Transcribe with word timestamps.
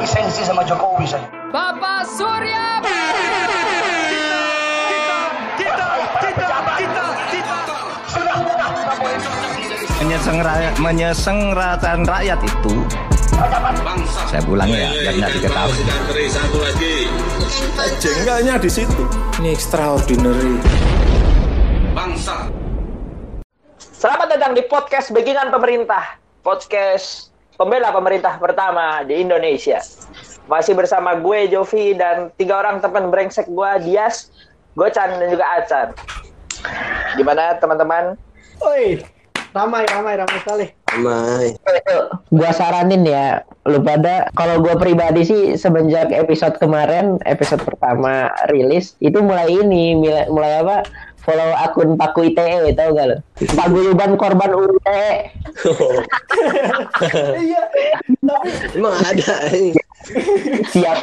lisensi 0.00 0.40
sama 0.48 0.64
Jokowi 0.64 1.04
saya. 1.04 1.28
Bapak 1.52 2.08
Surya 2.08 2.80
menyeseng 10.00 10.40
rakyat, 10.42 10.74
menyesengratan 10.80 11.98
rakyat 12.02 12.40
itu 12.42 12.74
saya 14.26 14.42
pulang 14.42 14.66
ya 14.66 14.90
biar 14.90 15.14
nggak 15.16 15.32
diketahui 15.38 15.80
Jengkelnya 18.00 18.60
di 18.60 18.70
situ. 18.72 19.04
Ini 19.40 19.56
extraordinary. 19.56 20.60
Selamat 23.76 24.28
datang 24.32 24.52
di 24.56 24.64
podcast 24.68 25.12
Begingan 25.12 25.52
Pemerintah, 25.52 26.20
podcast 26.44 27.29
pembela 27.60 27.92
pemerintah 27.92 28.40
pertama 28.40 29.04
di 29.04 29.20
Indonesia. 29.20 29.84
Masih 30.48 30.72
bersama 30.72 31.20
gue 31.20 31.52
Jovi 31.52 31.92
dan 31.92 32.32
tiga 32.40 32.56
orang 32.56 32.80
teman 32.80 33.12
brengsek 33.12 33.44
gue, 33.52 33.70
Dias, 33.84 34.32
Gocan 34.72 35.20
dan 35.20 35.28
juga 35.28 35.44
Acan. 35.60 35.92
Gimana 37.20 37.60
teman-teman? 37.60 38.16
Oi, 38.64 39.04
ramai, 39.52 39.84
ramai, 39.92 40.16
ramai 40.16 40.38
sekali. 40.40 40.66
Ramai. 40.90 41.54
gua 42.34 42.50
saranin 42.50 43.06
ya 43.06 43.46
lu 43.62 43.78
pada 43.78 44.26
kalau 44.34 44.58
gua 44.58 44.74
pribadi 44.74 45.22
sih 45.22 45.42
semenjak 45.54 46.10
episode 46.10 46.58
kemarin 46.58 47.22
episode 47.30 47.62
pertama 47.62 48.26
rilis 48.50 48.98
itu 48.98 49.22
mulai 49.22 49.46
ini 49.54 49.94
mulai, 49.94 50.26
mulai 50.26 50.52
apa 50.66 50.76
follow 51.20 51.52
akun 51.54 51.94
Paku 51.94 52.32
ITE 52.32 52.72
tau 52.72 52.90
gak 52.92 53.06
lo 53.12 53.16
paguyuban 53.56 54.16
korban 54.16 54.50
UITE 54.56 55.00
iya, 57.44 57.60
tapi 58.20 58.48
Emang 58.76 58.94
ada. 59.00 59.32
eh. 59.52 59.72
siap 60.72 60.96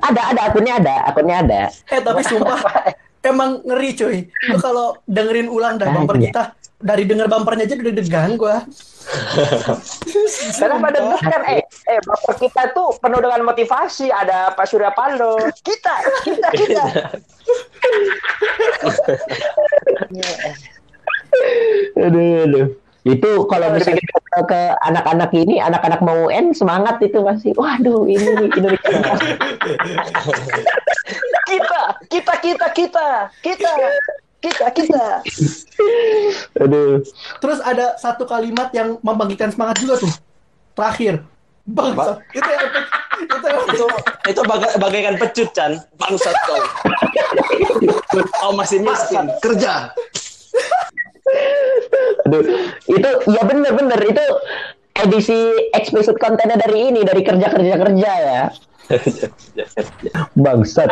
ada 0.00 0.20
ada 0.30 0.40
akunnya 0.46 0.78
ada 0.78 0.94
akunnya 1.10 1.36
ada 1.42 1.60
eh 1.90 2.00
tapi 2.00 2.22
sumpah 2.22 2.60
emang 3.28 3.60
ngeri 3.66 3.90
cuy. 3.92 4.18
Lu 4.48 4.56
kalau 4.62 4.94
dengerin 5.04 5.50
ulang 5.50 5.74
dah 5.76 5.90
bumper 5.90 6.16
kita 6.22 6.54
dari 6.78 7.04
denger 7.06 7.26
bumpernya 7.26 7.66
aja 7.66 7.74
udah 7.74 7.94
degan 7.94 8.38
gua. 8.38 8.62
Karena 10.58 10.76
pada 10.78 10.98
kan 11.18 11.42
eh 11.50 11.62
eh 11.64 12.00
bapak 12.06 12.38
kita 12.38 12.70
tuh 12.76 12.94
penuh 13.02 13.18
dengan 13.18 13.42
motivasi. 13.50 14.10
Ada 14.14 14.54
Pak 14.54 14.66
Surya 14.68 14.94
Paloh. 14.94 15.42
Kita, 15.62 15.94
kita, 16.22 16.48
kita. 16.54 16.84
aduh 21.98 22.48
aduh 22.48 22.66
itu 23.06 23.30
kalau 23.48 23.72
misalnya 23.72 24.02
kita 24.02 24.40
ke 24.44 24.62
anak-anak 24.84 25.30
ini 25.32 25.62
anak-anak 25.62 26.00
mau 26.02 26.28
UN 26.28 26.52
semangat 26.52 27.00
itu 27.00 27.22
masih 27.24 27.56
waduh 27.56 28.04
ini 28.04 28.52
Indonesia 28.52 28.90
kita, 31.48 31.82
kita, 32.10 32.34
kita, 32.42 32.66
kita, 32.74 33.08
kita, 33.40 33.70
kita, 34.38 34.66
kita. 34.70 35.06
aduh 36.62 37.02
Terus 37.42 37.58
ada 37.62 37.98
satu 37.98 38.24
kalimat 38.24 38.70
yang 38.70 38.98
membangkitkan 39.02 39.50
semangat 39.50 39.82
juga 39.82 39.98
tuh. 40.02 40.12
Terakhir. 40.78 41.22
Bangsa. 41.68 42.22
Itu 42.32 42.48
yang 42.48 42.64
itu 43.18 43.46
yang 43.50 43.60
itu 43.66 43.86
itu 44.30 44.40
baga- 44.46 44.76
bagaikan 44.78 45.14
pecut 45.18 45.50
Chan 45.50 45.72
bangsat 45.98 46.36
kau 46.46 46.62
kau 48.38 48.52
masih 48.54 48.78
miskin 48.78 49.26
kerja 49.42 49.90
Aduh, 52.24 52.40
itu 52.88 53.10
ya 53.28 53.42
bener-bener 53.44 54.00
itu 54.00 54.24
edisi 54.96 55.38
explicit 55.76 56.16
kontennya 56.16 56.56
dari 56.56 56.88
ini 56.88 57.04
dari 57.04 57.20
kerja 57.20 57.52
kerja 57.52 57.74
kerja 57.76 58.10
ya. 58.16 58.42
Bangsat. 60.44 60.88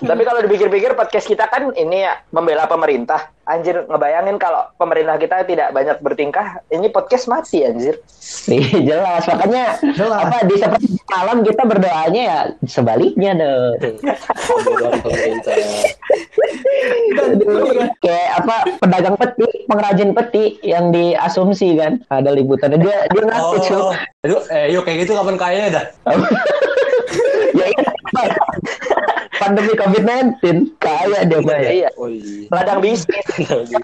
Tapi 0.00 0.22
kalau 0.24 0.40
dipikir-pikir 0.40 0.96
podcast 0.96 1.28
kita 1.28 1.44
kan 1.52 1.76
ini 1.76 2.08
ya 2.08 2.24
membela 2.32 2.64
pemerintah. 2.64 3.28
Anjir 3.44 3.84
ngebayangin 3.84 4.38
kalau 4.38 4.62
pemerintah 4.78 5.18
kita 5.18 5.42
tidak 5.44 5.74
banyak 5.74 5.98
bertingkah, 6.00 6.62
ini 6.70 6.88
podcast 6.88 7.26
mati 7.26 7.66
anjir. 7.66 7.98
Iya 8.46 8.78
jelas 8.80 9.26
makanya 9.26 9.64
Jelas. 9.96 10.22
apa 10.22 10.36
di 10.46 10.54
seperti 10.54 10.86
malam 11.10 11.42
kita 11.42 11.62
berdoanya 11.66 12.22
ya 12.22 12.40
sebaliknya 12.64 13.32
dong. 13.36 13.74
Kayak 18.00 18.28
apa 18.38 18.56
pedagang 18.78 19.16
peti, 19.18 19.48
pengrajin 19.66 20.10
peti 20.14 20.44
yang 20.62 20.94
diasumsi 20.94 21.74
kan 21.76 22.00
ada 22.08 22.30
liputannya 22.32 22.78
dia 22.80 23.06
dia 23.10 23.22
ngaku 23.26 23.56
cuy. 23.66 23.74
oh 23.76 23.92
aduh 24.26 24.42
eh 24.52 24.66
yuk 24.72 24.82
kayak 24.84 25.06
gitu 25.06 25.12
kapan 25.16 25.36
kayaknya 25.40 25.68
dah 25.80 25.84
ya 27.58 27.66
iya. 27.66 27.89
Pandemi 29.50 29.74
COVID-19 29.74 30.78
kaya 30.78 31.26
dia 31.26 31.42
Pak, 31.42 31.58
ya. 31.58 31.70
Iya, 31.74 31.88
oh 31.98 32.06
iya 32.06 32.46
ladang 32.54 32.78
bisnis. 32.78 33.26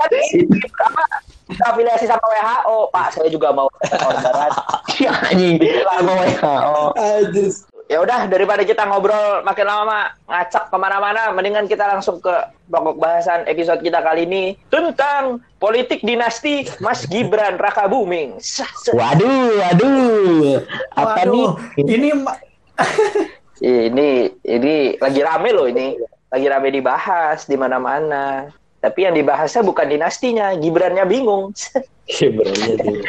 Apa, 0.87 1.05
kita 1.51 1.65
afiliasi 1.75 2.07
sama 2.07 2.23
WHO, 2.23 2.77
Pak. 2.95 3.19
Saya 3.19 3.27
juga 3.35 3.51
mau 3.51 3.67
orderan. 3.83 4.53
Ya 5.03 5.11
anjing 5.27 5.59
sama 5.59 6.13
WHO. 6.23 6.79
Ya 7.91 7.99
udah 7.99 8.31
daripada 8.31 8.63
kita 8.63 8.87
ngobrol 8.87 9.43
makin 9.43 9.67
lama 9.67 10.15
ngacak 10.31 10.71
ke 10.71 10.77
mana-mana, 10.79 11.35
mendingan 11.35 11.67
kita 11.67 11.87
langsung 11.91 12.23
ke 12.23 12.31
pokok 12.71 12.99
bahasan 13.03 13.43
episode 13.51 13.83
kita 13.83 14.03
kali 14.07 14.23
ini 14.23 14.55
tentang 14.71 15.43
politik 15.59 15.99
dinasti 16.07 16.67
Mas 16.79 17.07
Gibran 17.11 17.59
Raka 17.59 17.91
Buming. 17.91 18.39
Waduh, 18.95 19.51
waduh. 19.59 20.63
Apa 20.95 21.27
Waduh, 21.27 21.59
nih? 21.75 21.91
Ini 21.91 22.09
Ini 23.57 24.09
ini 24.45 24.75
lagi 25.01 25.21
rame 25.25 25.49
loh 25.53 25.65
ini, 25.65 25.97
lagi 26.29 26.47
rame 26.47 26.69
dibahas 26.69 27.49
di 27.49 27.57
mana-mana. 27.57 28.53
Tapi 28.77 29.09
yang 29.09 29.17
dibahasnya 29.17 29.65
bukan 29.65 29.89
dinastinya, 29.89 30.53
Gibrannya 30.61 31.09
bingung. 31.09 31.51
Gibrannya 32.07 32.75
tuh 32.79 33.03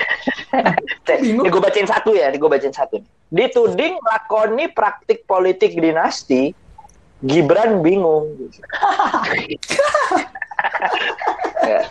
Ini 1.22 1.47
gue 1.52 1.62
bacain 1.62 1.86
satu 1.86 2.16
ya, 2.16 2.31
ini 2.31 2.40
gue 2.40 2.50
bacain 2.50 2.74
satu. 2.74 3.03
Dituding 3.30 4.00
lakoni 4.00 4.72
praktik 4.72 5.28
politik 5.28 5.75
dinasti, 5.75 6.56
Gibran 7.22 7.84
bingung. 7.84 8.31
Ya. 11.68 11.84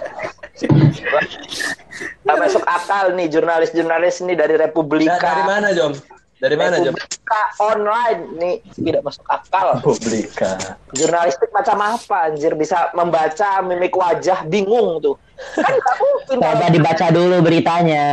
Nggak 2.25 2.37
masuk 2.39 2.65
akal 2.65 3.13
nih 3.13 3.29
jurnalis-jurnalis 3.29 4.25
ini 4.25 4.33
dari 4.33 4.57
Republika. 4.57 5.21
Nah, 5.21 5.23
dari 5.23 5.43
mana 5.45 5.69
Jom 5.77 5.93
dari 6.37 6.57
mana 6.57 6.77
Jom 6.85 6.93
Republika 6.93 7.43
online 7.65 8.21
nih 8.37 8.55
tidak 8.77 9.03
masuk 9.09 9.25
akal. 9.29 9.81
Publika 9.81 10.77
Jurnalistik 10.93 11.49
macam 11.51 11.81
apa 11.81 12.29
anjir 12.29 12.53
bisa 12.53 12.93
membaca 12.93 13.65
mimik 13.65 13.97
wajah 13.97 14.45
bingung 14.45 15.01
tuh. 15.01 15.17
Kan 15.37 15.69
nggak 15.69 15.97
mungkin 16.01 16.37
Coba 16.41 16.67
dibaca 16.73 17.07
dulu 17.13 17.37
beritanya. 17.45 18.07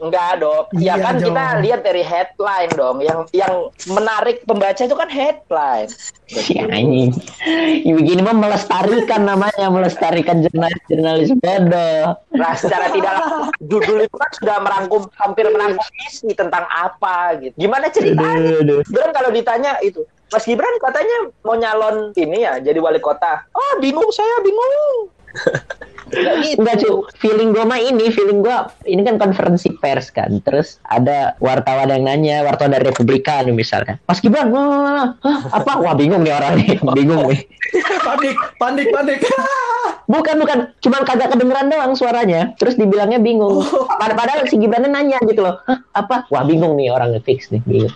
Enggak 0.00 0.40
dong. 0.40 0.64
Ya 0.76 0.96
Iya 0.96 1.04
kan 1.04 1.14
dong. 1.20 1.32
kita 1.32 1.44
lihat 1.60 1.80
dari 1.84 2.02
headline 2.04 2.72
dong. 2.72 2.96
Yang 3.04 3.18
yang 3.36 3.54
menarik 3.92 4.44
pembaca 4.44 4.80
itu 4.80 4.96
kan 4.96 5.08
headline. 5.12 5.88
Anjing. 6.72 7.10
Ya, 7.82 7.92
begini 7.92 8.20
mah 8.24 8.36
melestarikan 8.36 9.28
namanya, 9.28 9.66
melestarikan 9.68 10.40
jurnalis-jurnalis 10.46 11.30
bodoh. 11.36 12.16
Nah, 12.32 12.52
secara 12.56 12.88
tidak 12.90 13.12
langsung 13.20 13.52
judul 13.68 13.98
itu 14.04 14.16
kan 14.16 14.30
sudah 14.40 14.56
merangkum 14.64 15.02
hampir 15.20 15.44
merangkum 15.52 15.86
isi 16.08 16.32
tentang 16.32 16.64
apa 16.70 17.36
gitu. 17.40 17.54
Gimana 17.56 17.92
ceritanya? 17.92 18.64
Gibran 18.64 19.10
kalau 19.12 19.30
ditanya 19.30 19.76
itu, 19.84 20.02
Mas 20.32 20.48
Gibran 20.48 20.72
katanya 20.80 21.16
mau 21.44 21.56
nyalon 21.56 22.16
ini 22.16 22.44
ya 22.44 22.56
jadi 22.58 22.80
wali 22.80 22.98
kota. 22.98 23.44
Oh, 23.52 23.72
bingung 23.80 24.08
saya, 24.08 24.40
bingung. 24.40 25.12
Nggak 26.12 26.34
gitu. 26.44 26.56
Enggak 26.60 26.76
cu, 26.84 26.90
feeling 27.24 27.56
gue 27.56 27.64
mah 27.64 27.80
ini, 27.80 28.12
feeling 28.12 28.44
gue 28.44 28.56
ini 28.84 29.00
kan 29.00 29.16
konferensi 29.16 29.72
pers 29.80 30.12
kan, 30.12 30.44
terus 30.44 30.76
ada 30.84 31.32
wartawan 31.40 31.88
yang 31.88 32.04
nanya, 32.04 32.44
wartawan 32.44 32.76
dari 32.76 32.84
Republika 32.84 33.40
nih 33.40 33.56
misalnya, 33.56 33.96
Mas 34.04 34.20
Gibran, 34.20 34.52
wah, 34.52 35.16
apa? 35.48 35.72
Wah 35.80 35.96
bingung 35.96 36.20
nih 36.20 36.36
orang 36.36 36.60
nih, 36.60 36.76
bingung 37.00 37.32
nih. 37.32 37.40
panik, 38.04 38.36
panik, 38.60 38.86
panik. 38.92 39.20
Bukan 40.12 40.44
bukan, 40.44 40.68
cuman 40.84 41.08
kagak 41.08 41.32
kedengeran 41.32 41.72
doang 41.72 41.94
suaranya. 41.96 42.52
Terus 42.60 42.76
dibilangnya 42.76 43.16
bingung. 43.16 43.64
Pad- 43.96 44.12
Padahal 44.12 44.44
si 44.44 44.60
Gibran 44.60 44.84
nanya 44.84 45.16
gitu 45.24 45.40
loh. 45.40 45.62
Hah, 45.64 45.78
apa? 45.94 46.28
Wah 46.28 46.44
bingung 46.44 46.76
nih 46.76 46.92
orangnya 46.92 47.22
fix 47.24 47.48
nih. 47.48 47.64
Bingung. 47.64 47.94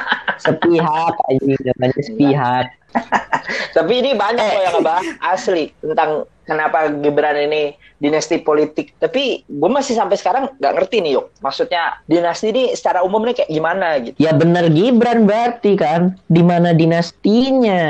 sepihak 0.42 1.14
anjing 1.28 1.58
namanya 1.60 2.00
sepihak. 2.00 2.66
Tapi 3.76 3.92
ini 4.00 4.10
banyak 4.16 4.44
loh 4.44 4.62
yang 4.64 4.74
ngebahas 4.80 5.06
asli 5.20 5.72
tentang 5.80 6.24
kenapa 6.48 6.88
Gibran 6.88 7.36
ini 7.36 7.76
dinasti 8.00 8.40
politik. 8.40 8.96
Tapi 8.96 9.44
gue 9.44 9.70
masih 9.70 9.98
sampai 9.98 10.16
sekarang 10.16 10.48
nggak 10.56 10.74
ngerti 10.80 10.96
nih 11.04 11.12
yuk. 11.20 11.26
Maksudnya 11.44 12.00
dinasti 12.08 12.50
ini 12.50 12.62
secara 12.72 13.04
umum 13.04 13.20
nih 13.28 13.44
kayak 13.44 13.50
gimana 13.52 13.88
gitu. 14.00 14.16
Ya 14.16 14.32
bener 14.32 14.72
Gibran 14.72 15.28
berarti 15.28 15.76
kan. 15.76 16.16
Di 16.30 16.40
mana 16.40 16.72
dinastinya? 16.72 17.82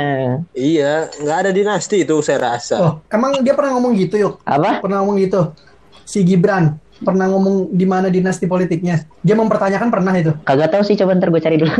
Iya, 0.51 1.07
nggak 1.23 1.37
ada 1.47 1.51
dinasti 1.55 2.03
itu 2.03 2.19
saya 2.19 2.55
rasa. 2.55 2.75
Oh, 2.79 2.93
emang 3.13 3.39
dia 3.39 3.55
pernah 3.55 3.79
ngomong 3.79 3.95
gitu 3.95 4.15
yuk? 4.19 4.33
Apa? 4.43 4.83
Pernah 4.83 5.03
ngomong 5.03 5.17
gitu? 5.23 5.55
Si 6.03 6.25
Gibran 6.25 6.75
pernah 6.99 7.31
ngomong 7.31 7.71
di 7.71 7.87
mana 7.87 8.11
dinasti 8.11 8.43
politiknya? 8.43 9.07
Dia 9.23 9.35
mempertanyakan 9.39 9.87
pernah 9.87 10.11
itu. 10.19 10.35
Kagak 10.43 10.75
tahu 10.75 10.83
sih 10.83 10.99
coba 10.99 11.15
ntar 11.15 11.31
gue 11.31 11.39
cari 11.39 11.55
dulu. 11.55 11.71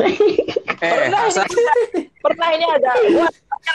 pernah 0.80 1.22
Hasan. 1.28 1.46
ini, 1.46 2.08
pernah 2.24 2.48
ini 2.56 2.66
ada 2.66 2.90
gua 3.12 3.28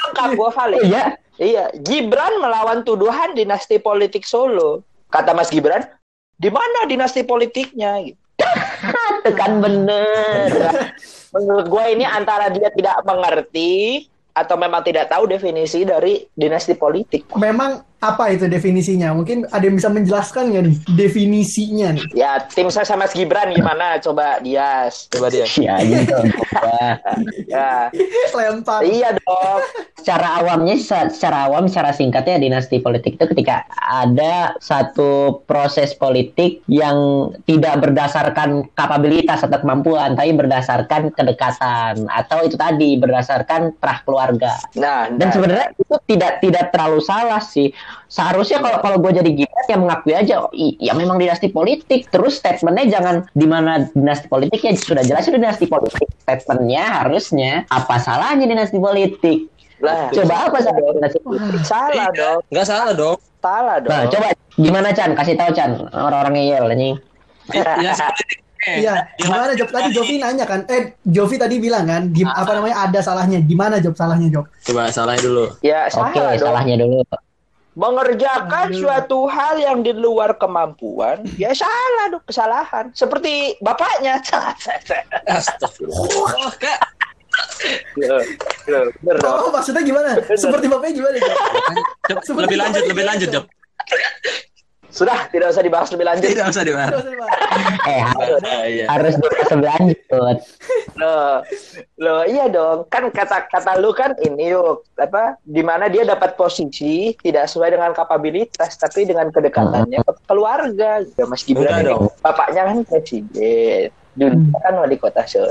lengkap 0.09 0.29
gua 0.37 0.51
valid. 0.51 0.83
Iya. 0.89 1.05
Iya, 1.35 1.67
Gibran 1.83 2.39
melawan 2.39 2.87
tuduhan 2.87 3.35
dinasti 3.35 3.83
politik 3.83 4.23
Solo. 4.23 4.87
Kata 5.11 5.35
Mas 5.35 5.51
Gibran, 5.51 5.83
di 6.39 6.47
mana 6.47 6.87
dinasti 6.87 7.27
politiknya? 7.27 8.07
Gitu. 8.07 8.19
Itu 9.23 9.33
kan 9.41 9.59
bener. 9.59 10.95
Menurut 11.35 11.67
gue 11.67 11.85
ini 11.91 12.07
antara 12.07 12.51
dia 12.55 12.71
tidak 12.71 13.03
mengerti 13.03 14.07
atau 14.35 14.55
memang 14.59 14.83
tidak 14.83 15.11
tahu 15.11 15.27
definisi 15.31 15.87
dari 15.87 16.27
dinasti 16.35 16.75
politik. 16.75 17.27
Memang 17.35 17.83
apa 18.05 18.29
itu 18.29 18.45
definisinya? 18.45 19.13
Mungkin 19.13 19.49
ada 19.49 19.65
yang 19.65 19.77
bisa 19.77 19.89
menjelaskan 19.89 20.53
nggak 20.53 20.65
nih 20.65 20.77
definisinya 20.93 21.89
nih? 21.97 22.05
Ya, 22.13 22.37
tim 22.45 22.69
saya 22.69 22.85
sama 22.85 23.05
Mas 23.05 23.13
Gibran 23.13 23.53
gimana? 23.53 23.97
Coba 23.99 24.41
Dias. 24.41 25.09
Coba 25.09 25.29
dia. 25.29 25.49
Ya, 25.57 25.77
gitu. 25.81 26.17
Ya. 26.53 26.89
Ya, 27.49 27.71
Lempar. 28.33 28.81
iya 28.85 29.15
dong. 29.15 29.61
secara 29.95 30.37
awamnya 30.37 30.77
se- 30.77 31.17
secara 31.17 31.49
awam 31.49 31.65
secara 31.65 31.89
singkatnya 31.91 32.37
dinasti 32.37 32.77
politik 32.77 33.17
itu 33.17 33.25
ketika 33.25 33.65
ada 33.73 34.53
satu 34.61 35.41
proses 35.49 35.97
politik 35.97 36.61
yang 36.69 37.31
tidak 37.49 37.81
berdasarkan 37.81 38.69
kapabilitas 38.77 39.41
atau 39.41 39.57
kemampuan 39.57 40.13
tapi 40.13 40.37
berdasarkan 40.37 41.09
kedekatan 41.09 42.05
atau 42.13 42.45
itu 42.45 42.53
tadi 42.53 43.01
berdasarkan 43.01 43.73
terah 43.81 43.99
keluarga 44.05 44.53
Nah, 44.77 45.09
dan 45.09 45.29
nah. 45.31 45.33
sebenarnya 45.33 45.67
itu 45.73 45.95
tidak 46.05 46.33
tidak 46.45 46.65
terlalu 46.69 47.01
salah 47.01 47.41
sih 47.41 47.73
seharusnya 48.07 48.59
kalau 48.61 48.79
kalau 48.81 48.97
gue 49.01 49.13
jadi 49.17 49.31
Gibran 49.33 49.67
ya 49.67 49.77
mengakui 49.77 50.15
aja 50.15 50.35
oh, 50.45 50.51
ya 50.55 50.93
memang 50.93 51.17
dinasti 51.17 51.49
politik 51.49 52.07
terus 52.09 52.39
statementnya 52.39 53.01
jangan 53.01 53.15
di 53.33 53.47
mana 53.49 53.89
dinasti 53.91 54.29
politiknya 54.29 54.77
sudah 54.77 55.03
jelas 55.03 55.25
itu 55.27 55.37
dinasti 55.37 55.67
politik 55.67 56.09
statementnya 56.23 56.85
harusnya 57.03 57.51
apa 57.69 57.97
salahnya 57.99 58.45
dinasti 58.45 58.79
politik 58.79 59.51
Lah, 59.83 60.09
coba 60.15 60.49
apa 60.49 60.59
salahnya 60.63 60.93
dinasti 60.97 61.19
politik 61.21 61.63
salah 61.67 62.09
dong. 62.15 62.41
Nggak 62.49 62.67
salah 62.67 62.93
dong. 62.95 63.17
Salah 63.43 63.77
dong. 63.83 63.91
nah 63.93 64.03
coba 64.09 64.27
gimana 64.55 64.89
Chan 64.95 65.11
kasih 65.13 65.35
tahu 65.37 65.51
Chan 65.53 65.71
orang-orang 65.93 66.33
ngeyel 66.41 66.65
anjing 66.71 66.97
Dinasti 67.51 68.03
politik. 68.07 68.39
eh, 68.65 68.81
Iya, 68.81 68.95
gimana 69.21 69.53
Job? 69.53 69.69
Tadi 69.69 69.93
Jovi 69.93 70.17
nanya 70.17 70.49
kan, 70.49 70.65
eh 70.73 70.97
Jovi 71.05 71.37
tadi 71.37 71.61
bilang 71.61 71.85
kan, 71.85 72.09
di, 72.09 72.25
apa 72.25 72.49
namanya 72.57 72.89
ada 72.89 73.05
salahnya? 73.05 73.45
Gimana 73.45 73.77
Job 73.77 73.93
salahnya 73.93 74.33
Job? 74.33 74.49
Coba 74.65 74.89
salahnya 74.89 75.21
dulu. 75.21 75.45
Ya, 75.61 75.85
oke 75.93 76.17
salah 76.17 76.33
dong. 76.33 76.41
salahnya 76.49 76.77
dulu 76.81 77.05
Mengerjakan 77.75 78.71
Aduh. 78.71 78.79
suatu 78.87 79.27
hal 79.27 79.59
yang 79.59 79.83
di 79.83 79.91
luar 79.91 80.39
kemampuan, 80.39 81.27
ya 81.35 81.51
salah 81.51 82.07
dong, 82.07 82.23
kesalahan. 82.23 82.95
Seperti 82.95 83.59
bapaknya. 83.59 84.23
Astagfirullah. 85.35 86.55
Kak. 86.55 86.81
Loh, 87.99 88.23
loh, 88.71 88.85
bener 89.03 89.17
dong. 89.19 89.37
Oh, 89.43 89.51
maksudnya 89.51 89.83
gimana? 89.83 90.15
Seperti 90.39 90.71
bapaknya 90.71 91.03
gimana 91.03 91.17
Seperti 92.23 92.47
lebih 92.47 92.59
lanjut, 92.63 92.83
lebih 92.87 93.05
lanjut, 93.11 93.29
gimana? 93.35 93.51
Sudah, 94.95 95.27
tidak 95.27 95.51
usah 95.51 95.65
dibahas 95.67 95.91
lebih 95.91 96.07
lanjut. 96.07 96.29
Tidak 96.31 96.47
usah 96.55 96.63
dibahas. 96.63 96.95
Eh 97.85 98.01
harus 98.01 98.41
iya. 98.71 98.85
harus 98.87 99.15
dikasih 99.19 99.59
lanjut 99.59 99.99
Loh, 100.95 101.43
loh 101.99 102.23
iya 102.23 102.47
dong. 102.47 102.87
Kan 102.87 103.11
kata 103.11 103.51
kata 103.51 103.83
lu 103.83 103.91
kan 103.91 104.15
ini 104.23 104.55
yuk 104.55 104.87
apa? 104.95 105.35
Di 105.43 105.67
mana 105.67 105.91
dia 105.91 106.07
dapat 106.07 106.39
posisi 106.39 107.11
tidak 107.19 107.51
sesuai 107.51 107.75
dengan 107.75 107.91
kapabilitas, 107.91 108.79
tapi 108.79 109.03
dengan 109.03 109.35
kedekatannya 109.35 109.99
ke 110.07 110.13
keluarga. 110.31 111.03
Ya, 111.03 111.25
Mas 111.27 111.43
Gibran 111.43 111.83
ini 111.83 111.91
dong. 111.91 112.15
bapaknya 112.23 112.63
kan 112.71 112.79
presiden, 112.87 113.91
Junta 114.15 114.59
kan 114.63 114.75
wali 114.79 114.95
kota 114.95 115.27
Solo. 115.27 115.51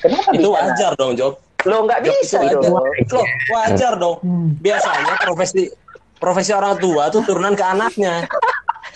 Kenapa 0.00 0.32
Itu 0.32 0.48
bisa? 0.48 0.56
wajar 0.56 0.92
dong, 0.96 1.12
Job. 1.20 1.36
Lo 1.66 1.84
nggak 1.84 2.00
bisa 2.06 2.38
itu 2.48 2.56
dong. 2.64 2.80
wajar. 2.80 3.12
Loh, 3.12 3.26
wajar 3.52 3.92
dong. 4.00 4.16
Hmm. 4.24 4.48
Biasanya 4.62 5.14
profesi 5.20 5.68
profesi 6.18 6.52
orang 6.54 6.76
tua 6.78 7.08
tuh 7.08 7.22
turunan 7.24 7.54
ke 7.54 7.64
anaknya. 7.64 8.26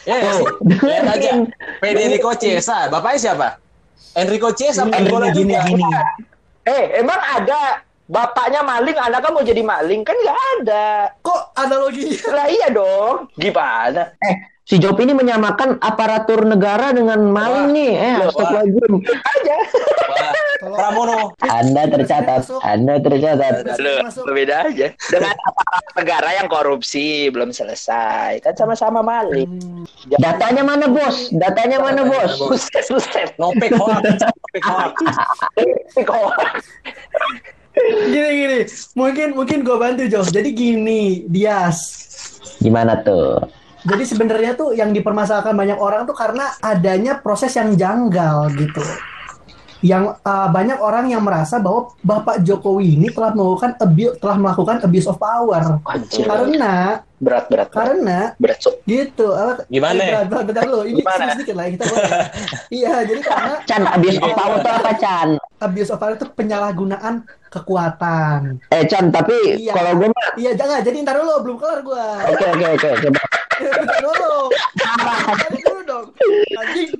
Ya, 0.02 0.16
ya. 0.18 0.32
Lihat 0.66 1.06
aja. 1.14 1.30
PD 1.78 1.98
Enrico 2.10 2.34
Chiesa. 2.34 2.90
Bapaknya 2.90 3.18
siapa? 3.30 3.48
Enrico 4.18 4.50
Chiesa. 4.50 4.82
bola 4.86 5.30
Gini, 5.30 5.54
gini. 5.54 5.86
Eh, 6.62 7.02
emang 7.02 7.18
ada 7.18 7.82
bapaknya 8.06 8.62
maling, 8.62 8.98
anaknya 8.98 9.30
mau 9.34 9.42
jadi 9.42 9.62
maling 9.62 10.02
kan 10.02 10.14
nggak 10.14 10.40
ada. 10.58 10.86
Kok 11.22 11.54
analoginya? 11.58 12.22
Lah 12.34 12.46
iya 12.50 12.68
dong. 12.70 13.30
Gimana? 13.38 14.14
eh 14.18 14.36
si 14.62 14.78
Job 14.78 14.94
ini 15.02 15.10
menyamakan 15.10 15.82
aparatur 15.82 16.46
negara 16.46 16.94
dengan 16.94 17.18
maling 17.28 17.74
nih 17.74 17.92
eh 17.98 18.14
Wah. 18.18 18.30
astagfirullahaladzim 18.30 18.94
Aja. 19.02 19.56
Wah, 20.62 20.78
Pramono. 20.78 21.34
anda 21.42 21.82
tercatat 21.90 22.46
anda 22.62 22.94
tercatat 23.02 23.66
lo 24.22 24.30
beda 24.30 24.70
aja. 24.70 24.94
Dengan 24.94 25.34
aparat 25.34 25.86
negara 25.98 26.28
yang 26.38 26.46
korupsi 26.46 27.26
belum 27.34 27.50
selesai. 27.50 28.38
Kan 28.46 28.54
sama-sama 28.54 29.02
maling. 29.02 29.50
Hmm. 29.58 29.82
datanya 30.22 30.62
mana 30.62 30.86
bos 30.86 31.34
datanya 31.34 31.82
mana 31.82 32.06
bos 32.06 32.38
Buset, 32.46 32.86
buset. 32.86 33.34
Nopek 33.42 33.74
hoax. 33.74 34.22
Nopek 34.22 36.06
hoax. 36.06 36.62
Gini 38.12 38.30
gini, 38.36 38.58
mungkin 38.94 39.32
mungkin 39.32 39.64
gue 39.64 39.76
bantu 39.80 40.04
Job. 40.06 40.28
Jadi 40.28 40.52
gini, 40.52 41.24
Dias. 41.26 41.78
gimana 42.62 42.94
tuh 43.02 43.42
Jadi 43.82 44.04
sebenarnya 44.04 44.52
tuh 44.52 44.72
yang 44.72 44.90
dipermasalahkan 44.90 45.52
banyak 45.52 45.74
orang 45.76 46.02
tuh 46.02 46.14
karena 46.14 46.54
adanya 46.58 47.16
proses 47.16 47.50
yang 47.52 47.74
janggal 47.74 48.50
gitu. 48.54 48.82
Yang 49.82 50.14
uh, 50.22 50.46
banyak 50.46 50.78
orang 50.78 51.10
yang 51.10 51.18
merasa 51.20 51.58
bahwa 51.58 51.90
Bapak 51.98 52.38
Jokowi 52.40 52.94
ini 52.94 53.10
telah 53.10 53.34
melakukan 53.34 53.74
abuse, 53.76 54.14
telah 54.16 54.36
melakukan 54.38 54.76
abuse 54.80 55.10
of 55.10 55.18
power. 55.18 55.82
Anjir. 55.82 56.22
Karena 56.22 57.02
berat 57.18 57.46
berat 57.46 57.68
berat. 57.70 57.86
karena 57.90 58.18
berat 58.38 58.58
so. 58.58 58.78
gitu. 58.82 59.34
Apa, 59.34 59.66
Gimana? 59.66 59.98
Eh, 59.98 60.06
bentar, 60.22 60.22
bentar, 60.22 60.42
bentar 60.44 60.62
dulu. 60.64 60.82
Ini 60.86 61.02
Gimana? 61.02 61.24
sedikit 61.34 61.54
lah 61.54 61.66
kita 61.68 61.84
boleh. 61.84 62.10
Iya, 62.78 62.94
jadi 63.02 63.20
karena 63.20 63.54
Chan 63.64 63.82
abuse 63.84 64.18
of 64.18 64.30
power 64.32 64.56
tuh 64.56 64.70
apa 64.72 64.90
Chan 64.96 65.28
abuse 65.60 65.90
of 65.90 65.98
power 65.98 66.14
itu 66.14 66.26
penyalahgunaan 66.30 67.14
kekuatan. 67.48 68.40
eh 68.70 68.86
Chan 68.86 69.10
tapi 69.10 69.34
Iya. 69.58 69.72
kalau 69.72 69.92
gue 69.98 70.08
mah 70.08 70.28
Iya, 70.34 70.50
jangan. 70.54 70.78
Jadi 70.80 70.96
ntar 71.02 71.18
dulu, 71.18 71.34
belum 71.42 71.56
kelar 71.58 71.78
gua. 71.82 72.06
oke 72.24 72.46
oke 72.48 72.66
oke 72.72 72.88
coba 73.02 73.20
dulu. 73.64 74.42
Dulu 75.62 75.80
dong. 75.84 76.06
Anjing. 76.52 76.90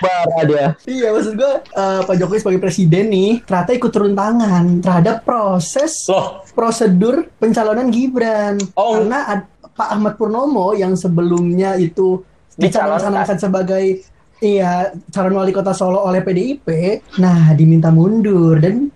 parah 0.00 0.42
dia 0.48 0.66
Iya, 0.88 1.12
maksud 1.12 1.36
gua 1.36 1.60
eh, 1.60 2.00
Pak 2.08 2.14
Jokowi 2.16 2.40
sebagai 2.40 2.62
presiden 2.64 3.12
nih 3.12 3.44
ternyata 3.44 3.76
ikut 3.76 3.90
turun 3.92 4.16
tangan 4.16 4.80
terhadap 4.80 5.28
proses 5.28 5.92
Loh, 6.08 6.40
prosedur 6.56 7.28
pencalonan 7.36 7.92
Gibran. 7.92 8.56
Oh. 8.74 8.96
Karena 8.96 9.28
ad- 9.28 9.50
Pak 9.70 9.88
Ahmad 9.92 10.14
Purnomo 10.16 10.72
yang 10.72 10.96
sebelumnya 10.96 11.76
itu 11.76 12.20
dicalonkan 12.56 13.36
sebagai 13.36 14.04
iya 14.40 14.92
calon 15.08 15.36
wali 15.36 15.52
kota 15.52 15.72
Solo 15.72 16.04
oleh 16.04 16.20
PDIP, 16.20 16.68
nah 17.16 17.52
diminta 17.52 17.88
mundur 17.88 18.60
dan 18.60 18.88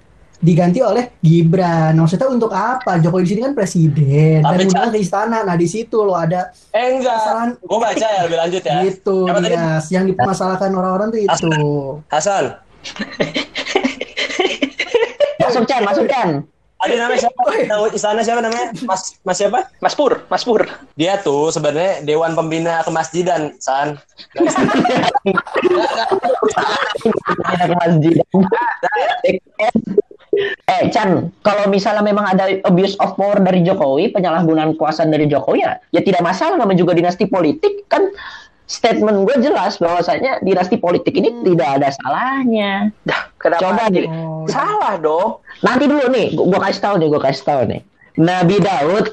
diganti 0.44 0.84
oleh 0.84 1.16
Gibran. 1.24 1.96
Maksudnya 1.96 2.28
untuk 2.28 2.52
apa? 2.52 3.00
Jokowi 3.00 3.24
di 3.24 3.28
sini 3.32 3.40
kan 3.48 3.56
presiden 3.56 4.44
dan 4.44 4.52
Tapi, 4.52 4.68
undang 4.68 4.92
ke 4.92 5.00
istana. 5.00 5.40
Nah 5.40 5.56
di 5.56 5.64
situ 5.64 6.04
loh 6.04 6.20
ada 6.20 6.52
eh 6.76 6.92
enggak. 6.92 7.16
kesalahan 7.16 7.50
Gue 7.64 7.80
baca 7.80 8.06
ya 8.06 8.20
lebih 8.28 8.38
lanjut 8.38 8.60
ya. 8.60 8.84
itu 8.84 9.16
tadi? 9.24 9.56
Dias. 9.56 9.84
yang 9.88 10.04
dipermasalahkan 10.04 10.68
orang-orang 10.68 11.08
tuh 11.08 11.20
itu. 11.24 11.48
Hasan. 12.12 12.60
masuk 15.44 15.64
Chan 15.64 15.80
masuk 15.84 16.04
Chan 16.04 16.44
Ada 16.84 17.00
namanya 17.00 17.20
siapa? 17.24 17.42
Tahu 17.64 17.84
istana 17.96 18.20
siapa 18.20 18.44
namanya? 18.44 18.76
Mas 18.84 19.16
Mas 19.24 19.40
siapa? 19.40 19.72
Mas 19.80 19.96
Pur, 19.96 20.20
Mas 20.28 20.44
Pur. 20.44 20.68
Dia 21.00 21.16
tuh 21.16 21.48
sebenarnya 21.48 22.04
Dewan 22.04 22.36
Pembina 22.36 22.84
Kemasjidan, 22.84 23.56
San. 23.56 23.96
Kita 27.32 27.64
ke 27.64 27.74
masjid. 27.80 28.20
Eh 30.64 30.90
Chan, 30.90 31.30
kalau 31.40 31.64
misalnya 31.68 32.02
memang 32.02 32.24
ada 32.26 32.48
abuse 32.64 32.98
of 33.00 33.14
power 33.14 33.38
dari 33.40 33.62
Jokowi, 33.62 34.10
penyalahgunaan 34.12 34.74
kekuasaan 34.74 35.10
dari 35.12 35.30
Jokowi 35.30 35.62
ya, 35.62 35.78
ya 35.94 36.00
tidak 36.02 36.22
masalah 36.22 36.58
namanya 36.58 36.82
juga 36.82 36.92
dinasti 36.96 37.28
politik 37.28 37.86
kan 37.86 38.10
statement 38.64 39.28
gue 39.28 39.36
jelas 39.44 39.76
bahwasanya 39.76 40.40
dinasti 40.40 40.80
politik 40.80 41.12
ini 41.14 41.30
tidak 41.44 41.68
ada 41.80 41.88
salahnya. 41.92 42.88
Dah, 43.04 43.28
kenapa? 43.36 43.60
Coba 43.60 43.82
Oh, 44.08 44.48
Salah 44.48 44.96
dong. 44.96 45.44
Nanti 45.60 45.84
dulu 45.84 46.08
nih, 46.08 46.32
gue 46.32 46.60
kasih 46.60 46.80
tahu 46.80 46.94
nih, 47.00 47.08
gue 47.12 47.20
kasih 47.20 47.44
tahu 47.44 47.60
nih. 47.68 47.80
Nabi 48.14 48.62
Daud, 48.62 49.10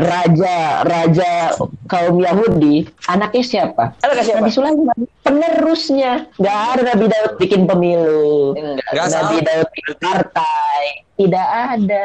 raja 0.00 0.56
raja 0.88 1.52
kaum 1.84 2.16
Yahudi, 2.16 2.88
anaknya 3.04 3.44
siapa? 3.44 3.92
Anaknya 4.00 4.24
siapa? 4.24 4.40
Nabi 4.40 4.52
Sulaiman, 4.56 4.98
penerusnya. 5.20 6.12
Gak 6.40 6.58
ada 6.72 6.96
Nabi 6.96 7.12
Daud 7.12 7.32
bikin 7.36 7.68
pemilu. 7.68 8.56
Enggak. 8.56 8.88
Nggak 8.88 9.08
Nabi. 9.12 9.36
Daud 9.44 9.68
bikin 9.76 9.94
partai. 10.00 10.82
Tidak 11.20 11.48
ada. 11.76 12.04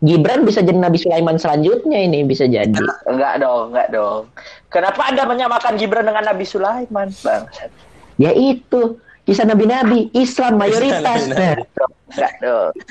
Gibran 0.00 0.48
bisa 0.48 0.64
jadi 0.64 0.76
Nabi 0.76 0.96
Sulaiman 0.96 1.36
selanjutnya 1.36 1.98
ini 2.00 2.24
bisa 2.24 2.48
jadi. 2.48 2.80
Enggak 3.04 3.40
dong, 3.44 3.72
enggak 3.72 3.88
dong. 3.92 4.32
Kenapa 4.72 5.12
Anda 5.12 5.28
menyamakan 5.28 5.76
Gibran 5.76 6.08
dengan 6.08 6.24
Nabi 6.24 6.44
Sulaiman, 6.48 7.12
Bang? 7.20 7.52
Ya 8.16 8.32
itu. 8.32 8.96
Kisah 9.26 9.42
nabi-nabi, 9.42 10.06
Islam 10.14 10.54
mayoritas. 10.54 11.26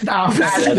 Nah, 0.03 0.27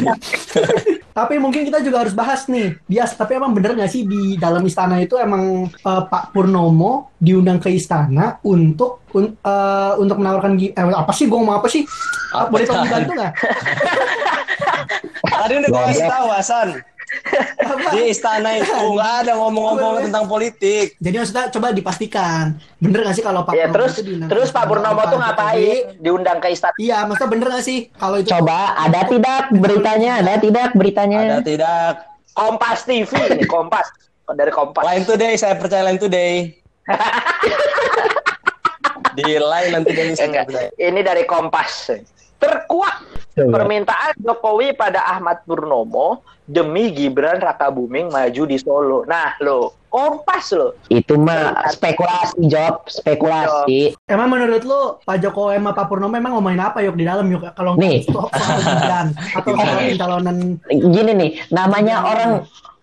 tapi 1.16 1.40
mungkin 1.40 1.64
kita 1.64 1.80
juga 1.80 2.04
harus 2.04 2.12
bahas 2.12 2.44
nih, 2.44 2.76
Bias. 2.84 3.16
Tapi 3.16 3.40
emang 3.40 3.56
bener 3.56 3.72
nggak 3.72 3.88
sih 3.88 4.04
di 4.04 4.36
dalam 4.36 4.60
istana 4.62 5.00
itu 5.00 5.16
emang 5.16 5.64
eh, 5.72 6.02
Pak 6.12 6.36
Purnomo 6.36 7.16
diundang 7.16 7.56
ke 7.56 7.72
istana 7.72 8.36
untuk 8.44 9.08
un- 9.16 9.32
eh, 9.32 9.92
untuk 9.96 10.20
menawarkan 10.20 10.60
eh, 10.60 10.72
apa 10.76 11.12
sih? 11.16 11.24
Gue 11.24 11.40
ngomong 11.40 11.56
apa 11.56 11.68
sih? 11.72 11.88
Apa 12.36 12.52
Boleh 12.52 12.68
tolong 12.68 12.84
tadi? 12.84 12.92
dibantu 12.92 13.12
nggak? 13.16 13.32
Tadi 15.26 15.52
udah 15.58 15.68
gue 15.68 15.82
kasih 15.90 16.06
tahu 16.06 16.26
Hasan. 16.30 16.68
Di 17.92 18.10
istana 18.10 18.58
itu 18.58 18.72
nggak 18.72 19.12
ada 19.26 19.32
ngomong-ngomong 19.38 20.08
tentang 20.08 20.24
politik. 20.26 20.98
Jadi 20.98 21.16
maksudnya 21.16 21.46
coba 21.50 21.72
dipastikan, 21.72 22.58
bener 22.78 23.06
nggak 23.06 23.16
sih 23.16 23.24
kalau 23.24 23.46
Pak 23.46 23.54
Ya 23.54 23.66
Purnomo 23.66 23.76
terus 23.76 23.92
itu 23.96 24.02
diundang 24.06 24.28
ke 24.28 24.32
terus 24.34 24.48
Pak 24.52 24.64
Purnomo 24.66 25.02
tuh 25.06 25.18
ngapain? 25.18 25.76
Diundang 26.00 26.38
ke 26.42 26.48
istana. 26.52 26.74
Iya, 26.76 26.98
maksudnya 27.06 27.30
bener 27.30 27.46
nggak 27.52 27.64
sih 27.64 27.78
kalau 27.96 28.18
itu? 28.20 28.30
coba 28.30 28.58
ada 28.78 29.00
tidak 29.06 29.42
beritanya? 29.54 30.12
Ada 30.22 30.32
tidak 30.42 30.68
beritanya? 30.74 31.18
Ada 31.24 31.38
tidak? 31.42 31.92
Kompas 32.36 32.84
TV 32.84 33.10
ini 33.32 33.44
Kompas 33.48 33.86
dari 34.34 34.50
Kompas. 34.50 34.82
Line 34.82 35.06
Today, 35.06 35.34
saya 35.38 35.54
percaya 35.56 35.82
Line 35.86 36.00
Today. 36.02 36.34
Di 39.16 39.40
line 39.40 39.70
nanti 39.72 39.96
dari 39.96 40.12
saya. 40.12 40.44
Ini 40.76 41.00
dari 41.00 41.24
Kompas. 41.24 41.88
Terkuak 42.36 42.96
Coba. 43.36 43.52
permintaan 43.52 44.16
Jokowi 44.20 44.72
pada 44.72 45.04
Ahmad 45.12 45.44
Purnomo 45.44 46.24
demi 46.48 46.94
Gibran 46.94 47.42
Rakabuming 47.42 48.08
maju 48.08 48.42
di 48.48 48.56
Solo. 48.56 49.04
Nah, 49.04 49.36
lo 49.44 49.86
Kompas 49.96 50.52
lo. 50.52 50.76
Itu 50.92 51.16
mah 51.16 51.72
spekulasi 51.72 52.52
job, 52.52 52.84
spekulasi. 52.84 53.96
Emang 54.12 54.28
menurut 54.28 54.60
lu 54.60 55.00
Pak 55.00 55.24
Jokowi 55.24 55.56
sama 55.56 55.72
Pak 55.72 55.88
Purnomo 55.88 56.12
emang 56.20 56.36
ngomongin 56.36 56.60
apa 56.60 56.84
yuk 56.84 57.00
di 57.00 57.08
dalam 57.08 57.24
yuk 57.32 57.40
kalau 57.56 57.80
Nih. 57.80 58.04
soal 58.04 58.28
soal 58.28 58.60
Gibran 58.60 59.06
atau 59.16 59.50
soal 59.56 59.76
pencalonan 59.88 60.36
Gini 60.68 61.12
nih, 61.16 61.30
namanya 61.48 62.04
orang 62.04 62.32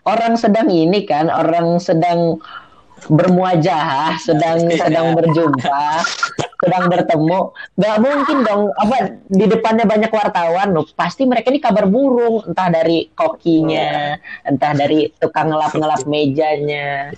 orang 0.09 0.33
sedang 0.41 0.73
ini 0.73 1.05
kan, 1.05 1.29
orang 1.29 1.77
sedang 1.77 2.41
bermuajah, 3.13 4.17
sedang 4.17 4.65
sedang 4.73 5.13
berjumpa, 5.13 6.01
sedang 6.63 6.87
bertemu, 6.87 7.39
nggak 7.75 7.97
mungkin 7.99 8.37
dong. 8.47 8.61
Apa 8.79 8.95
di 9.27 9.45
depannya 9.51 9.83
banyak 9.83 10.11
wartawan 10.15 10.71
loh, 10.71 10.87
pasti 10.95 11.27
mereka 11.27 11.51
ini 11.51 11.59
kabar 11.59 11.83
burung, 11.91 12.47
entah 12.47 12.71
dari 12.71 13.11
kokinya, 13.11 14.15
entah 14.47 14.71
dari 14.71 15.11
tukang 15.19 15.51
ngelap-ngelap 15.51 16.07
mejanya, 16.07 17.11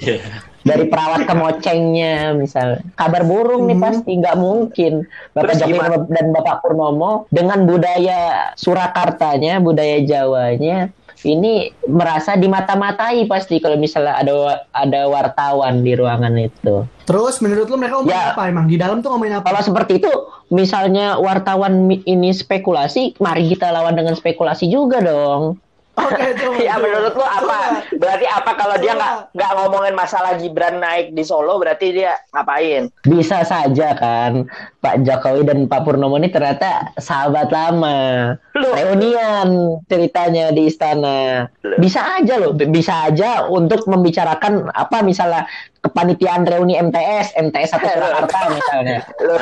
dari 0.65 0.89
perawat 0.89 1.29
kemocengnya 1.29 2.33
misal. 2.33 2.81
Kabar 2.97 3.21
burung 3.21 3.69
nih 3.69 3.77
Hmm. 3.77 3.85
pasti. 3.85 4.11
Nggak 4.17 4.37
mungkin. 4.41 4.93
Bapak 5.37 5.61
Jokowi 5.61 6.09
dan 6.09 6.25
bapak 6.33 6.65
Purnomo 6.65 7.29
dengan 7.29 7.69
budaya 7.69 8.49
Surakartanya 8.57 9.61
budaya 9.61 10.01
Jawanya 10.01 10.89
ini 11.25 11.53
merasa 11.85 12.37
dimata-matai 12.37 13.25
pasti 13.25 13.57
kalau 13.57 13.75
misalnya 13.75 14.15
ada 14.15 14.33
ada 14.71 15.01
wartawan 15.05 15.81
di 15.81 15.91
ruangan 15.91 16.37
itu 16.37 16.85
Terus 17.05 17.37
menurut 17.37 17.69
lu 17.69 17.77
mereka 17.77 18.01
ngomongin 18.01 18.17
Ya. 18.17 18.33
apa 18.33 18.49
emang? 18.49 18.65
Di 18.65 18.77
dalam 18.77 18.97
tuh 18.97 19.13
ngomongin 19.13 19.37
apa? 19.37 19.45
kalau 19.47 19.61
seperti 19.61 20.01
itu 20.01 20.09
misalnya 20.49 21.17
wartawan 21.17 21.85
ini 21.89 22.29
spekulasi 22.29 23.17
mari 23.17 23.45
kita 23.47 23.69
lawan 23.69 23.93
dengan 23.93 24.13
spekulasi 24.13 24.69
juga 24.69 25.01
dong 25.01 25.57
Oke, 25.95 26.25
coba. 26.35 26.57
Ya 26.67 26.75
menurut 26.75 27.13
lo 27.15 27.23
apa? 27.23 27.39
Coba. 27.39 27.59
Berarti 27.95 28.25
apa 28.27 28.51
kalau 28.53 28.75
dia 28.77 28.91
Coba. 28.91 28.99
nggak 28.99 29.13
nggak 29.35 29.51
ngomongin 29.55 29.95
masalah 29.95 30.31
Gibran 30.35 30.75
naik 30.79 31.15
di 31.15 31.23
Solo 31.23 31.55
berarti 31.55 31.87
dia 31.95 32.13
ngapain? 32.35 32.91
bisa 33.05 33.45
saja 33.45 33.95
kan 33.95 34.49
Pak 34.81 35.05
Jokowi 35.05 35.45
dan 35.45 35.59
Pak 35.69 35.81
Purnomo 35.85 36.17
ini 36.19 36.27
ternyata 36.27 36.91
sahabat 36.99 37.47
lama 37.53 38.33
Loh. 38.57 38.73
reunian 38.75 39.79
ceritanya 39.85 40.51
di 40.51 40.67
istana 40.67 41.47
bisa 41.77 42.01
aja 42.19 42.41
loh 42.41 42.51
bisa 42.53 43.07
aja 43.07 43.45
untuk 43.47 43.85
membicarakan 43.85 44.67
apa 44.73 45.05
misalnya 45.05 45.45
kepanitiaan 45.79 46.43
reuni 46.43 46.75
MTS 46.75 47.37
MTS 47.39 47.69
satu 47.77 47.87
Surakarta 47.87 48.37
misalnya 48.51 48.99
Loh. 49.21 49.41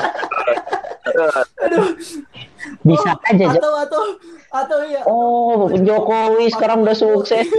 Bisa 2.84 3.15
aja 3.29 3.46
Jo. 3.50 3.60
Atau 3.60 3.74
atau 3.79 4.01
atau 4.53 4.79
ya. 4.86 5.01
Oh, 5.10 5.65
Jokowi 5.74 6.53
sekarang 6.53 6.86
udah 6.86 6.93
sukses. 6.93 7.50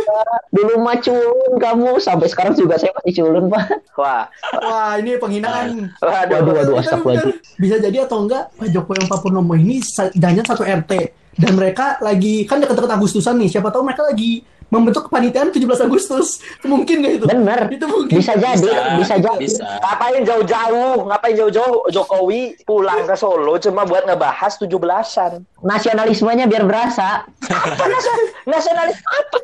Dulu 0.54 0.78
mah 0.78 1.02
culun 1.02 1.58
kamu, 1.58 1.98
sampai 1.98 2.30
sekarang 2.30 2.54
juga 2.54 2.78
saya 2.78 2.94
masih 3.02 3.18
culun, 3.18 3.50
Pak. 3.50 3.64
Wah, 3.98 4.30
Wah, 4.62 4.94
ini 5.02 5.18
penghinaan. 5.18 5.90
waduh. 5.98 6.38
Waduh, 6.38 6.74
waduh, 6.78 6.98
bener, 7.02 7.28
Bisa 7.58 7.82
jadi 7.82 8.06
atau 8.06 8.22
enggak 8.22 8.54
Pak 8.54 8.70
Jokowi 8.70 9.02
dan 9.02 9.08
Pak 9.10 9.18
Purnomo 9.26 9.54
ini 9.58 9.82
jangan 10.14 10.44
satu 10.46 10.62
RT 10.62 10.92
dan 11.34 11.52
mereka 11.58 11.98
lagi 11.98 12.46
kan 12.46 12.62
deket-deket 12.62 12.94
Agustusan 12.94 13.42
nih. 13.42 13.50
Siapa 13.50 13.74
tahu 13.74 13.82
mereka 13.82 14.06
lagi 14.06 14.46
membentuk 14.68 15.08
kepanitiaan 15.08 15.50
17 15.50 15.86
Agustus. 15.86 16.40
Mungkin 16.64 17.02
nggak 17.02 17.14
itu? 17.18 17.26
Bener. 17.28 17.60
Itu 17.68 17.86
mungkin. 17.86 18.14
Bisa 18.14 18.34
jadi, 18.34 18.70
bisa, 18.96 19.14
jadi. 19.16 19.38
Bisa. 19.38 19.64
Ngapain 19.80 20.22
jauh-jauh? 20.24 21.06
Ngapain 21.06 21.34
jauh-jauh 21.36 21.88
Jokowi 21.90 22.56
pulang 22.64 23.04
ke 23.04 23.14
Solo 23.14 23.56
cuma 23.58 23.84
buat 23.84 24.04
ngebahas 24.04 24.56
17-an? 24.58 25.44
Nasionalismenya 25.62 26.46
biar 26.46 26.64
berasa. 26.64 27.24
Apa 27.44 27.84
nasion- 27.86 28.28
nasionalis 28.46 28.98
apa? 29.00 29.36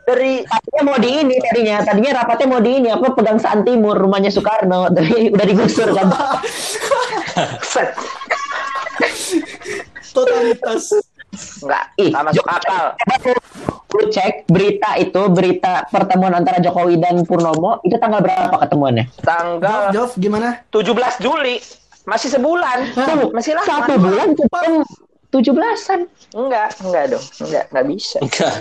Dari 0.00 0.42
Tadinya 0.42 0.82
mau 0.82 0.98
di 0.98 1.10
ini 1.22 1.36
tadinya, 1.38 1.76
tadinya 1.86 2.10
rapatnya 2.18 2.46
mau 2.50 2.58
di 2.58 2.82
ini 2.82 2.88
apa 2.90 3.14
Pegangsaan 3.14 3.62
Timur 3.62 3.94
rumahnya 3.94 4.32
Soekarno, 4.32 4.90
tapi 4.90 5.30
udah 5.30 5.46
digusur 5.46 5.94
kan. 5.94 6.10
Totalitas. 10.10 10.90
Nggak 11.36 11.84
Ih, 12.02 12.10
masuk 12.10 12.46
akal. 12.46 12.94
Coba 12.98 13.14
lu, 13.94 14.06
cek 14.10 14.50
berita 14.50 14.90
itu, 14.98 15.22
berita 15.30 15.86
pertemuan 15.90 16.34
antara 16.34 16.58
Jokowi 16.58 16.98
dan 16.98 17.22
Purnomo, 17.26 17.78
itu 17.86 17.94
tanggal 17.98 18.22
berapa 18.22 18.54
ketemuannya? 18.54 19.06
Tanggal 19.22 19.94
Jov, 19.94 20.14
gimana? 20.18 20.62
17 20.74 21.22
Juli 21.22 21.58
masih 22.08 22.28
sebulan. 22.32 22.78
Tuh, 22.96 23.30
Masih 23.30 23.54
lama. 23.54 23.66
Satu 23.68 23.94
bulan 24.00 24.34
ketemu 24.34 24.82
tujuh 25.30 25.52
belasan. 25.54 26.10
Enggak, 26.34 26.74
enggak 26.82 27.04
dong. 27.14 27.24
Enggak, 27.46 27.64
enggak 27.70 27.86
bisa. 27.86 28.18
Enggak. 28.18 28.54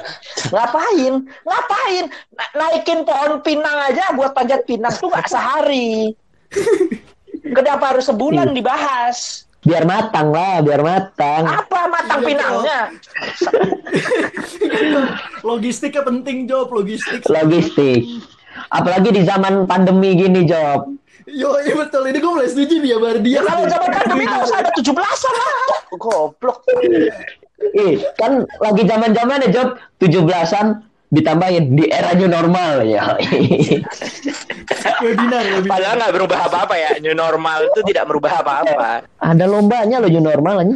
Ngapain? 0.54 1.14
Ngapain? 1.26 2.04
Na- 2.38 2.54
naikin 2.54 3.00
pohon 3.10 3.42
pinang 3.42 3.78
aja 3.90 4.14
buat 4.14 4.38
panjat 4.38 4.70
pinang 4.70 4.94
tuh 4.94 5.10
nggak 5.10 5.26
sehari. 5.26 6.14
Kenapa 7.58 7.96
harus 7.96 8.06
sebulan 8.06 8.54
dibahas? 8.54 9.49
Biar 9.70 9.86
matang 9.86 10.34
lah, 10.34 10.66
biar 10.66 10.82
matang. 10.82 11.46
Apa 11.46 11.80
matang 11.86 12.26
Iya, 12.26 12.28
pinangnya? 12.28 12.80
Logistiknya 15.50 16.02
penting, 16.02 16.50
Job. 16.50 16.74
Logistik. 16.74 17.22
Logistik. 17.30 18.26
Apalagi 18.74 19.14
di 19.14 19.22
zaman 19.22 19.70
pandemi 19.70 20.18
gini, 20.18 20.50
Job. 20.50 20.90
Yo, 21.30 21.62
iya 21.62 21.78
betul. 21.78 22.10
Ini 22.10 22.18
gue 22.18 22.32
mulai 22.34 22.50
setuju 22.50 22.82
nih 22.82 22.90
ya, 22.90 22.98
Bardia. 22.98 23.34
Ya 23.38 23.42
kalau 23.46 23.64
zaman 23.70 23.90
pandemi 23.94 24.24
nggak 24.26 24.42
usah 24.50 24.58
ada 24.66 24.72
17-an 24.74 25.34
lah. 25.38 25.82
Goblok. 25.94 26.58
Ih, 27.78 28.02
kan 28.18 28.50
lagi 28.58 28.84
zaman-zaman 28.90 29.46
ya, 29.46 29.50
Job. 29.54 29.70
17-an 30.02 30.89
ditambahin 31.10 31.74
di 31.74 31.90
era 31.90 32.14
new 32.14 32.30
normal 32.30 32.86
ya. 32.86 33.14
Webinar, 35.00 35.44
webinar. 35.44 35.72
Padahal 35.72 35.96
nggak 35.98 36.14
berubah 36.14 36.40
apa-apa 36.46 36.76
ya. 36.76 36.92
New 37.02 37.16
normal 37.16 37.68
itu 37.68 37.80
tidak 37.88 38.04
merubah 38.06 38.44
apa-apa. 38.44 39.08
Ada 39.18 39.46
lombanya 39.48 39.98
loh 40.00 40.12
new 40.12 40.22
normal 40.22 40.56
ini. 40.64 40.76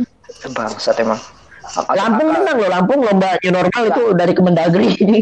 Bangsat 0.49 0.97
emang. 0.99 1.19
Apa- 1.63 1.95
Lampung 1.95 2.27
apa- 2.27 2.39
menang 2.39 2.57
loh, 2.59 2.69
Lampung 2.71 2.99
lomba 3.03 3.35
new 3.39 3.51
normal 3.51 3.83
itu 3.87 4.03
dari 4.15 4.33
Kemendagri 4.33 4.89
ini. 4.99 5.19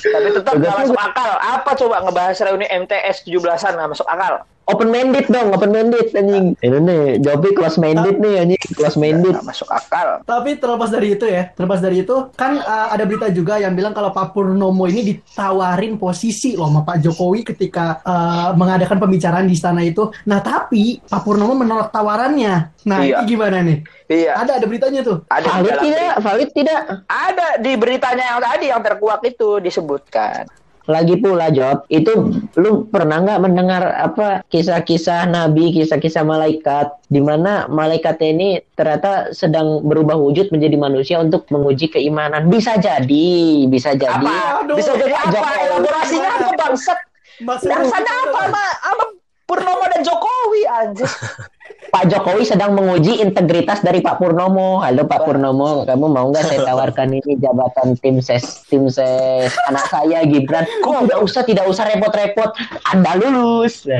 Tapi 0.00 0.28
tetap 0.32 0.52
nggak 0.56 0.74
masuk 0.80 0.96
akal. 0.96 1.30
Apa 1.38 1.70
coba 1.76 1.96
ngebahas 2.04 2.36
reuni 2.40 2.66
MTS 2.66 3.24
17-an 3.24 3.72
nggak 3.76 3.90
masuk 3.92 4.08
akal? 4.08 4.44
Open 4.68 4.92
mandate 4.92 5.26
dong, 5.26 5.50
open 5.50 5.72
mandate 5.74 6.14
anjing. 6.14 6.54
Ini 6.62 6.78
nih, 6.78 7.02
Jopi 7.18 7.56
kelas 7.58 7.74
mandate 7.80 8.18
nih 8.22 8.34
anjing, 8.44 8.62
kelas 8.76 8.94
mandate. 8.94 9.34
Nggak 9.34 9.48
masuk 9.50 9.68
akal. 9.72 10.08
Tapi 10.22 10.50
terlepas 10.62 10.90
dari 10.94 11.08
itu 11.18 11.26
ya, 11.26 11.50
terlepas 11.56 11.80
dari 11.82 12.06
itu 12.06 12.16
kan 12.38 12.60
uh, 12.60 12.88
ada 12.94 13.02
berita 13.02 13.26
juga 13.34 13.58
yang 13.58 13.74
bilang 13.74 13.90
kalau 13.90 14.14
Pak 14.14 14.30
Purnomo 14.30 14.86
ini 14.86 15.02
ditawarin 15.02 15.98
posisi 15.98 16.54
loh 16.54 16.70
sama 16.70 16.86
Pak 16.86 17.02
Jokowi 17.02 17.40
ketika 17.50 17.98
uh, 18.06 18.54
mengadakan 18.54 19.02
pembicaraan 19.02 19.50
di 19.50 19.58
istana 19.58 19.82
itu. 19.82 20.06
Nah 20.30 20.38
tapi 20.38 21.02
Pak 21.02 21.22
Purnomo 21.26 21.58
menolak 21.58 21.90
tawarannya. 21.90 22.54
Nah 22.86 22.98
Iya. 23.02 23.20
ini 23.20 23.22
gimana 23.26 23.66
nih? 23.66 23.78
Iya. 24.06 24.38
Ada 24.38 24.62
ada 24.62 24.66
beritanya 24.70 25.00
tuh. 25.02 25.26
Ada 25.26 25.46
Valid 25.50 25.76
tidak? 25.82 26.12
Valid 26.22 26.50
tidak? 26.54 26.80
Ada 27.10 27.46
di 27.58 27.72
beritanya 27.74 28.24
yang 28.36 28.40
tadi 28.40 28.66
yang 28.70 28.82
terkuak 28.86 29.20
itu 29.26 29.58
disebutkan. 29.58 30.46
Lagi 30.90 31.14
pula 31.22 31.54
Job, 31.54 31.86
itu 31.86 32.10
lu 32.58 32.90
pernah 32.90 33.22
nggak 33.22 33.40
mendengar 33.46 33.82
apa 33.94 34.42
kisah-kisah 34.50 35.30
nabi, 35.30 35.70
kisah-kisah 35.70 36.26
malaikat, 36.26 36.90
di 37.06 37.22
mana 37.22 37.70
malaikatnya 37.70 38.28
ini 38.34 38.48
ternyata 38.74 39.30
sedang 39.30 39.86
berubah 39.86 40.18
wujud 40.18 40.50
menjadi 40.50 40.74
manusia 40.74 41.16
untuk 41.22 41.46
menguji 41.54 41.94
keimanan. 41.94 42.50
Bisa 42.50 42.74
jadi, 42.74 43.70
bisa 43.70 43.94
jadi. 43.94 44.18
Apa? 44.18 44.66
Aduh. 44.66 44.74
Bisa 44.74 44.98
jadi 44.98 45.14
apa? 45.14 45.48
Elaborasinya 45.70 46.30
apa 46.42 46.48
bangsat? 46.58 46.98
Mas 47.40 47.62
Bangsatnya 47.64 48.14
apa? 48.26 48.40
Sama, 48.50 48.64
sama 48.82 49.04
Purnomo 49.50 49.84
dan 49.90 50.06
Jokowi 50.06 50.62
anjir. 50.70 51.10
Pak 51.94 52.06
Jokowi 52.06 52.46
sedang 52.46 52.78
menguji 52.78 53.18
integritas 53.18 53.82
dari 53.82 53.98
Pak 53.98 54.22
Purnomo. 54.22 54.78
Halo 54.78 55.10
Pak 55.10 55.26
Purnomo, 55.26 55.82
kamu 55.82 56.06
mau 56.06 56.30
nggak 56.30 56.46
saya 56.46 56.62
tawarkan 56.62 57.18
ini 57.18 57.34
jabatan 57.34 57.98
tim 57.98 58.22
ses 58.22 58.62
tim 58.70 58.86
ses 58.86 59.50
anak 59.66 59.90
saya 59.90 60.22
Gibran? 60.22 60.62
Kok 60.86 61.10
tidak 61.10 61.20
usah 61.26 61.42
tidak 61.42 61.66
usah 61.66 61.90
repot-repot. 61.90 62.54
Anda 62.94 63.18
lulus. 63.18 63.90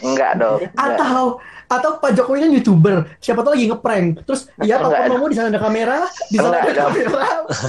Enggak 0.00 0.40
dong. 0.40 0.64
enggak. 0.64 0.96
Atau 0.96 1.44
atau 1.70 2.02
Pak 2.02 2.18
Jokowi 2.18 2.42
kan 2.42 2.50
youtuber, 2.50 2.96
siapa 3.22 3.46
tahu 3.46 3.54
lagi 3.54 3.70
ngeprank. 3.70 4.26
Terus 4.26 4.50
ya 4.58 4.82
Pak. 4.82 5.06
Purnomo 5.06 5.30
di 5.30 5.36
sana 5.38 5.54
ada 5.54 5.62
kamera, 5.62 6.02
di 6.26 6.36
sana 6.36 6.50
Enggak 6.50 6.62
ada 6.66 6.74
dong. 6.74 6.90
kamera. 6.90 7.22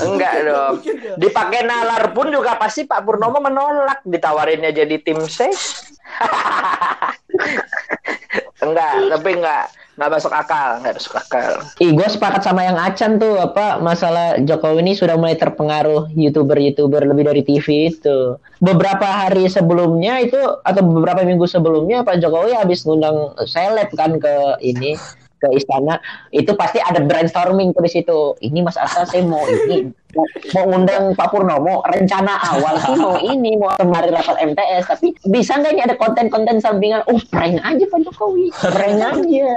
Enggak 0.10 0.34
dong. 0.50 0.74
Dipakai 1.22 1.62
nalar 1.70 2.04
pun 2.10 2.34
juga 2.34 2.58
pasti 2.58 2.90
Pak 2.90 3.06
Purnomo 3.06 3.38
menolak 3.38 4.02
ditawarinnya 4.02 4.74
jadi 4.74 4.98
tim 5.06 5.22
ses. 5.30 5.86
enggak, 8.66 8.94
tapi 9.14 9.30
enggak 9.38 9.66
enggak 9.96 10.12
masuk 10.18 10.34
akal, 10.34 10.70
enggak 10.80 10.96
masuk 10.98 11.14
akal. 11.20 11.52
Ih, 11.84 11.92
gue 11.92 12.08
sepakat 12.08 12.42
sama 12.44 12.64
yang 12.64 12.78
Acan 12.80 13.20
tuh 13.20 13.38
apa 13.38 13.78
masalah 13.84 14.40
Jokowi 14.40 14.82
ini 14.84 14.94
sudah 14.96 15.20
mulai 15.20 15.36
terpengaruh 15.36 16.12
youtuber-youtuber 16.16 17.04
lebih 17.06 17.28
dari 17.28 17.42
TV 17.44 17.92
itu. 17.92 18.40
Beberapa 18.62 19.06
hari 19.06 19.46
sebelumnya 19.52 20.22
itu 20.24 20.40
atau 20.40 20.82
beberapa 20.86 21.22
minggu 21.28 21.46
sebelumnya 21.46 22.02
Pak 22.08 22.24
Jokowi 22.24 22.56
habis 22.56 22.88
ngundang 22.88 23.36
seleb 23.46 23.90
kan 23.94 24.18
ke 24.18 24.34
ini 24.64 24.96
ke 25.42 25.48
istana 25.58 25.98
itu 26.30 26.54
pasti 26.54 26.78
ada 26.78 27.02
brainstorming 27.02 27.74
tuh 27.74 27.82
di 27.82 27.92
situ. 27.92 28.20
Ini 28.40 28.62
Mas 28.62 28.78
Asa 28.78 29.10
saya 29.10 29.26
mau 29.26 29.42
ini 29.50 29.90
mau, 30.14 30.26
mau 30.54 30.64
ngundang 30.70 31.18
Pak 31.18 31.28
Purnomo 31.34 31.82
rencana 31.88 32.38
awal 32.54 32.78
sih 32.84 32.96
mau 33.00 33.18
ini 33.18 33.58
mau 33.58 33.74
kemarin 33.80 34.12
rapat 34.14 34.38
MTS 34.54 34.84
tapi 34.88 35.08
bisa 35.28 35.58
nggak 35.58 35.72
ini 35.74 35.82
ada 35.82 35.96
konten-konten 35.96 36.60
sampingan 36.60 37.02
oh 37.08 37.20
prank 37.32 37.58
aja 37.64 37.86
Pak 37.88 38.00
Jokowi 38.06 38.52
prank 38.54 39.02
aja 39.02 39.18
bisa 39.18 39.50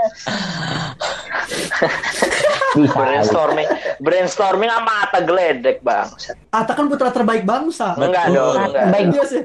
Brainstorming, 2.98 3.68
brainstorming 4.02 4.70
sama 4.70 4.82
mata 4.82 5.22
geledek, 5.22 5.78
Bang. 5.86 6.10
Ata 6.50 6.72
kan 6.74 6.90
putra 6.90 7.14
terbaik 7.14 7.46
bangsa. 7.46 7.94
Enggak 7.94 8.34
dong, 8.34 8.54
enggak. 8.58 8.84
Baik. 8.90 9.06
Sih. 9.30 9.42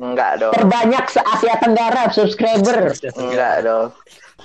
Enggak 0.00 0.40
dong. 0.40 0.52
terbanyak 0.56 1.04
se 1.12 1.20
Asia 1.20 1.54
Tenggara 1.60 2.08
subscriber. 2.08 2.96
Enggak 3.12 3.54
dong. 3.60 3.92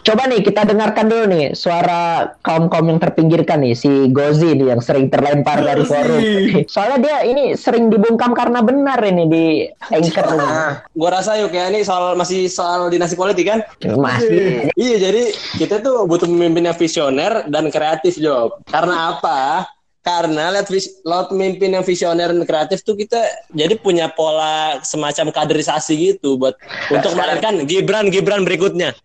Coba 0.08 0.24
nih 0.24 0.40
kita 0.40 0.64
dengarkan 0.64 1.12
dulu 1.12 1.28
nih 1.28 1.52
suara 1.52 2.32
kaum 2.40 2.72
kaum 2.72 2.88
yang 2.88 2.96
terpinggirkan 2.96 3.60
nih 3.60 3.76
si 3.76 4.08
Gozi 4.08 4.56
nih 4.56 4.72
yang 4.72 4.80
sering 4.80 5.12
terlempar 5.12 5.60
dari 5.60 5.84
forum. 5.84 6.24
Soalnya 6.64 6.98
dia 7.04 7.18
ini 7.28 7.60
sering 7.60 7.92
dibungkam 7.92 8.32
karena 8.32 8.64
benar 8.64 9.04
ini 9.04 9.28
di 9.28 9.46
anchor 9.92 10.32
nih. 10.32 10.52
Gua 10.96 11.10
rasa 11.12 11.36
yuk 11.44 11.52
ya 11.52 11.68
ini 11.68 11.84
soal 11.84 12.16
masih 12.16 12.48
soal 12.48 12.88
dinasti 12.88 13.20
politik 13.20 13.52
kan? 13.52 13.60
Masih. 13.84 14.72
Iya, 14.80 15.12
jadi 15.12 15.24
kita 15.60 15.84
tuh 15.84 16.08
butuh 16.08 16.24
pemimpin 16.24 16.72
yang 16.72 16.78
visioner 16.80 17.44
dan 17.52 17.68
kreatif, 17.68 18.16
Job. 18.16 18.64
Karena 18.64 19.12
apa? 19.12 19.68
Karena 20.08 20.56
lihat 20.56 20.72
lewat 21.04 21.36
pemimpin 21.36 21.76
yang 21.76 21.84
visioner 21.84 22.32
dan 22.32 22.48
kreatif 22.48 22.80
tuh 22.80 22.96
kita 22.96 23.20
jadi 23.52 23.76
punya 23.76 24.08
pola 24.08 24.80
semacam 24.88 25.36
kaderisasi 25.36 26.16
gitu 26.16 26.40
buat 26.40 26.56
untuk 26.88 27.12
melahirkan 27.12 27.68
Gibran 27.68 28.08
Gibran 28.08 28.48
berikutnya. 28.48 28.96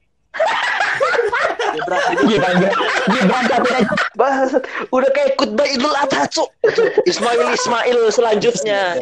Gibran, 1.73 2.01
Gibran 2.29 2.57
Gibran 3.09 3.45
udah 4.93 5.11
kayak 5.13 5.41
khutbah 5.41 5.65
Idul 5.65 5.95
Adha, 5.97 6.29
Cuk. 6.29 6.53
Ismail 7.09 7.53
Ismail 7.57 8.01
selanjutnya. 8.13 9.01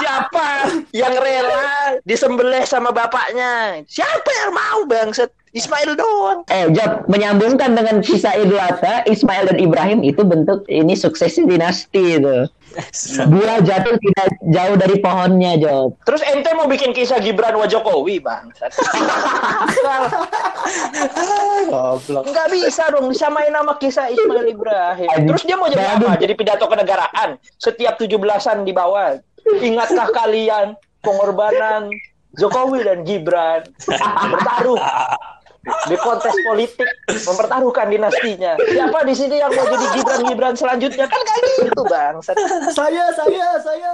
Siapa 0.00 0.72
yang 0.96 1.12
rela 1.20 2.00
disembelih 2.08 2.64
sama 2.64 2.88
bapaknya? 2.92 3.84
Siapa 3.84 4.30
yang 4.44 4.52
mau, 4.56 4.80
Bangset? 4.88 5.32
Ismail 5.52 6.00
doang. 6.00 6.48
Eh, 6.48 6.72
Job, 6.72 7.04
menyambungkan 7.12 7.76
dengan 7.76 8.00
kisah 8.00 8.32
Idul 8.40 8.56
Adha, 8.56 9.04
Ismail 9.04 9.52
dan 9.52 9.60
Ibrahim 9.60 10.00
itu 10.00 10.24
bentuk 10.24 10.64
ini 10.72 10.96
suksesi 10.96 11.44
dinasti 11.44 12.16
itu. 12.16 12.48
Buah 13.28 13.60
jatuh 13.60 14.00
tidak 14.00 14.28
jauh 14.48 14.76
dari 14.80 14.96
pohonnya, 15.04 15.60
Job. 15.60 15.92
Terus 16.08 16.24
ente 16.24 16.48
mau 16.56 16.64
bikin 16.64 16.96
kisah 16.96 17.20
Gibran 17.20 17.52
wa 17.52 17.68
Jokowi, 17.68 18.16
Bangsat. 18.24 18.72
Goblok. 21.68 22.24
Enggak 22.32 22.48
bisa 22.48 22.88
dong 22.88 23.12
disamain 23.12 23.52
nama 23.52 23.76
kisah 23.76 24.08
Ismail 24.08 24.56
Ibrahim. 24.56 25.08
Terus 25.36 25.44
dia 25.44 25.60
mau 25.60 25.68
jadi 25.68 26.00
apa? 26.00 26.16
Jadi 26.16 26.32
pidato 26.32 26.64
kenegaraan 26.64 27.36
setiap 27.60 28.00
17-an 28.00 28.64
di 28.64 28.72
bawah. 28.72 29.20
Ingatkah 29.60 30.08
kalian 30.16 30.80
pengorbanan 31.04 31.92
Jokowi 32.40 32.88
dan 32.88 33.04
Gibran 33.04 33.68
bertaruh 34.32 34.80
di 35.62 35.96
kontes 36.02 36.34
politik 36.42 36.88
mempertaruhkan 37.06 37.86
dinastinya. 37.86 38.58
Siapa 38.58 38.98
di 39.06 39.14
sini 39.14 39.38
yang 39.38 39.50
mau 39.54 39.62
jadi 39.62 39.86
Gibran 39.94 40.20
Gibran 40.26 40.54
selanjutnya? 40.58 41.06
Kan 41.06 41.22
kayak 41.22 41.42
gitu, 41.70 41.82
Bang. 41.86 42.14
Saya, 42.74 43.04
saya, 43.14 43.46
saya. 43.62 43.88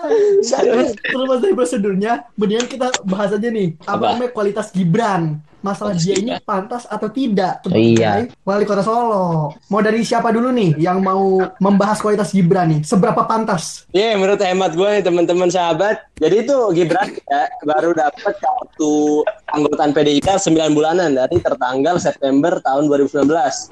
Terus 0.65 0.97
terlepas 0.97 1.39
dari 1.45 1.55
prosedurnya, 1.55 2.13
mendingan 2.41 2.67
kita 2.73 2.89
bahas 3.05 3.37
aja 3.37 3.49
nih. 3.53 3.77
Apa, 3.85 4.01
Apa? 4.01 4.05
namanya 4.17 4.33
kualitas 4.33 4.73
Gibran? 4.73 5.45
Masalah 5.61 5.95
dia 5.99 6.15
ini 6.15 6.31
pantas 6.49 6.87
atau 6.87 7.11
tidak? 7.11 7.67
Iya. 7.67 8.31
sebagai 8.31 8.47
Wali 8.47 8.65
Kota 8.65 8.83
Solo. 8.87 9.55
Mau 9.71 9.81
dari 9.83 10.07
siapa 10.07 10.31
dulu 10.31 10.55
nih 10.55 10.79
yang 10.79 11.03
mau 11.03 11.43
membahas 11.59 11.99
kualitas 11.99 12.31
Gibran 12.31 12.79
nih? 12.79 12.81
Seberapa 12.87 13.27
pantas? 13.27 13.85
Iya, 13.91 14.15
menurut 14.15 14.39
hemat 14.39 14.73
gue 14.79 14.89
nih 14.99 15.05
teman-teman 15.05 15.51
sahabat. 15.51 16.07
Jadi 16.19 16.47
itu 16.47 16.57
Gibran 16.75 17.11
ya, 17.15 17.43
baru 17.67 17.91
dapat 17.95 18.35
kartu 18.39 19.23
anggotaan 19.51 19.91
PDIK 19.95 20.39
9 20.39 20.77
bulanan 20.77 21.15
dari 21.15 21.37
tertanggal 21.43 21.99
September 21.99 22.59
tahun 22.63 22.87
2019. 22.91 23.27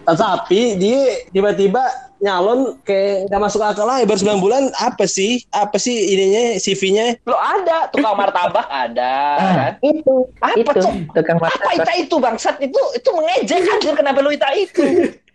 Tetapi 0.06 0.60
dia 0.78 1.26
tiba-tiba 1.30 1.82
nyalon 2.26 2.60
kayak 2.82 3.30
nggak 3.30 3.40
masuk 3.40 3.62
akal 3.62 3.86
lah 3.86 4.02
baru 4.02 4.18
9 4.18 4.42
bulan 4.42 4.62
apa 4.76 5.06
sih 5.06 5.38
apa 5.48 5.78
sih 5.78 5.94
ininya 6.10 6.58
CV-nya 6.58 7.22
Lo 7.22 7.36
ada 7.36 7.86
tukang 7.88 8.14
martabak 8.14 8.66
ada 8.66 9.14
Ah, 9.36 9.54
kan? 9.54 9.72
itu, 9.80 10.14
Apa, 10.36 10.72
itu 10.74 10.82
tukang 11.08 11.38
Apa 11.38 11.46
martabak. 11.46 11.72
ita 11.78 11.92
itu 11.94 12.16
bangsat 12.16 12.56
itu 12.58 12.80
itu 12.92 13.08
mengejek 13.08 13.62
anjir 13.64 13.94
kenapa 13.94 14.18
lu 14.18 14.30
ita 14.30 14.50
itu? 14.52 14.82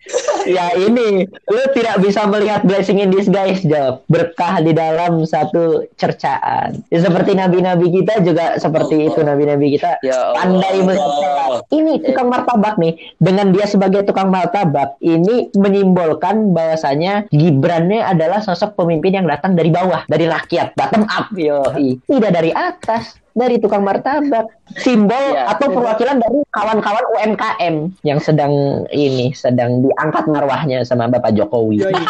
Ya 0.42 0.74
ini, 0.74 1.30
lu 1.30 1.64
tidak 1.78 2.02
bisa 2.02 2.26
melihat 2.26 2.66
blessing 2.66 2.98
in 2.98 3.14
disguise, 3.14 3.62
Job. 3.62 4.02
Berkah 4.10 4.58
di 4.58 4.74
dalam 4.74 5.22
satu 5.22 5.86
cercaan. 6.02 6.82
Ya, 6.90 6.98
seperti 6.98 7.38
nabi-nabi 7.38 7.94
kita 7.94 8.26
juga 8.26 8.58
seperti 8.58 9.06
itu 9.06 9.22
nabi-nabi 9.22 9.78
kita 9.78 10.02
Ya 10.02 10.34
Allah. 10.34 10.42
pandai 10.42 10.78
melihat. 10.82 11.62
Ini 11.70 11.94
tukang 12.02 12.34
martabak 12.34 12.76
nih, 12.82 12.98
dengan 13.22 13.54
dia 13.54 13.70
sebagai 13.70 14.02
tukang 14.02 14.34
martabak, 14.34 14.98
ini 14.98 15.54
menyimbolkan 15.54 16.58
bahwasanya 16.58 17.30
Gibrannya 17.30 18.02
adalah 18.02 18.42
sosok 18.42 18.74
pemimpin 18.82 19.22
yang 19.22 19.30
datang 19.30 19.54
dari 19.54 19.70
bawah, 19.70 20.10
dari 20.10 20.26
rakyat, 20.26 20.74
bottom 20.74 21.06
up, 21.06 21.30
yo, 21.38 21.62
tidak 22.10 22.32
dari 22.34 22.50
atas. 22.50 23.21
Dari 23.32 23.56
tukang 23.64 23.88
martabak, 23.88 24.48
simbol 24.76 25.16
Ya. 25.32 25.48
atau 25.56 25.72
perwakilan 25.72 26.20
dari 26.20 26.44
kawan-kawan 26.52 27.06
UMKM 27.16 27.76
yang 28.04 28.20
sedang 28.20 28.84
ini 28.92 29.32
sedang 29.32 29.80
diangkat 29.80 30.28
marwahnya 30.28 30.84
sama 30.84 31.08
Bapak 31.08 31.32
Jokowi. 31.36 31.80
Yoi. 31.88 31.96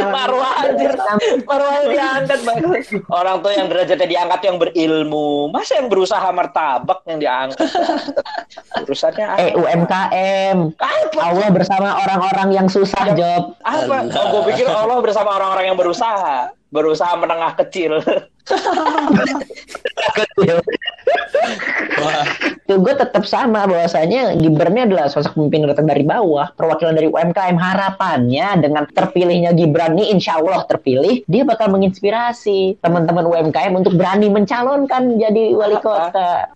Marwah 0.00 0.64
anjir. 0.64 0.96
Marwah 1.44 1.84
diangkat 1.84 2.40
banget. 2.46 3.04
Orang 3.10 3.42
tuh 3.44 3.52
yang 3.52 3.68
derajatnya 3.68 4.08
diangkat 4.08 4.40
yang 4.48 4.56
berilmu. 4.56 5.50
Masa 5.52 5.76
yang 5.76 5.92
berusaha 5.92 6.24
martabak 6.32 7.04
yang 7.04 7.18
diangkat? 7.20 7.68
Urusannya 8.86 9.26
apa? 9.28 9.38
Eh 9.42 9.50
UMKM, 9.58 10.56
Apa? 10.78 11.20
Allah 11.20 11.48
bersama 11.52 11.88
orang-orang 12.00 12.48
yang 12.54 12.66
susah 12.70 13.12
job. 13.12 13.52
Apa? 13.60 14.08
Oh, 14.08 14.26
gue 14.40 14.42
pikir 14.54 14.66
Allah 14.70 14.98
bersama 15.04 15.36
orang-orang 15.36 15.74
yang 15.74 15.78
berusaha. 15.78 16.54
Berusaha 16.70 17.12
menengah 17.18 17.58
kecil. 17.58 18.00
Tuh 22.70 22.78
gue 22.78 22.94
tetap 22.94 23.26
sama 23.26 23.66
bahwasanya 23.66 24.38
Gibrannya 24.38 24.86
adalah 24.86 25.10
sosok 25.10 25.34
pemimpin 25.34 25.66
datang 25.66 25.90
dari 25.90 26.06
bawah, 26.06 26.54
perwakilan 26.54 26.94
dari 26.94 27.10
UMKM. 27.10 27.58
Harapannya 27.58 28.62
dengan 28.62 28.86
terpilihnya 28.86 29.50
Gibran 29.58 29.98
ini, 29.98 30.14
insya 30.14 30.38
Allah 30.38 30.62
terpilih, 30.70 31.26
dia 31.26 31.42
bakal 31.42 31.66
menginspirasi 31.74 32.78
teman-teman 32.78 33.26
UMKM 33.26 33.74
untuk 33.74 33.98
berani 33.98 34.30
mencalonkan 34.30 35.18
jadi 35.18 35.50
wali 35.58 35.76
kota. 35.82 36.46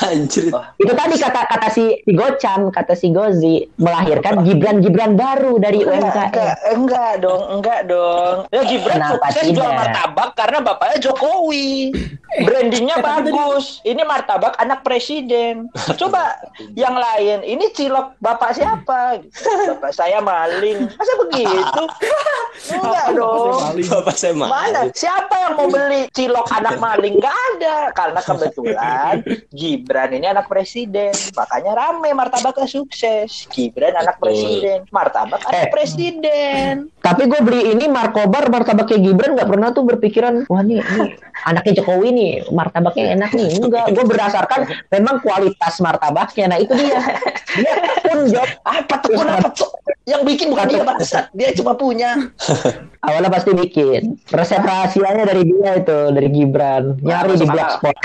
anjir 0.00 0.48
Itu 0.80 0.92
tadi 0.96 1.14
kata 1.20 1.40
kata 1.44 1.68
si, 1.68 2.00
si 2.08 2.12
Gocan, 2.16 2.72
kata 2.72 2.94
si 2.96 3.12
Gozi 3.12 3.68
melahirkan 3.76 4.40
Gibran-Gibran 4.48 5.12
baru 5.20 5.60
dari 5.60 5.84
UMKM. 5.84 6.32
Enggak, 6.32 6.56
enggak 6.72 7.12
dong, 7.20 7.42
enggak 7.52 7.80
dong. 7.84 8.48
Ya 8.48 8.62
Gibran 8.64 8.96
Kenapa 8.96 9.28
sukses 9.28 9.44
tidak? 9.44 9.56
jual 9.60 9.70
martabak 9.76 10.30
karena 10.32 10.58
bapaknya 10.64 10.98
Jokowi. 11.20 11.92
Brandingnya 12.46 13.02
bagus. 13.02 13.82
ini 13.82 14.06
martabak 14.06 14.54
anak 14.56 14.86
presiden. 14.86 15.66
Coba 15.98 16.38
yang 16.78 16.94
lain, 16.94 17.42
ini 17.42 17.74
cilok 17.74 18.14
bapak 18.22 18.54
siapa? 18.54 19.18
Bapak 19.66 19.90
saya 19.90 20.22
maling. 20.22 20.86
Masa 20.94 21.12
begitu? 21.26 21.82
Enggak 22.78 23.18
dong. 23.18 23.82
Bapak 23.82 24.14
saya 24.14 24.32
mah. 24.38 24.46
Mana? 24.46 24.86
Siapa 24.94 25.34
yang 25.42 25.52
mau 25.58 25.66
beli 25.66 26.06
cilok 26.14 26.46
anak 26.54 26.78
maling? 26.78 27.18
Gak 27.18 27.34
ada. 27.34 27.76
Karena 27.92 28.20
kebetulan 28.22 29.14
Gibran 29.50 30.10
ini 30.14 30.26
anak 30.30 30.46
presiden. 30.46 31.10
Makanya 31.34 31.74
rame 31.74 32.14
martabaknya 32.14 32.70
sukses. 32.70 33.50
Gibran 33.50 33.98
anak 33.98 34.22
presiden. 34.22 34.86
Martabak 34.94 35.42
anak 35.50 35.66
Eh. 35.66 35.70
presiden. 35.74 36.94
Tapi 37.02 37.26
gue 37.26 37.40
beli 37.42 37.74
ini 37.74 37.90
markobar 37.90 38.46
martabaknya 38.46 39.02
Gibran 39.02 39.34
nggak 39.34 39.50
pernah 39.50 39.68
tuh 39.74 39.82
berpikiran 39.82 40.46
wah 40.46 40.62
nih, 40.62 40.78
nih 40.78 41.09
anaknya 41.46 41.82
Jokowi 41.82 42.08
nih 42.12 42.30
martabaknya 42.52 43.16
enak 43.16 43.30
nih 43.32 43.48
enggak 43.60 43.86
gue 43.92 44.04
berdasarkan 44.04 44.60
memang 44.92 45.22
kualitas 45.24 45.80
martabaknya 45.80 46.46
nah 46.50 46.58
itu 46.60 46.72
dia 46.76 47.00
dia 47.56 47.72
pun 48.06 48.18
job 48.30 48.48
Apa 48.62 48.94
tuh? 49.02 49.14
Apa 49.18 49.48
tuh? 49.50 49.70
Yang 50.08 50.22
bikin 50.26 50.46
bukan 50.50 50.66
dia, 50.66 50.82
bangsat. 50.82 51.24
Dia 51.34 51.50
cuma 51.54 51.76
punya. 51.78 52.18
awalnya 53.00 53.32
pasti 53.32 53.56
bikin 53.56 54.20
resep 54.28 54.60
rahasianya 54.60 55.24
dari 55.24 55.48
dia 55.48 55.80
itu 55.80 55.98
dari 56.12 56.28
Gibran 56.28 57.00
nyari 57.00 57.32
di 57.40 57.48
blogspot 57.48 57.96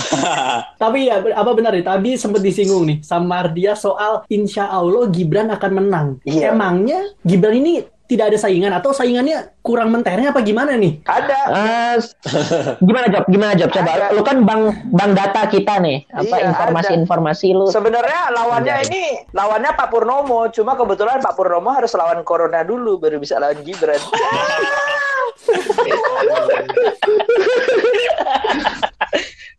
Tapi 0.82 1.12
ya 1.12 1.20
apa 1.20 1.50
benar 1.52 1.76
nih? 1.76 1.84
Tadi 1.84 2.10
sempat 2.16 2.40
disinggung 2.40 2.88
nih 2.88 2.98
sama 3.04 3.44
dia 3.52 3.76
soal 3.76 4.24
insya 4.32 4.68
Allah 4.70 5.10
Gibran 5.12 5.52
akan 5.52 5.72
menang. 5.76 6.06
Iya. 6.24 6.56
Emangnya 6.56 7.04
Gibran 7.20 7.60
ini 7.60 7.84
tidak 8.04 8.32
ada 8.32 8.38
saingan 8.38 8.72
atau 8.76 8.92
saingannya 8.92 9.56
kurang 9.64 9.88
menternya 9.88 10.36
apa 10.36 10.44
gimana 10.44 10.76
nih? 10.76 11.00
Ada. 11.08 11.40
Eh, 11.48 11.96
gimana 12.86 13.08
job 13.08 13.24
gimana 13.32 13.52
job 13.56 13.72
coba 13.72 13.90
Ada. 13.96 14.06
lu 14.12 14.20
kan 14.20 14.44
bang 14.44 14.62
bang 14.92 15.10
data 15.16 15.48
kita 15.48 15.80
nih 15.80 16.04
apa 16.12 16.36
Iya, 16.36 16.52
informasi-informasi 16.52 17.48
lu 17.56 17.64
Sebenarnya 17.72 18.28
lawannya 18.36 18.74
Ada. 18.76 18.84
ini 18.92 19.04
lawannya 19.32 19.70
Pak 19.72 19.88
Purnomo, 19.88 20.52
cuma 20.52 20.76
kebetulan 20.76 21.24
Pak 21.24 21.32
Purnomo 21.32 21.72
harus 21.72 21.96
lawan 21.96 22.20
Corona 22.28 22.60
dulu 22.60 23.00
baru 23.00 23.16
bisa 23.16 23.40
lawan 23.40 23.64
Gibran. 23.64 24.00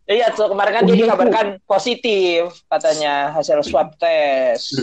Iya, 0.06 0.30
so, 0.38 0.46
kemarin 0.46 0.70
kan 0.70 0.84
dia 0.86 1.02
dikabarkan 1.02 1.58
positif 1.66 2.62
katanya 2.70 3.34
hasil 3.34 3.58
swab 3.66 3.90
test. 3.98 4.78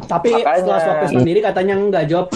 Tapi 0.00 0.30
Makanya. 0.32 0.56
setelah 0.56 0.80
swab 0.80 0.96
test 1.00 1.12
sendiri 1.12 1.40
katanya 1.40 1.74
enggak 1.74 2.04
jawab 2.06 2.28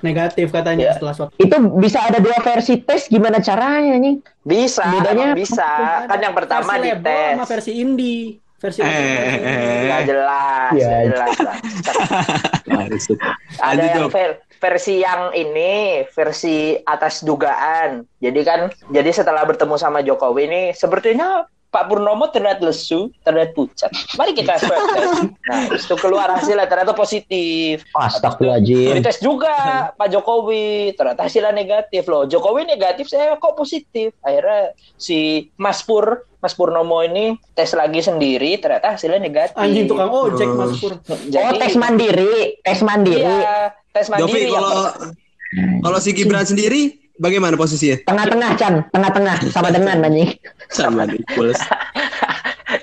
negatif 0.00 0.48
katanya 0.48 0.84
Iya. 0.86 0.92
setelah 0.94 1.12
swab. 1.12 1.28
itu 1.36 1.52
bisa 1.76 1.98
ada 2.00 2.18
dua 2.18 2.38
versi 2.38 2.78
tes 2.78 3.04
gimana 3.06 3.38
caranya 3.38 3.94
nih 3.96 4.16
Bisa, 4.40 4.86
Bedanya 4.88 5.34
bisa. 5.34 6.06
Kan 6.06 6.18
yang 6.18 6.32
pertama 6.32 6.64
versi 6.70 6.80
di 6.80 6.88
label 6.88 7.20
sama 7.30 7.42
tes. 7.42 7.50
versi 7.50 7.72
indie. 7.76 8.22
Versi 8.56 8.78
Eh, 8.78 8.88
eh, 8.88 9.80
Nggak 9.82 10.02
jelas, 10.06 10.70
Iya. 10.70 10.84
nggak 10.84 11.02
jelas. 11.06 11.36
Bang. 11.38 11.58
Ada 13.72 13.84
yang 13.90 14.08
ver- 14.08 14.38
versi 14.54 14.94
yang 14.98 15.32
ini, 15.32 15.72
versi 16.06 16.56
atas 16.78 17.20
dugaan. 17.20 18.04
Jadi 18.16 18.40
kan, 18.42 18.60
jadi 18.86 19.08
setelah 19.10 19.44
bertemu 19.44 19.74
sama 19.74 20.00
Jokowi 20.00 20.42
ini, 20.44 20.62
sepertinya 20.70 21.48
Pak 21.70 21.86
Purnomo 21.86 22.26
terlihat 22.28 22.58
lesu, 22.60 23.14
terlihat 23.22 23.54
pucat. 23.54 23.94
Mari 24.18 24.34
kita 24.34 24.58
swab 24.62 24.82
test. 24.90 25.30
Nah, 25.46 25.70
itu 25.70 25.94
keluar 25.96 26.26
hasilnya 26.34 26.66
ternyata 26.66 26.92
positif. 26.92 27.86
Astagfirullahaladzim 27.94 28.98
Dites 28.98 29.22
juga 29.22 29.54
Pak 29.94 30.10
Jokowi, 30.10 30.98
ternyata 30.98 31.30
hasilnya 31.30 31.54
negatif 31.54 32.10
loh. 32.10 32.26
Jokowi 32.26 32.66
negatif, 32.66 33.06
saya 33.06 33.38
kok 33.38 33.54
positif. 33.54 34.10
Akhirnya 34.20 34.74
si 34.98 35.48
Mas 35.54 35.86
Pur, 35.86 36.26
Mas 36.42 36.58
Purnomo 36.58 37.00
ini 37.00 37.38
tes 37.54 37.70
lagi 37.72 38.02
sendiri, 38.02 38.58
ternyata 38.58 38.98
hasilnya 38.98 39.22
negatif. 39.22 39.54
Anjing 39.54 39.86
tukang 39.86 40.10
ojek 40.10 40.50
Mas 40.50 40.74
Pur. 40.76 40.98
Oh 41.40 41.54
tes 41.54 41.74
mandiri, 41.78 42.58
tes 42.60 42.82
mandiri, 42.82 43.22
Iya, 43.22 43.72
tes 43.94 44.06
Jovi 44.10 44.26
mandiri. 44.26 44.50
yang 44.50 44.62
kalau 44.62 44.84
kalau 45.82 45.98
si 45.98 46.10
Gibran 46.14 46.46
sendiri 46.46 46.99
bagaimana 47.20 47.54
posisinya? 47.60 48.00
tengah-tengah 48.08 48.50
Chan, 48.56 48.74
tengah-tengah 48.88 49.36
sama 49.52 49.68
dengan 49.68 50.08
anjing. 50.08 50.32
Sama 50.72 51.04
pules. 51.36 51.60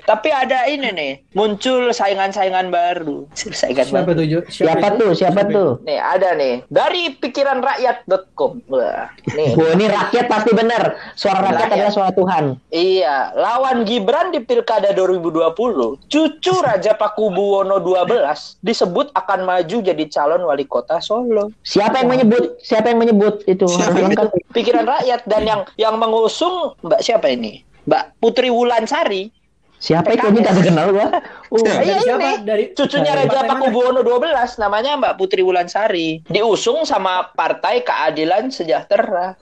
Tapi 0.08 0.32
ada 0.32 0.64
ini 0.64 0.88
nih, 0.88 1.12
muncul 1.36 1.92
saingan-saingan 1.92 2.72
baru. 2.72 3.28
Saingan 3.36 3.84
Siapa 3.84 4.08
baru. 4.08 4.16
tuh 4.16 4.24
Jo? 4.24 4.40
Siapa 4.48 4.86
tuh? 4.96 5.10
Siapa 5.12 5.40
tuh? 5.52 5.70
Nih, 5.84 6.00
ada 6.00 6.32
nih. 6.32 6.64
Dari 6.72 7.12
pikiranrakyat.com. 7.20 8.64
Wah, 8.72 9.12
nih. 9.36 9.52
Wah 9.52 9.70
ini 9.76 9.84
rakyat 9.84 10.24
pasti 10.32 10.56
benar. 10.56 10.96
Suara 11.12 11.44
rakyat 11.44 11.60
Rakyat. 11.60 11.76
adalah 11.76 11.92
suara 11.92 12.12
Tuhan. 12.16 12.44
Iya, 12.72 13.36
lawan 13.36 13.84
Gibran 13.84 14.32
di 14.32 14.40
Pilkada 14.40 14.96
2020, 14.96 16.00
cucu 16.08 16.54
Raja 16.64 16.96
Pakubuwono 16.96 17.76
12 17.76 18.64
disebut 18.64 19.12
akan 19.12 19.44
maju 19.44 19.76
jadi 19.84 20.04
calon 20.08 20.48
wali 20.48 20.64
kota 20.64 21.04
Solo. 21.04 21.52
Siapa 21.60 22.00
yang 22.00 22.08
menyebut? 22.08 22.56
Siapa 22.64 22.88
yang 22.88 23.04
menyebut 23.04 23.44
itu? 23.44 23.68
Siapa. 23.68 24.32
Pikiran 24.56 24.88
rakyat 24.88 25.28
dan 25.28 25.44
yang 25.44 25.60
yang 25.76 26.00
mengusung 26.00 26.72
Mbak 26.80 27.04
siapa 27.04 27.28
ini? 27.28 27.60
Mbak 27.84 28.20
Putri 28.20 28.48
Wulansari. 28.48 29.36
Siapa 29.78 30.10
itu? 30.10 30.26
Ini 30.26 30.40
kagak 30.40 30.64
kenal 30.66 30.90
gua. 30.90 31.08
Uh, 31.48 31.62
Iya, 31.62 31.74
Dari 31.78 32.02
siapa? 32.02 32.18
ini. 32.20 32.32
Dari 32.42 32.64
Cucunya 32.72 33.12
dari 33.14 33.26
Raja? 33.26 33.46
Pakubuwono 33.46 34.00
12 34.02 34.58
namanya 34.58 34.98
Mbak 34.98 35.14
Putri 35.14 35.40
Wulansari. 35.40 36.20
Diusung 36.26 36.82
sama 36.82 37.30
Partai 37.30 37.80
Keadilan 37.80 38.50
Sejahtera. 38.50 39.38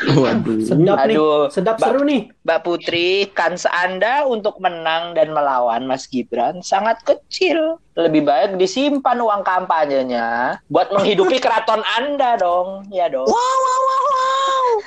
Waduh. 0.00 0.62
Sedap 0.62 0.96
nih. 1.02 1.12
Aduh, 1.12 1.50
Sedap 1.50 1.76
Mbak- 1.76 1.84
seru 1.84 2.00
nih. 2.04 2.22
Mbak 2.40 2.60
Putri, 2.62 3.08
kans 3.28 3.66
Anda 3.66 4.22
untuk 4.24 4.56
menang 4.56 5.12
dan 5.12 5.28
melawan 5.28 5.84
Mas 5.84 6.06
Gibran 6.06 6.62
sangat 6.62 7.02
kecil. 7.02 7.76
Lebih 7.92 8.22
baik 8.22 8.56
disimpan 8.56 9.18
uang 9.18 9.42
kampanyenya 9.42 10.56
buat 10.66 10.88
menghidupi 10.88 11.36
keraton 11.36 11.82
Anda 11.92 12.38
dong. 12.38 12.86
Ya 12.88 13.10
dong. 13.10 13.26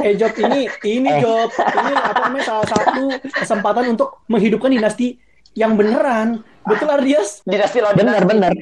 Eh 0.02 0.14
Job 0.18 0.34
ini 0.40 0.66
ini 0.88 1.10
Eh. 1.10 1.20
Job 1.22 1.50
ini 1.54 1.94
apa 1.94 2.20
namanya 2.30 2.46
salah 2.46 2.68
satu 2.70 3.04
kesempatan 3.30 3.94
untuk 3.94 4.24
menghidupkan 4.26 4.74
dinasti 4.74 5.18
yang 5.54 5.78
beneran. 5.78 6.42
Betul 6.66 6.90
Ardias? 6.90 7.44
Dinasti 7.46 7.78
lawan 7.84 7.96
benar 8.00 8.24
dinasti. 8.26 8.32
benar. 8.34 8.54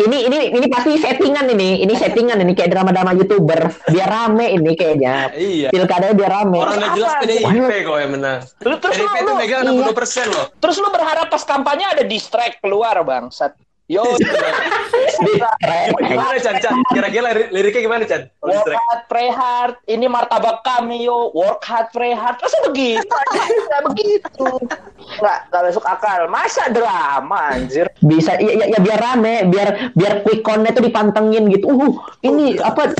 Ini 0.00 0.18
ini 0.32 0.38
ini 0.56 0.66
pasti 0.72 0.96
settingan 0.96 1.44
ini. 1.52 1.84
Ini 1.84 1.92
settingan 1.92 2.40
ini 2.40 2.56
kayak 2.56 2.72
drama-drama 2.72 3.12
youtuber. 3.12 3.68
Biar 3.92 4.08
rame 4.08 4.56
ini 4.56 4.72
kayaknya. 4.72 5.28
Iya. 5.36 5.68
Pilkada 5.68 6.16
biar 6.16 6.32
rame. 6.32 6.58
Orang 6.64 6.80
udah 6.80 6.90
jelas 6.96 7.12
Apa? 7.20 7.24
PDIP 7.28 7.70
kok 7.84 7.96
yang 8.00 8.12
menang. 8.16 8.40
Lu 8.64 8.74
terus 8.80 8.96
lu, 8.96 9.04
PDIP 9.04 9.20
itu 9.20 9.30
lu, 9.30 9.36
megang 9.36 9.62
60 9.68 9.92
persen 10.00 10.26
loh. 10.32 10.46
terus 10.56 10.76
lu 10.80 10.88
berharap 10.88 11.28
pas 11.28 11.42
kampanye 11.44 11.84
ada 11.92 12.02
distract 12.08 12.64
keluar 12.64 12.96
bangsat. 13.04 13.52
Yo, 13.90 14.06
Gimana 15.98 16.38
Chan? 16.38 16.62
Chan? 16.62 16.74
Kira-kira 16.94 17.34
lirik- 17.34 17.50
liriknya 17.50 17.82
gimana 17.82 18.02
Chan? 18.06 18.22
Work 18.38 18.70
hard, 18.70 19.02
pray 19.10 19.28
hard. 19.34 19.74
Ini 19.90 20.06
martabak 20.06 20.62
kami 20.62 21.10
yo. 21.10 21.34
Work 21.34 21.66
hard, 21.66 21.90
pray 21.90 22.14
hard. 22.14 22.38
Masa 22.38 22.58
begitu? 22.70 23.02
Nggak 23.66 23.82
begitu. 23.90 24.46
Nggak, 25.18 25.38
nggak 25.50 25.62
masuk 25.66 25.84
akal. 25.84 26.20
Masa 26.30 26.70
drama 26.70 27.50
anjir. 27.50 27.90
Bisa 27.98 28.38
ya, 28.38 28.62
ya, 28.62 28.66
ya 28.70 28.78
biar 28.78 29.00
rame, 29.02 29.50
biar 29.50 29.92
biar 29.98 30.22
quick 30.22 30.46
count-nya 30.46 30.70
tuh 30.70 30.86
dipantengin 30.86 31.50
gitu. 31.50 31.66
Uh, 31.68 31.98
ini 32.22 32.54
apa 32.62 32.94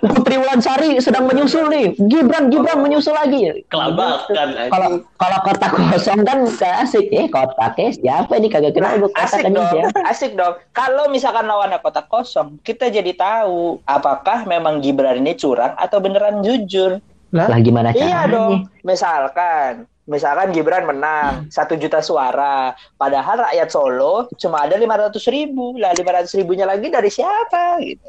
Putri 0.00 0.40
Wulansari 0.40 0.96
sedang 1.04 1.28
menyusul 1.28 1.68
nih. 1.68 2.00
Gibran 2.08 2.48
Gibran 2.48 2.80
menyusul 2.80 3.12
lagi. 3.12 3.68
Kelabakan. 3.68 4.72
Kalau 4.72 4.90
kalau 5.20 5.38
kota 5.44 5.66
kosong 5.68 6.24
kan 6.24 6.48
gak 6.48 6.88
asik. 6.88 7.12
Eh 7.12 7.28
kotaknya 7.28 7.92
siapa 7.92 8.40
ini 8.40 8.48
kagak 8.48 8.72
kenal 8.72 8.96
gue 8.96 9.10
kotak 9.12 9.28
Asik 9.28 9.44
kan 9.44 9.52
dong, 9.52 9.84
asik 10.30 10.38
dong. 10.38 10.54
Kalau 10.70 11.10
misalkan 11.10 11.50
lawannya 11.50 11.82
kota 11.82 12.06
kosong, 12.06 12.62
kita 12.62 12.86
jadi 12.86 13.10
tahu 13.18 13.82
apakah 13.82 14.46
memang 14.46 14.78
Gibran 14.78 15.18
ini 15.18 15.34
curang 15.34 15.74
atau 15.74 15.98
beneran 15.98 16.46
jujur. 16.46 17.02
Lah 17.34 17.58
gimana 17.58 17.90
caranya? 17.90 18.06
Iya 18.06 18.20
dong. 18.30 18.54
Misalkan, 18.82 19.86
misalkan 20.10 20.50
Gibran 20.50 20.82
menang 20.82 21.46
satu 21.46 21.78
juta 21.78 22.02
suara, 22.02 22.74
padahal 22.98 23.46
rakyat 23.46 23.70
Solo 23.70 24.26
cuma 24.34 24.66
ada 24.66 24.74
500 24.74 25.14
ribu. 25.30 25.78
Lah 25.78 25.94
500 25.94 26.38
ribunya 26.42 26.66
lagi 26.66 26.90
dari 26.90 27.06
siapa? 27.06 27.78
Gitu. 27.78 28.02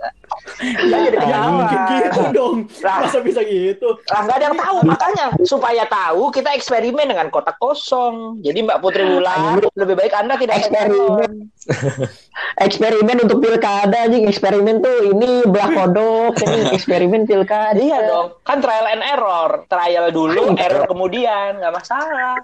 Jadi 0.57 0.89
Ya 0.89 1.11
ketahuan. 1.13 1.53
mungkin 1.53 1.79
gitu 1.85 2.21
dong. 2.33 2.57
Lah. 2.81 3.05
Masa 3.05 3.19
bisa 3.21 3.45
gitu? 3.45 3.93
Lah 4.09 4.21
nggak 4.25 4.37
ada 4.41 4.45
yang 4.49 4.57
tahu 4.57 4.77
makanya 4.89 5.25
supaya 5.45 5.83
tahu 5.85 6.33
kita 6.33 6.49
eksperimen 6.57 7.13
dengan 7.13 7.29
kotak 7.29 7.61
kosong. 7.61 8.41
Jadi 8.41 8.65
Mbak 8.65 8.79
Putri 8.81 9.05
Wulan 9.05 9.61
lebih 9.77 9.95
baik 10.01 10.17
Anda 10.17 10.33
tidak 10.33 10.65
Eksperimen. 10.65 11.53
Eksperimen 12.57 13.21
untuk 13.21 13.37
pilkada 13.39 14.05
anjing 14.05 14.25
eksperimen 14.25 14.81
tuh 14.81 15.13
ini 15.13 15.45
belah 15.45 15.69
kodok 15.71 16.33
ini 16.41 16.69
eksperimen 16.77 17.23
pilkada 17.23 17.77
Iya 17.77 17.97
dong, 18.03 18.37
kan 18.41 18.59
trial 18.59 18.85
and 18.87 19.01
error. 19.01 19.65
Trial 19.65 20.09
dulu, 20.09 20.53
error 20.53 20.85
kemudian, 20.85 21.57
nggak 21.57 21.73
masalah. 21.73 22.37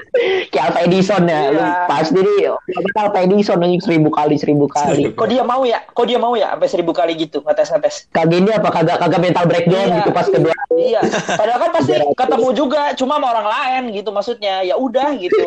kayak 0.52 0.64
Alpha 0.70 0.80
Edison 0.84 1.22
ya 1.26 1.40
lu 1.50 1.58
Iya. 1.58 1.86
pasti 1.86 2.18
nih 2.18 2.38
kita 2.66 2.98
Alpha 3.00 3.18
Edison 3.22 3.58
anjing 3.58 3.82
seribu 3.82 4.08
kali 4.10 4.34
seribu 4.36 4.66
kali 4.66 5.10
Kok 5.12 5.26
dia 5.26 5.42
mau 5.42 5.62
ya? 5.62 5.82
Kok 5.86 6.06
dia 6.06 6.18
mau 6.18 6.34
ya? 6.34 6.54
Sampai 6.54 6.68
seribu 6.70 6.90
kali 6.90 7.14
gitu 7.14 7.42
ngetes 7.42 7.70
ngetes. 7.70 7.94
kagak 8.10 8.38
ini 8.38 8.50
apa 8.50 8.68
kagak 8.70 8.96
kagak 8.98 9.20
mental 9.22 9.44
breakdown 9.46 9.86
Iya. 9.86 9.96
gitu 9.98 10.10
pas 10.10 10.26
kedua 10.26 10.54
Iya. 10.74 11.00
Padahal 11.34 11.58
kan 11.60 11.70
pasti 11.74 11.92
ketemu 12.20 12.48
juga, 12.54 12.82
cuma 12.94 13.16
sama 13.18 13.26
orang 13.30 13.46
lain 13.48 13.82
gitu 13.94 14.10
maksudnya. 14.10 14.62
Ya 14.62 14.74
udah 14.74 15.14
gitu. 15.14 15.46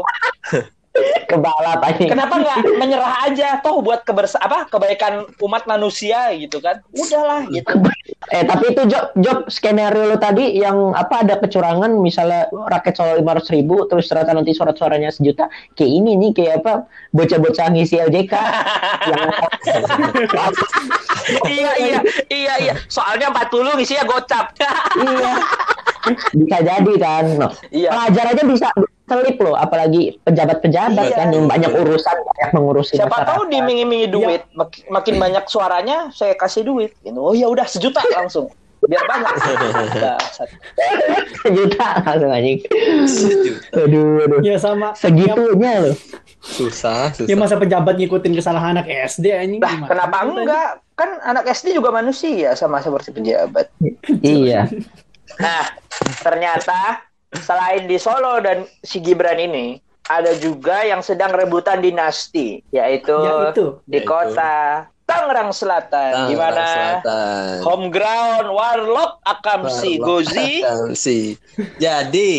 Kebalap 1.30 1.80
anjing 1.84 2.10
Kenapa 2.10 2.40
nggak 2.40 2.58
menyerah 2.80 3.14
aja? 3.28 3.60
Toh 3.62 3.84
buat 3.84 4.02
kebersa 4.08 4.40
apa 4.42 4.66
kebaikan 4.72 5.28
umat 5.44 5.68
manusia 5.70 6.32
gitu 6.36 6.64
kan? 6.64 6.82
Udahlah 6.96 7.46
gitu. 7.52 7.74
eh 8.32 8.44
tapi 8.44 8.76
itu 8.76 8.82
job 8.88 9.12
job 9.20 9.48
skenario 9.48 10.08
lo 10.08 10.18
tadi 10.20 10.60
yang 10.60 10.92
apa 10.96 11.24
ada 11.24 11.40
kecurangan 11.40 11.92
misalnya 12.00 12.48
raket 12.68 12.96
soal 13.00 13.20
lima 13.20 13.38
ribu 13.40 13.88
terus 13.88 14.08
ternyata 14.08 14.36
nanti 14.36 14.52
surat-suaranya 14.56 15.12
sejuta 15.12 15.48
kayak 15.76 15.92
ini 15.92 16.16
nih 16.20 16.32
kayak 16.36 16.54
apa 16.64 16.74
bocah-bocah 17.16 17.72
ngisi 17.72 18.00
LJK 18.04 18.34
yang 19.12 19.22
iya 21.48 21.72
iya 21.80 22.00
iya 22.32 22.54
iya. 22.64 22.74
Soalnya 22.88 23.32
40 23.32 23.84
isinya 23.84 24.06
gocap. 24.08 24.56
iya 25.04 25.34
bisa 26.32 26.58
jadi 26.64 26.94
kan 27.00 27.26
no. 27.36 27.48
Iya. 27.72 27.90
pelajar 27.92 28.26
aja 28.32 28.44
bisa 28.48 28.68
selip 29.08 29.38
loh 29.38 29.56
apalagi 29.56 30.20
pejabat-pejabat 30.22 31.06
Iya, 31.06 31.16
kan 31.16 31.28
yang 31.32 31.48
banyak 31.48 31.72
urusan 31.74 32.18
banyak 32.20 32.50
mengurusi 32.52 32.94
Siapa 32.94 33.08
masyarakat. 33.10 33.30
tahu 33.30 33.42
dimingi-mingi 33.48 34.08
duit, 34.08 34.44
mak- 34.52 34.84
makin 34.86 35.16
banyak 35.16 35.44
suaranya 35.46 36.12
saya 36.12 36.34
kasih 36.34 36.62
duit. 36.62 36.92
Gitu. 37.00 37.16
Oh 37.16 37.32
ya 37.32 37.48
udah 37.48 37.64
sejuta 37.64 38.04
langsung. 38.10 38.52
Biar 38.80 39.02
banyak. 39.02 39.32
Bangsat. 40.06 40.50
sejuta 41.40 41.88
langsung 42.04 42.30
anjing 42.30 42.60
aduh 43.74 44.22
aduh 44.22 44.40
Ya 44.42 44.56
sama. 44.58 44.94
segitunya 44.94 45.82
loh 45.82 45.96
Susah, 46.38 47.10
susah. 47.12 47.26
Ya 47.26 47.36
masa 47.36 47.58
pejabat 47.58 47.98
ngikutin 47.98 48.32
kesalahan 48.32 48.78
anak 48.78 48.86
SD 48.88 49.26
anjing. 49.30 49.60
Lah, 49.60 49.74
gimana? 49.74 49.90
kenapa 49.90 50.16
enggak? 50.22 50.70
Kan 50.94 51.10
anak 51.22 51.44
SD 51.50 51.74
juga 51.74 51.90
manusia 51.90 52.54
sama 52.54 52.80
seperti 52.80 53.10
pejabat. 53.12 53.68
iya 54.22 54.70
Nah, 55.36 55.66
ternyata 56.18 57.04
selain 57.40 57.86
di 57.86 57.98
Solo 57.98 58.40
dan 58.40 58.64
si 58.82 59.00
Gibran 59.00 59.38
ini, 59.38 59.78
ada 60.08 60.32
juga 60.36 60.82
yang 60.82 61.00
sedang 61.00 61.32
rebutan 61.32 61.80
dinasti, 61.80 62.64
yaitu, 62.70 63.12
Ya, 63.18 63.52
itu. 63.52 63.80
di 63.84 64.00
Yaitu. 64.00 64.08
kota 64.08 64.88
Tangerang 65.04 65.52
Selatan, 65.52 66.28
di 66.28 66.36
mana 66.36 66.68
Selatan. 67.00 67.64
home 67.64 67.88
ground 67.88 68.48
Warlock 68.50 69.24
Akamsi 69.24 69.98
Warlock 69.98 70.28
Gozi. 70.28 70.52
Akamsi. 70.62 71.20
Jadi 71.78 72.32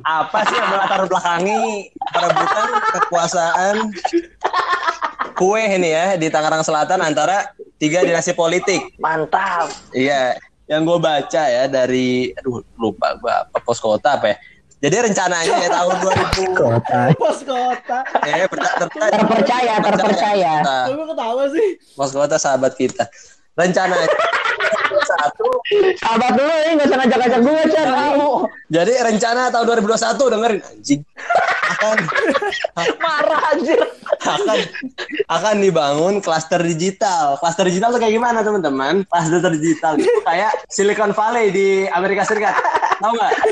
apa 0.00 0.46
sih 0.46 0.54
yang 0.54 0.68
melatar 0.68 1.00
belakangi 1.04 1.62
perebutan 2.06 2.68
kekuasaan 2.92 3.76
kue 5.34 5.62
ini 5.64 5.90
ya 5.90 6.06
di 6.14 6.28
Tangerang 6.28 6.60
Selatan 6.60 7.00
antara 7.00 7.50
tiga 7.76 8.02
dinasti 8.02 8.32
politik. 8.32 8.94
Mantap. 8.98 9.70
Iya, 9.90 10.36
yang 10.68 10.84
gue 10.84 10.98
baca 11.00 11.42
ya 11.48 11.64
dari 11.64 12.30
aduh 12.36 12.60
lupa 12.76 13.16
gue 13.16 13.32
apa 13.32 13.56
pos 13.58 13.80
kota 13.80 14.20
apa 14.20 14.32
ya. 14.32 14.36
Jadi 14.78 15.10
rencananya 15.10 15.54
ya 15.58 15.68
tahun 15.74 15.94
2000 16.06 16.54
kota 16.62 16.98
Pos 17.18 17.42
kota. 17.42 17.98
eh 18.22 18.46
ter- 18.46 18.62
ter- 18.86 19.10
Terpercaya, 19.10 19.74
terpercaya. 19.82 20.52
Nah, 20.62 20.86
ketawa 20.86 21.42
sih? 21.50 21.68
Pos 21.98 22.14
kota 22.14 22.38
sahabat 22.38 22.78
kita. 22.78 23.10
Rencananya 23.58 24.06
satu 25.18 25.48
sahabat 25.98 26.32
dulu 26.38 26.54
ini 26.62 26.72
nggak 26.78 26.88
usah 26.88 26.98
ngajak-ngajak 27.02 27.40
gue 27.42 27.62
Chan 27.74 27.88
Jadi 28.68 28.92
rencana 29.02 29.42
tahun 29.50 29.64
2021 29.82 30.32
dengerin 30.32 30.60
anjing 30.62 31.00
akan 31.68 31.96
Marah 32.98 33.42
anjir. 33.54 33.80
akan 34.18 34.58
akan 35.30 35.56
dibangun 35.62 36.14
klaster 36.18 36.58
digital. 36.64 37.38
Klaster 37.38 37.68
digital 37.70 37.94
tuh 37.94 38.00
kayak 38.02 38.14
gimana 38.18 38.42
teman-teman? 38.42 39.06
Klaster 39.06 39.52
digital 39.54 39.94
itu 40.00 40.20
kayak 40.26 40.52
Silicon 40.66 41.14
Valley 41.14 41.54
di 41.54 41.68
Amerika 41.92 42.26
Serikat. 42.26 42.56
Tahu 42.98 43.12
nggak? 43.14 43.32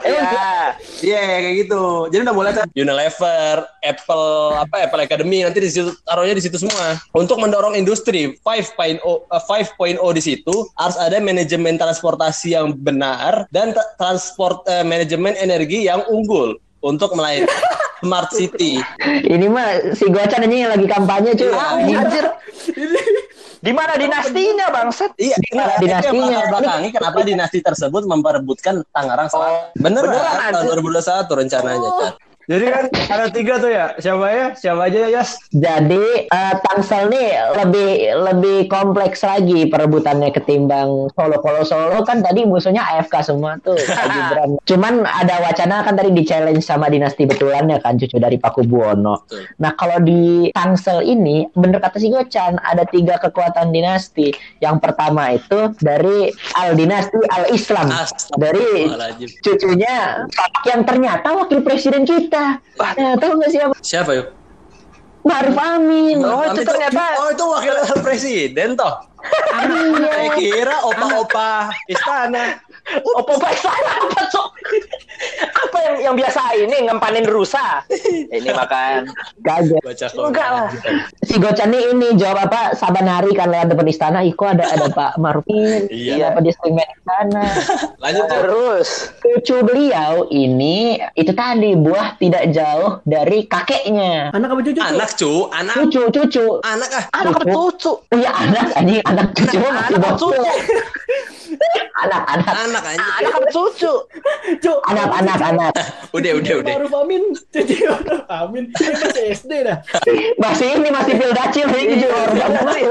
Iya. 0.00 0.76
Iya 1.00 1.20
kayak 1.20 1.54
gitu. 1.66 1.82
Jadi 2.12 2.20
udah 2.24 2.36
mulai 2.36 2.50
tuh 2.52 2.64
Unilever, 2.76 3.64
Apple, 3.84 4.26
apa 4.60 4.76
Apple 4.88 5.02
Academy 5.04 5.44
nanti 5.44 5.60
di 5.60 5.70
situ 5.72 5.92
taruhnya 6.04 6.36
di 6.36 6.44
situ 6.44 6.56
semua. 6.60 7.00
Untuk 7.16 7.40
mendorong 7.40 7.76
industri 7.76 8.36
5.0 8.44 9.00
eh, 9.00 9.42
5.0 9.44 10.16
di 10.16 10.22
situ 10.22 10.54
harus 10.76 10.96
ada 11.00 11.16
manajemen 11.20 11.80
transportasi 11.80 12.56
yang 12.56 12.76
benar 12.76 13.48
dan 13.54 13.72
tra- 13.72 13.88
transport 13.96 14.64
eh, 14.68 14.84
manajemen 14.84 15.36
energi 15.40 15.88
yang 15.88 16.04
unggul 16.08 16.56
untuk 16.80 17.12
melayani 17.12 17.48
smart 18.00 18.28
city. 18.30 18.80
ini 19.24 19.46
mah 19.46 19.92
si 19.92 20.08
Gocan 20.08 20.42
aja 20.42 20.56
yang 20.58 20.72
lagi 20.72 20.86
kampanye 20.86 21.30
cuy 21.32 21.48
Iya, 21.48 21.96
Anjir. 22.00 22.26
Di 23.60 23.76
mana 23.76 23.92
dinastinya, 23.92 24.72
Bangset? 24.72 25.12
Iya, 25.14 25.36
Nah, 25.52 25.76
dinastinya. 25.76 26.48
belakangi 26.48 26.88
kenapa 26.90 27.20
dinasti 27.20 27.60
tersebut 27.60 28.08
memperebutkan 28.08 28.80
Tangerang 28.88 29.28
Selatan. 29.28 29.76
Beneran, 29.76 30.16
beneran, 30.16 30.50
tahun 30.50 30.64
anjir. 30.64 30.80
2021 30.80 31.40
rencananya, 31.44 31.88
Chan. 31.92 32.12
Jadi 32.50 32.66
kan 32.66 32.84
ada 32.90 33.26
tiga 33.30 33.62
tuh 33.62 33.70
ya. 33.70 33.94
Siapa 34.02 34.26
ya? 34.26 34.46
Siapa 34.58 34.90
aja 34.90 34.98
ya, 35.06 35.08
Yas? 35.22 35.38
Jadi 35.54 36.26
eh, 36.26 36.54
Tangsel 36.66 37.06
nih 37.06 37.30
lebih 37.62 37.90
lebih 38.26 38.58
kompleks 38.66 39.22
lagi 39.22 39.70
perebutannya 39.70 40.34
ketimbang 40.34 41.14
Solo. 41.14 41.38
Kalau 41.38 41.62
Solo 41.62 42.02
kan 42.02 42.26
tadi 42.26 42.42
musuhnya 42.42 42.82
AFK 42.82 43.22
semua 43.22 43.54
tuh. 43.62 43.78
Gibran. 44.14 44.58
Cuman 44.66 45.06
ada 45.06 45.38
wacana 45.46 45.86
kan 45.86 45.94
tadi 45.94 46.10
di 46.10 46.26
challenge 46.26 46.66
sama 46.66 46.90
dinasti 46.90 47.22
betulannya 47.22 47.78
kan 47.78 48.02
cucu 48.02 48.18
dari 48.18 48.34
Paku 48.34 48.66
Buwono. 48.66 49.22
Betul. 49.30 49.46
Nah 49.62 49.70
kalau 49.78 50.02
di 50.02 50.50
Tangsel 50.50 51.06
ini 51.06 51.46
bener 51.54 51.78
kata 51.78 52.02
si 52.02 52.10
Gocan 52.10 52.58
ada 52.66 52.82
tiga 52.90 53.22
kekuatan 53.22 53.70
dinasti. 53.70 54.34
Yang 54.58 54.76
pertama 54.82 55.38
itu 55.38 55.70
dari 55.78 56.34
Al 56.58 56.74
Dinasti 56.74 57.22
Al 57.30 57.54
Islam 57.54 57.94
dari 58.34 58.90
cucunya 59.38 60.26
yang 60.66 60.82
ternyata 60.82 61.30
wakil 61.38 61.62
presiden 61.62 62.02
kita. 62.02 62.39
Nah, 62.96 63.12
tahu 63.16 63.32
nggak 63.38 63.50
siapa? 63.50 63.74
Siapa 63.80 64.10
yuk? 64.14 64.28
Maruf 65.20 65.56
Amin. 65.56 66.16
Oh, 66.24 66.40
itu 66.48 66.64
ternyata- 66.64 67.16
Oh, 67.20 67.28
itu 67.28 67.44
wakil 67.44 67.74
presiden 68.00 68.72
toh. 68.72 68.94
Saya 70.08 70.28
kira 70.32 70.76
opa-opa 70.80 71.68
istana. 71.84 72.56
Opo 72.98 73.32
sana 73.38 73.92
apa 74.02 74.20
cok? 74.26 74.48
Apa 75.50 75.78
yang 75.84 75.96
yang 76.10 76.14
biasa 76.16 76.40
ini 76.56 76.76
ngempanin 76.88 77.26
rusa? 77.28 77.84
Ini 78.30 78.50
makan. 78.50 79.06
Kagak. 79.44 79.80
Baca 79.84 80.06
Enggak 80.10 80.48
lah. 80.50 80.68
Si 81.22 81.36
Gocan 81.36 81.70
ini 81.70 82.16
jawab 82.16 82.50
apa 82.50 82.74
saban 82.74 83.06
hari 83.06 83.36
kan 83.36 83.50
lewat 83.50 83.70
depan 83.70 83.86
istana 83.86 84.24
iko 84.24 84.48
ada 84.48 84.66
ada 84.66 84.90
Pak 84.90 85.20
Maruf 85.20 85.44
Amin. 85.46 85.86
Iya. 85.92 86.34
Apa 86.34 86.42
dia 86.42 86.54
sering 86.56 86.74
main 86.74 86.90
istana. 86.90 87.44
Lanjut. 88.02 88.24
Terus. 88.26 88.88
Cucu 89.20 89.56
beliau 89.62 90.26
ini 90.30 90.98
itu 91.14 91.32
tadi 91.32 91.76
buah 91.76 92.16
tidak 92.16 92.50
jauh 92.50 92.98
dari 93.04 93.46
kakeknya. 93.46 94.34
Anak 94.34 94.56
apa 94.56 94.60
cucu? 94.64 94.80
Anak 94.80 95.10
cu, 95.14 95.32
anak, 95.52 95.74
Cucu 95.78 96.02
cucu. 96.10 96.46
anak 96.64 96.90
ah. 96.96 97.04
Anak 97.14 97.38
apa 97.38 97.44
cucu? 97.46 97.92
Oh 98.00 98.16
iya 98.16 98.30
anak 98.34 98.72
anjing 98.74 99.00
anak 99.04 99.26
cucu 99.36 99.58
Anak 99.60 99.98
bocil. 100.00 100.32
cucu. 100.34 100.42
Anak 102.00 102.22
anak 102.30 102.79
Anak 102.80 102.96
aja. 102.96 103.08
Anak 103.20 103.32
apa 103.36 103.46
cucu? 103.52 103.94
Cuk, 104.64 104.78
anak 104.88 105.08
anak 105.20 105.38
anak. 105.40 105.72
Udah, 106.16 106.32
udah, 106.42 106.54
udah. 106.58 106.74
Maruf 106.74 106.94
Amin, 107.06 107.22
Maruf 107.30 108.26
Amin. 108.26 108.64
Dia 108.74 108.90
masih 108.98 109.24
SD 109.30 109.52
dah. 109.62 109.78
Masih 110.42 110.66
ini 110.74 110.88
masih 110.90 111.14
pildacil 111.14 111.66
nih 111.70 111.84
cucu 111.94 112.08
orang 112.10 112.50
bocil. 112.50 112.90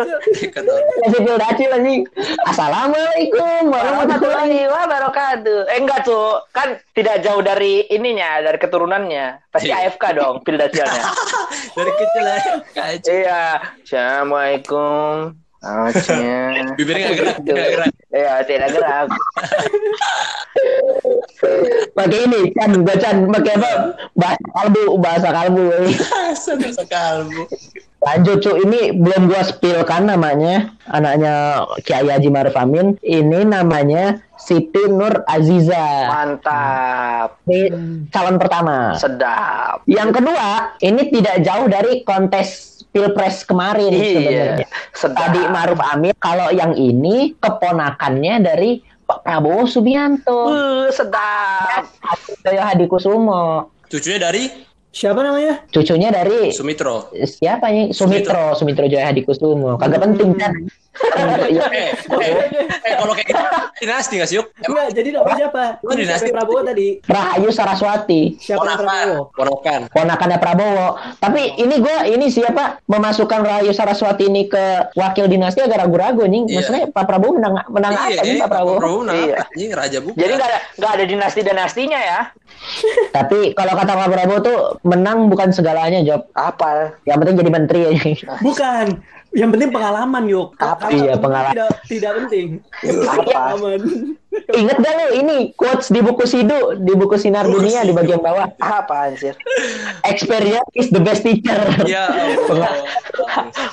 Kata 0.55 0.69
orang. 0.71 0.95
Masih 1.03 1.19
pildacil 1.27 1.69
anjing. 1.75 2.01
Assalamualaikum 2.47 3.63
warahmatullahi 3.67 4.39
Warahmatullahi 4.39 4.59
wabarakatuh. 4.71 5.59
Eh 5.67 5.77
enggak 5.83 5.99
tuh, 6.07 6.39
kan 6.55 6.79
tidak 6.95 7.19
jauh 7.25 7.43
dari 7.43 7.83
ininya, 7.91 8.39
dari 8.39 8.57
keturunannya. 8.57 9.51
Pasti 9.51 9.67
Iya. 9.69 9.91
AFK 9.91 10.03
dong, 10.15 10.35
pildacilnya. 10.41 11.03
Dari 11.77 11.91
kecil 11.95 12.25
aja. 12.25 12.53
Iya. 13.05 13.43
Assalamualaikum. 13.83 15.48
Aceh. 15.59 16.15
Bibirnya 16.79 17.03
nggak 17.05 17.17
gerak, 17.19 17.37
nggak 17.43 17.69
gerak. 17.75 17.91
Iya, 18.09 18.41
tidak 18.41 18.73
gerak. 18.73 19.05
pakai 21.93 22.19
ini 22.25 22.41
kan 22.57 22.71
bacan 22.81 23.15
pakai 23.29 23.53
apa 23.53 23.71
bahasa 24.17 24.47
kalbu 24.49 24.83
bahasa 24.97 25.29
kalbu 25.29 25.65
Sudah 26.35 26.71
sekalbu. 26.73 27.41
lanjut 27.99 28.37
cu 28.39 28.51
ini 28.57 28.95
belum 28.95 29.27
gua 29.27 29.43
spill 29.43 29.83
kan 29.83 30.07
namanya 30.07 30.71
anaknya 30.87 31.63
Kiai 31.83 32.07
Haji 32.07 32.29
Maruf 32.31 32.55
Amin 32.55 32.95
ini 33.03 33.43
namanya 33.43 34.19
Siti 34.35 34.87
Nur 34.87 35.27
Aziza 35.27 36.07
Mantap. 36.07 37.43
ini 37.45 37.69
calon 38.09 38.39
pertama 38.39 38.95
Sedap. 38.95 39.83
yang 39.85 40.09
kedua 40.09 40.75
ini 40.79 41.11
tidak 41.11 41.43
jauh 41.43 41.67
dari 41.67 42.01
kontes 42.03 42.68
pilpres 42.89 43.45
kemarin 43.45 43.91
Iya, 43.93 44.05
sebenarnya. 44.61 44.67
Tadi 44.97 45.41
Maruf 45.49 45.79
Amin, 45.81 46.13
kalau 46.17 46.49
yang 46.49 46.73
ini 46.73 47.37
keponakannya 47.37 48.35
dari 48.41 48.81
Pak 49.09 49.25
Prabowo 49.25 49.65
Subianto. 49.65 50.53
Uh, 50.53 50.85
sedap. 50.93 51.89
Joyo 52.45 52.61
Hadikusumo. 52.61 53.73
Cucunya 53.89 54.21
dari 54.21 54.69
Siapa 54.89 55.21
namanya? 55.21 55.61
Cucunya 55.69 56.09
dari 56.09 56.49
Sumitro. 56.49 57.13
siapa 57.13 57.69
nih? 57.69 57.93
Sumitro, 57.93 58.57
Sumitro 58.57 58.89
Joyo 58.89 59.05
Hadikusumo. 59.05 59.77
Kagak 59.77 60.01
penting 60.01 60.33
kan? 60.37 60.53
Iya. 60.99 61.65
Eh, 61.71 61.89
eh, 62.11 62.33
eh, 62.83 62.93
kalau 62.97 63.13
kayak 63.15 63.27
gitu 63.27 63.43
dinasti 63.79 64.13
nggak 64.19 64.29
sih 64.29 64.37
yuk? 64.37 64.47
Enggak, 64.61 64.87
jadi 64.91 65.09
namanya 65.15 65.37
siapa? 65.39 65.63
Lu 65.79 65.89
Ini 65.89 66.01
dinasti. 66.03 66.29
Prabowo 66.29 66.59
tadi? 66.61 66.87
Rahayu 67.01 67.49
Saraswati. 67.49 68.21
Siapa 68.35 68.61
yang 68.61 68.79
Prabowo? 68.79 69.19
Ponakan. 69.31 69.79
ponakannya 69.89 70.37
Prabowo. 70.37 70.87
Tapi 71.17 71.41
ini 71.55 71.75
gue 71.79 71.97
ini 72.09 72.25
siapa 72.27 72.83
memasukkan 72.85 73.39
Rahayu 73.39 73.71
Saraswati 73.71 74.27
ini 74.27 74.45
ke 74.45 74.91
wakil 74.93 75.25
dinasti 75.25 75.63
agak 75.63 75.87
ragu-ragu 75.87 76.25
nih. 76.25 76.41
Iya. 76.45 76.55
Maksudnya 76.59 76.83
Pak 76.91 77.05
Prabowo 77.05 77.31
menang 77.37 77.53
menang 77.69 77.91
apa 77.95 78.09
Iya, 78.09 78.21
nih 78.21 78.41
Pak 78.41 78.49
Prabowo? 78.51 78.77
Prabowo 78.77 78.99
menang 79.01 79.17
Iya. 79.19 79.35
Anjing 79.47 79.71
raja 79.71 79.97
bukan. 80.01 80.17
Jadi 80.19 80.31
nggak 80.35 80.49
ada 80.49 80.59
nggak 80.75 80.91
ada 80.91 81.03
dinasti 81.05 81.39
dinastinya 81.41 81.99
ya? 81.99 82.19
Tapi 83.17 83.39
kalau 83.53 83.73
kata 83.73 83.91
Pak 83.95 84.09
Prabowo 84.09 84.39
tuh 84.41 84.57
menang 84.83 85.31
bukan 85.31 85.49
segalanya 85.49 86.03
Job. 86.03 86.27
Apa? 86.33 86.99
Yang 87.07 87.17
penting 87.23 87.35
jadi 87.39 87.51
menteri 87.51 87.79
aja. 87.87 88.11
Bukan. 88.43 88.85
Yang 89.29 89.49
penting 89.55 89.69
pengalaman, 89.69 90.23
Yuk. 90.25 90.57
Apa? 90.57 90.89
Iya, 90.89 91.13
temen 91.13 91.21
pengalaman. 91.21 91.53
Tidak, 91.53 91.71
tidak 91.85 92.11
penting. 92.23 92.47
Apa? 93.05 93.21
Pengalaman. 93.23 93.81
Ingat 94.29 94.77
gak 94.77 94.93
lo 94.93 95.05
ini 95.17 95.37
quotes 95.57 95.89
di 95.89 96.05
buku 96.05 96.23
Sidu 96.29 96.77
di 96.77 96.93
buku 96.93 97.17
Sinar 97.17 97.49
Dunia 97.49 97.81
di 97.81 97.93
bagian 97.93 98.21
bawah. 98.21 98.53
Apa 98.61 99.09
anjir? 99.09 99.33
Experience 100.05 100.69
is 100.77 100.93
the 100.93 101.01
best 101.01 101.25
teacher. 101.25 101.57
Ya 101.89 102.05
Allah. 102.45 102.85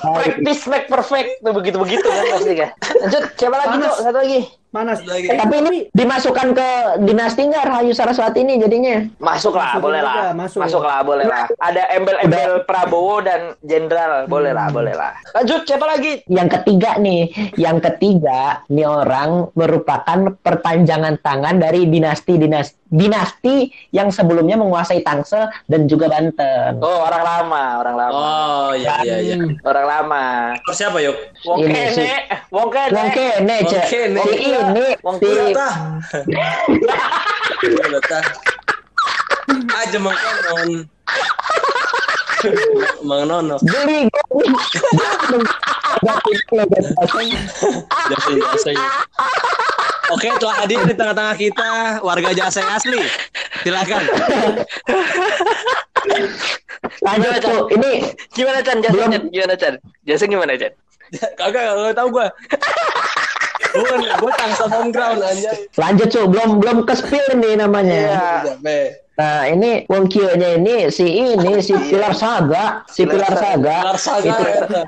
Practice 0.01 0.65
make 0.65 0.89
perfect 0.89 1.45
tuh 1.45 1.53
begitu 1.53 1.77
begitu 1.77 2.07
kan 2.07 2.25
pasti 2.33 2.53
kan. 2.57 2.69
Lanjut 3.05 3.23
siapa 3.37 3.55
lagi 3.55 3.75
tuh? 3.85 3.93
Satu 4.01 4.17
lagi. 4.17 4.41
Panas. 4.67 4.99
Lagi. 5.07 5.31
Eh, 5.31 5.37
tapi 5.39 5.55
ini 5.63 5.87
dimasukkan 5.95 6.47
ke 6.51 6.69
dinasti 7.07 7.47
nggak 7.47 7.65
Rahayu 7.71 7.95
Saraswati 7.95 8.43
ini 8.43 8.59
jadinya? 8.59 8.99
Masuk 9.15 9.55
lah, 9.55 9.79
Masuk 9.79 9.81
boleh 9.87 10.01
juga, 10.03 10.11
lah. 10.11 10.33
masuk. 10.35 10.59
Masuk 10.59 10.83
lah, 10.83 10.99
boleh 11.07 11.25
lah. 11.25 11.45
Ada 11.63 11.83
embel-embel 11.95 12.51
Prabowo 12.67 13.23
dan 13.23 13.55
Jenderal, 13.63 14.27
boleh 14.27 14.51
lah, 14.51 14.67
boleh 14.67 14.91
lah. 14.91 15.15
Lanjut, 15.33 15.63
siapa 15.63 15.87
lagi? 15.87 16.19
Yang 16.27 16.59
ketiga 16.59 16.99
nih, 16.99 17.31
yang 17.55 17.79
ketiga, 17.79 18.67
nih 18.67 18.85
orang 18.85 19.49
merupakan 19.55 20.35
perpanjangan 20.47 21.19
tangan 21.19 21.59
dari 21.59 21.83
dinasti 21.91 22.39
dinasti 22.39 22.77
dinasti 22.87 23.67
yang 23.91 24.07
sebelumnya 24.07 24.55
menguasai 24.55 25.03
Tangsel 25.03 25.51
dan 25.67 25.91
juga 25.91 26.07
Banten. 26.07 26.79
Oh, 26.79 27.03
orang 27.03 27.23
lama, 27.23 27.63
orang 27.83 27.95
lama. 27.99 28.15
Oh 28.15 28.71
iya 28.71 29.03
iya 29.03 29.17
iya. 29.19 29.35
Orang 29.67 29.85
lama. 29.85 30.55
Terus 30.63 30.77
siapa 30.79 30.97
yuk? 31.03 31.15
Wong 31.43 31.67
kene, 31.67 32.31
wong 32.47 32.69
kene. 32.71 32.95
Wong 32.95 33.09
kene, 33.11 33.55
Cek. 33.67 33.83
Wong 33.83 33.91
kene. 33.91 34.21
Si 34.23 34.35
ini, 34.47 34.87
Wong 35.03 35.15
si 35.19 35.27
Tah. 35.51 35.73
Udah 37.67 38.01
tah. 38.07 38.23
Aja 39.83 39.97
mengkonon. 39.99 40.87
Mengono. 43.03 43.57
beli 43.65 44.05
Jasa 48.07 48.29
jasa. 48.37 48.71
Oke, 50.07 50.31
telah 50.39 50.55
hadir 50.63 50.79
di 50.87 50.93
tengah-tengah 50.95 51.35
kita 51.35 51.69
warga 51.99 52.31
jasa 52.31 52.63
yang 52.63 52.71
asli. 52.79 53.01
Silakan. 53.63 54.03
Lanjut 57.03 57.33
tuh, 57.43 57.61
ini 57.75 57.91
Gimana 58.31 58.59
Chan? 58.63 58.77
Jasa 58.79 58.93
Belum. 58.93 59.09
Chan? 59.11 59.23
Gimana 59.33 59.55
Chan? 59.57 59.73
Jasa 60.07 60.23
gimana 60.29 60.53
Chan? 60.55 60.73
Kagak, 61.35 61.63
kagak 61.71 61.95
tahu 61.95 62.07
gua. 62.11 62.27
Bukan, 63.77 63.99
gua 64.19 64.31
tangsel 64.39 64.67
home 64.71 64.91
ground 64.95 65.19
anjay. 65.23 65.67
lanjut 65.75 66.07
tuh, 66.11 66.25
belum 66.27 66.59
belum 66.59 66.77
ke 66.87 66.93
spill 66.95 67.27
nih 67.35 67.59
namanya. 67.59 67.99
Iya. 68.55 69.06
Nah 69.17 69.49
ini 69.49 69.81
Wong 69.89 70.05
Kyo-nya 70.05 70.61
ini 70.61 70.93
si 70.93 71.09
ini 71.09 71.57
si 71.57 71.73
Pilar 71.73 72.13
Saga, 72.13 72.85
si 72.85 73.01
Pilar 73.01 73.33
Saga, 73.33 73.75
Pilar 73.81 73.97
Saga. 73.97 74.29
itu 74.29 74.81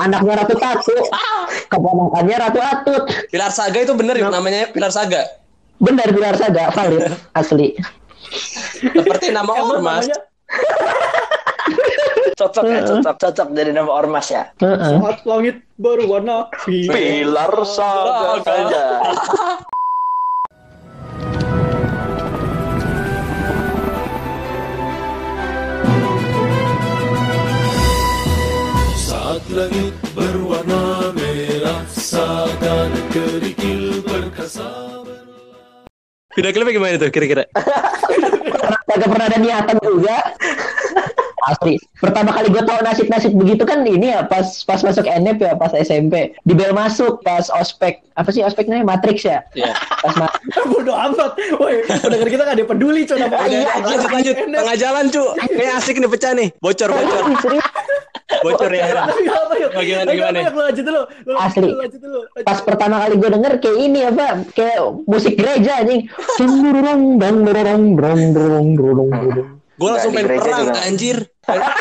anaknya 0.00 0.32
Ratu 0.40 0.56
Tatu, 0.56 0.96
keponakannya 1.68 2.36
Ratu 2.40 2.60
Atut. 2.64 3.02
Pilar 3.28 3.52
Saga 3.52 3.76
itu 3.84 3.92
bener 3.92 4.16
yuk 4.16 4.32
namanya 4.32 4.72
Pilar 4.72 4.88
Saga. 4.88 5.28
Benar 5.76 6.08
Pilar 6.16 6.32
Saga, 6.40 6.72
valid, 6.72 7.12
asli. 7.38 7.76
Seperti 8.80 9.28
nama 9.36 9.52
ormas. 9.52 10.08
Cocok 12.32 12.64
ya, 12.64 12.80
cocok, 12.82 13.14
cocok 13.20 13.48
jadi 13.52 13.70
nama 13.76 13.92
ormas 13.92 14.32
ya. 14.32 14.48
Heeh. 14.58 14.98
saat 14.98 15.22
langit 15.28 15.60
berwarna 15.76 16.48
biru. 16.64 16.88
Pilar 16.90 17.54
Saga 17.68 18.40
Saat 29.32 29.48
langit 29.48 29.96
berwarna 30.12 31.08
merah 31.16 31.80
Sagan 31.88 32.92
kerikil 33.08 34.04
berkasa 34.04 34.68
Video 36.36 36.52
klipnya 36.52 36.76
gimana 36.76 37.00
tuh 37.00 37.08
kira-kira? 37.08 37.48
Kagak 38.84 39.08
pernah 39.08 39.32
ada 39.32 39.40
niatan 39.40 39.80
juga. 39.80 40.36
Asli. 41.48 41.80
Pertama 41.96 42.28
kali 42.36 42.52
gue 42.52 42.60
tahu 42.60 42.76
nasib-nasib 42.84 43.32
begitu 43.32 43.64
kan 43.64 43.80
ini 43.88 44.12
ya 44.12 44.20
pas 44.20 44.68
pas 44.68 44.84
masuk 44.84 45.08
NF 45.08 45.40
ya 45.40 45.56
pas 45.56 45.72
SMP. 45.72 46.36
Di 46.44 46.52
bel 46.52 46.76
masuk 46.76 47.24
pas 47.24 47.48
ospek 47.48 48.04
apa 48.12 48.28
sih 48.28 48.44
ospeknya 48.44 48.84
Matrix 48.84 49.24
ya? 49.24 49.40
Iya. 49.56 49.72
Pas 49.96 50.12
ma- 50.20 50.36
Bodoh 50.68 50.92
amat. 51.08 51.40
Woi, 51.56 51.80
pendengar 51.88 52.28
kita 52.28 52.42
gak 52.44 52.56
ada 52.60 52.68
peduli 52.68 53.08
coba 53.08 53.32
nama 53.32 53.48
Iya, 53.48 53.64
orang. 53.64 53.96
lanjut 53.96 54.10
lanjut 54.12 54.34
tengah 54.44 54.76
jalan 54.76 55.04
cu 55.08 55.24
kayak 55.56 55.80
asik 55.80 55.96
nih 55.96 56.10
pecah 56.12 56.32
nih 56.36 56.48
bocor 56.60 56.92
bocor. 56.92 57.56
bocor 58.40 58.70
ya 58.70 58.84
apa, 59.04 59.54
yuk. 59.54 59.70
Oh, 59.70 59.82
gimana, 59.82 60.02
Nggak 60.02 60.16
gimana? 60.16 60.38
apa, 60.38 60.40
yuk. 60.40 60.52
Lu 60.52 60.62
lanjut 60.62 60.84
dulu. 60.84 61.02
Lu 61.22 61.32
Asli. 61.36 61.68
lanjut 61.70 62.00
dulu. 62.00 62.20
Pas 62.40 62.58
pertama 62.58 62.94
kali 62.98 63.14
gue 63.16 63.30
denger 63.30 63.52
kayak 63.58 63.78
ini 63.78 64.00
apa 64.02 64.24
kayak 64.50 64.78
musik 65.04 65.34
gereja 65.34 65.72
anjing 65.78 66.08
Dang, 66.34 66.54
dang, 66.62 67.02
dang, 67.18 67.40
dang, 67.44 67.82
dang, 67.92 68.20
dang, 68.32 68.66
dang. 68.72 69.48
gue 69.72 69.88
langsung 69.88 70.12
main 70.12 70.24
gereja 70.24 70.46
perang 70.46 70.62
juga. 70.62 70.80
anjir 70.84 71.18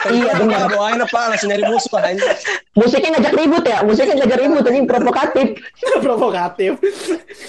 Iya, 0.10 0.32
benar. 0.36 0.74
bawain 0.74 0.98
apa 0.98 1.20
langsung 1.28 1.48
nyari 1.48 1.64
musuh 1.64 2.02
anjir 2.02 2.34
musiknya 2.74 3.10
ngajak 3.14 3.34
ribut 3.36 3.62
ya 3.64 3.78
musiknya 3.84 4.16
ngajak 4.18 4.40
ribut 4.40 4.64
anjing 4.64 4.86
provokatif 4.90 5.48
provokatif. 6.00 6.72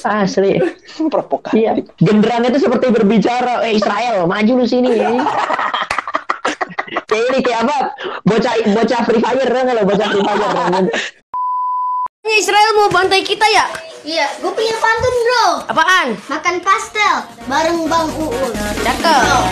asli 0.05 0.61
Provokatif. 1.03 1.57
iya 1.57 1.73
genderannya 1.97 2.53
itu 2.53 2.61
seperti 2.61 2.87
berbicara 2.91 3.65
eh 3.65 3.73
Israel 3.73 4.27
maju 4.27 4.53
lu 4.55 4.67
sini 4.67 4.93
kayak 7.13 7.25
ini 7.29 7.39
kayak 7.45 7.61
apa 7.69 7.77
bocah 8.25 8.55
bocah 8.73 9.01
free 9.05 9.21
fire 9.21 9.51
kan 9.53 9.65
kalau 9.69 9.83
bocah 9.85 10.09
free 10.09 10.25
fire 10.25 10.89
Israel 12.33 12.71
mau 12.79 12.89
bantai 12.89 13.21
kita 13.27 13.45
ya? 13.45 13.67
Iya, 14.07 14.27
gue 14.41 14.51
punya 14.55 14.75
pantun 14.79 15.15
bro. 15.27 15.47
Apaan? 15.69 16.09
Makan 16.31 16.57
pastel 16.63 17.17
bareng 17.51 17.83
Bang 17.91 18.09
Uun. 18.15 18.51
Cakep. 18.83 19.43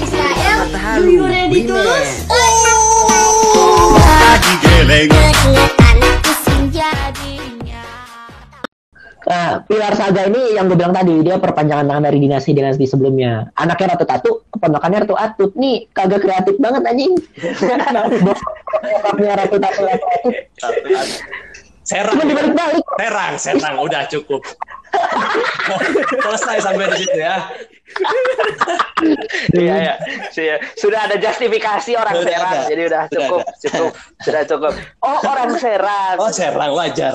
Israel, 0.00 0.58
do 0.96 1.02
you 1.10 1.26
ready 1.26 1.66
to 1.66 1.74
lose? 1.74 2.24
Anakku 5.92 6.32
senjadinya. 6.46 7.41
Nah, 9.22 9.62
Pilar 9.62 9.94
Saga 9.94 10.26
ini 10.26 10.54
yang 10.54 10.66
gue 10.66 10.74
bilang 10.74 10.90
tadi, 10.90 11.22
dia 11.22 11.38
perpanjangan 11.38 11.86
tangan 11.86 12.04
dari 12.04 12.18
dinasti-dinasti 12.18 12.84
sebelumnya. 12.84 13.46
Anaknya 13.54 13.94
Ratu 13.94 14.04
Tatu, 14.04 14.30
keponakannya 14.50 15.06
Ratu 15.06 15.14
Atut. 15.14 15.50
Nih, 15.54 15.86
kagak 15.90 16.20
kreatif 16.20 16.58
banget 16.58 16.82
anjing. 16.82 17.14
Bokapnya 18.82 19.32
Ratu 19.38 19.56
Tatu, 19.56 19.80
Ratu 19.82 20.06
Atut. 20.10 20.34
serang 21.82 22.14
Cuma 22.14 22.24
dibalik-balik. 22.24 22.84
serang 22.94 23.34
serang 23.36 23.74
udah 23.76 24.06
cukup 24.06 24.38
selesai 26.16 26.62
sampai 26.62 26.86
di 26.88 27.02
situ 27.02 27.18
ya 27.18 27.36
Iya, 29.52 29.74
iya. 29.76 29.94
Sudah- 30.30 30.60
Sudah 30.78 31.00
ada 31.04 31.16
justifikasi 31.18 31.90
orang 31.92 32.14
Sudah 32.16 32.30
Serang, 32.30 32.54
ada. 32.54 32.68
jadi 32.70 32.82
udah 32.86 33.02
Sudah 33.02 33.18
cukup, 33.18 33.40
ada. 33.42 33.58
cukup, 33.58 33.92
sudah 34.22 34.42
cukup. 34.46 34.72
Oh, 35.02 35.18
orang 35.26 35.50
Serang. 35.58 36.16
oh 36.16 36.30
serang 36.30 36.70
wajar 36.72 37.14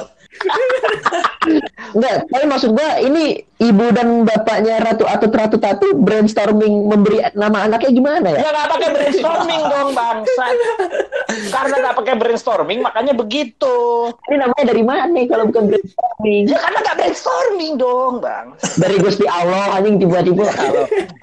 Enggak, 1.96 2.28
tapi 2.28 2.46
maksud 2.46 2.76
gua 2.76 3.00
ini 3.00 3.40
ibu 3.58 3.86
dan 3.96 4.28
bapaknya 4.28 4.84
Ratu 4.84 5.08
Atut 5.08 5.32
Ratu 5.34 5.58
Tatu 5.58 5.98
brainstorming 5.98 6.92
memberi 6.92 7.24
nama 7.34 7.66
anaknya 7.66 7.90
gimana 7.90 8.28
ya? 8.36 8.40
Ya 8.44 8.50
nggak 8.54 8.68
pakai 8.76 8.90
brainstorming 8.94 9.62
dong 9.74 9.90
bangsa. 9.96 10.46
Karena 11.50 11.76
nggak 11.82 11.96
pakai 11.98 12.14
brainstorming 12.20 12.80
makanya 12.84 13.14
begitu. 13.16 13.76
Ini 14.30 14.36
namanya 14.44 14.66
dari 14.68 14.84
mana 14.84 15.04
nih 15.10 15.26
kalau 15.32 15.44
bukan 15.50 15.64
brainstorming? 15.72 16.44
Ya 16.52 16.58
karena 16.60 16.78
nggak 16.84 16.96
brainstorming 17.00 17.74
dong, 17.80 18.14
Bang. 18.20 18.48
Dari 18.78 18.96
Gusti 19.00 19.26
Allah 19.26 19.80
anjing 19.80 19.98
tiba-tiba. 19.98 20.46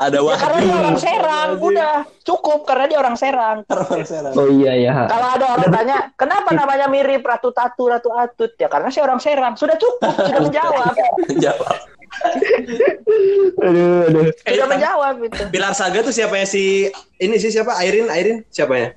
Ada 0.01 0.19
Ya 0.25 0.35
karena 0.41 0.59
orang 0.65 0.97
wahyu. 0.97 1.03
Serang, 1.05 1.51
udah 1.61 1.95
cukup 2.25 2.65
karena 2.65 2.85
dia 2.89 2.99
orang 2.99 3.17
Serang. 3.21 3.59
Oh 4.41 4.49
iya 4.51 4.73
ya. 4.81 4.93
Kalau 5.07 5.29
ada 5.37 5.47
orang 5.55 5.71
tanya, 5.71 5.97
kenapa 6.17 6.51
namanya 6.57 6.89
mirip 6.89 7.23
Ratu 7.23 7.53
Tatu, 7.53 7.93
Ratu 7.93 8.11
Atut? 8.11 8.57
Ya 8.57 8.67
karena 8.67 8.89
saya 8.89 9.07
orang 9.07 9.21
Serang. 9.21 9.55
Sudah 9.55 9.77
cukup, 9.77 10.17
sudah 10.27 10.41
menjawab. 10.43 10.93
Jawab. 11.39 11.77
Aduh, 13.59 14.07
aduh. 14.07 14.31
Sudah 14.47 14.69
menjawab 14.71 15.15
itu. 15.19 15.43
Pilar 15.51 15.75
Saga 15.75 15.99
tuh 15.99 16.15
siapanya 16.15 16.47
si 16.47 16.87
ini 17.19 17.35
sih 17.43 17.51
siapa? 17.51 17.75
Airin, 17.75 18.07
Airin 18.07 18.47
siapanya? 18.55 18.95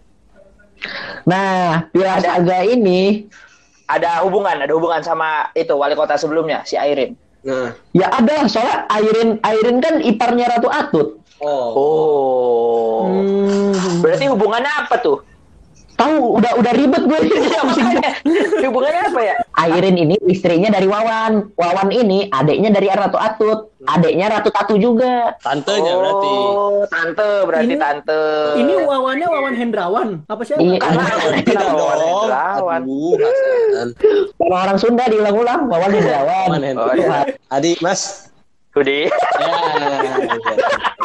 Nah, 1.25 1.89
Pilar 1.89 2.21
Saga 2.21 2.61
ini 2.61 3.25
Ada 3.89 4.21
hubungan, 4.21 4.61
ada 4.61 4.69
hubungan 4.69 5.01
sama 5.01 5.49
itu 5.57 5.73
wali 5.73 5.97
kota 5.97 6.13
sebelumnya, 6.13 6.61
si 6.61 6.77
Airin. 6.77 7.17
Nah. 7.47 7.71
ya 7.95 8.11
ada 8.11 8.43
soalnya 8.51 8.83
Airin 8.91 9.39
Airin 9.39 9.79
kan 9.79 9.97
iparnya 10.03 10.45
Ratu 10.51 10.69
Atut. 10.69 11.16
Oh. 11.37 11.69
Oh. 11.77 12.99
Hmm. 13.07 14.01
Berarti 14.01 14.25
hubungannya 14.25 14.71
apa 14.75 14.95
tuh? 14.97 15.21
Tahu 15.97 16.37
udah 16.37 16.61
udah 16.61 16.73
ribet 16.77 17.03
gue. 17.09 17.19
Ya, 17.49 17.61
makanya. 17.65 18.09
hubungannya 18.69 19.01
apa 19.09 19.21
ya? 19.23 19.35
Airin 19.57 19.97
ini 19.97 20.13
istrinya 20.29 20.69
dari 20.69 20.85
Wawan. 20.85 21.49
Wawan 21.57 21.89
ini 21.89 22.29
adiknya 22.29 22.69
dari 22.69 22.85
Ratu 22.85 23.17
Atut. 23.17 23.73
Adiknya 23.81 24.29
Ratu 24.29 24.53
Tatu 24.53 24.77
juga. 24.77 25.33
Tantenya 25.41 25.97
berarti. 25.97 26.29
Oh, 26.29 26.85
tante 26.85 27.29
berarti 27.49 27.73
Ini- 27.73 27.81
tante. 27.81 28.21
Ini 28.61 28.73
wawannya 28.85 29.25
Wawan 29.25 29.53
Hendrawan. 29.57 30.07
Apa 30.29 30.41
siapa? 30.45 30.61
Iya, 30.61 30.77
Kenapa 30.77 31.17
dong. 31.17 31.33
Hendrawan? 32.29 32.81
Aduh, 32.85 33.13
Hasan. 33.17 33.87
Kalau 34.37 34.53
orang 34.53 34.77
Sunda 34.77 35.03
diulang-ulang 35.09 35.65
Wawan 35.65 35.91
Hendrawan. 35.97 36.45
Aman, 36.53 36.61
Hen. 36.61 36.75
Oh, 36.77 36.93
iya. 36.93 37.25
Adi, 37.49 37.73
Mas. 37.81 38.29
Hudi. 38.77 39.09
Ya. 39.09 39.17
Ah, 39.41 40.96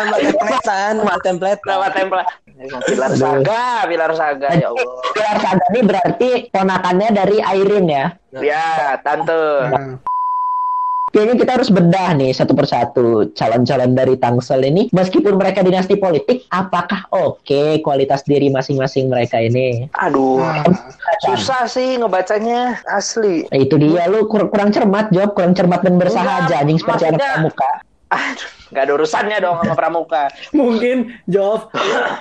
sama 0.00 0.16
templatean, 0.18 0.94
sama 0.98 1.16
template. 1.22 1.60
Nama 1.62 1.88
template. 1.90 2.30
Pilar 2.86 3.12
Saga, 3.18 3.62
Pilar 3.90 4.12
Saga 4.14 4.48
ya 4.54 4.68
Allah. 4.70 4.94
Pilar 5.12 5.36
Saga 5.42 5.64
ini 5.74 5.80
berarti 5.82 6.30
ponakannya 6.50 7.08
dari 7.10 7.36
Airin 7.42 7.86
ya. 7.90 8.06
Ya, 8.34 8.98
tante. 9.02 9.42
Nah, 9.70 9.98
Kayaknya 11.14 11.36
kita 11.46 11.52
harus 11.54 11.70
bedah 11.70 12.10
nih 12.18 12.34
satu 12.34 12.58
persatu 12.58 13.30
calon-calon 13.38 13.94
dari 13.94 14.18
Tangsel 14.18 14.66
ini. 14.66 14.90
Meskipun 14.90 15.38
mereka 15.38 15.62
dinasti 15.62 15.94
politik, 15.94 16.42
apakah 16.50 17.06
oke 17.14 17.78
kualitas 17.86 18.26
diri 18.26 18.50
masing-masing 18.50 19.06
mereka 19.06 19.38
ini? 19.38 19.86
Aduh, 19.94 20.42
nah. 20.42 20.66
susah 21.22 21.70
sih 21.70 22.02
ngebacanya 22.02 22.82
asli. 22.90 23.46
Nah, 23.46 23.58
itu 23.62 23.78
dia 23.78 24.10
lu 24.10 24.26
kur- 24.26 24.50
kurang 24.50 24.74
cermat 24.74 25.14
Job, 25.14 25.38
kurang 25.38 25.54
cermat 25.54 25.86
dan 25.86 26.02
bersahaja 26.02 26.66
anjing 26.66 26.82
seperti 26.82 27.06
anak 27.06 27.22
pramuka. 27.22 27.70
Aduh, 28.14 28.48
nggak 28.70 28.82
ada 28.84 28.92
urusannya 28.94 29.36
dong 29.38 29.56
sama 29.58 29.74
pramuka. 29.74 30.24
Mungkin 30.54 31.18
Jov 31.26 31.68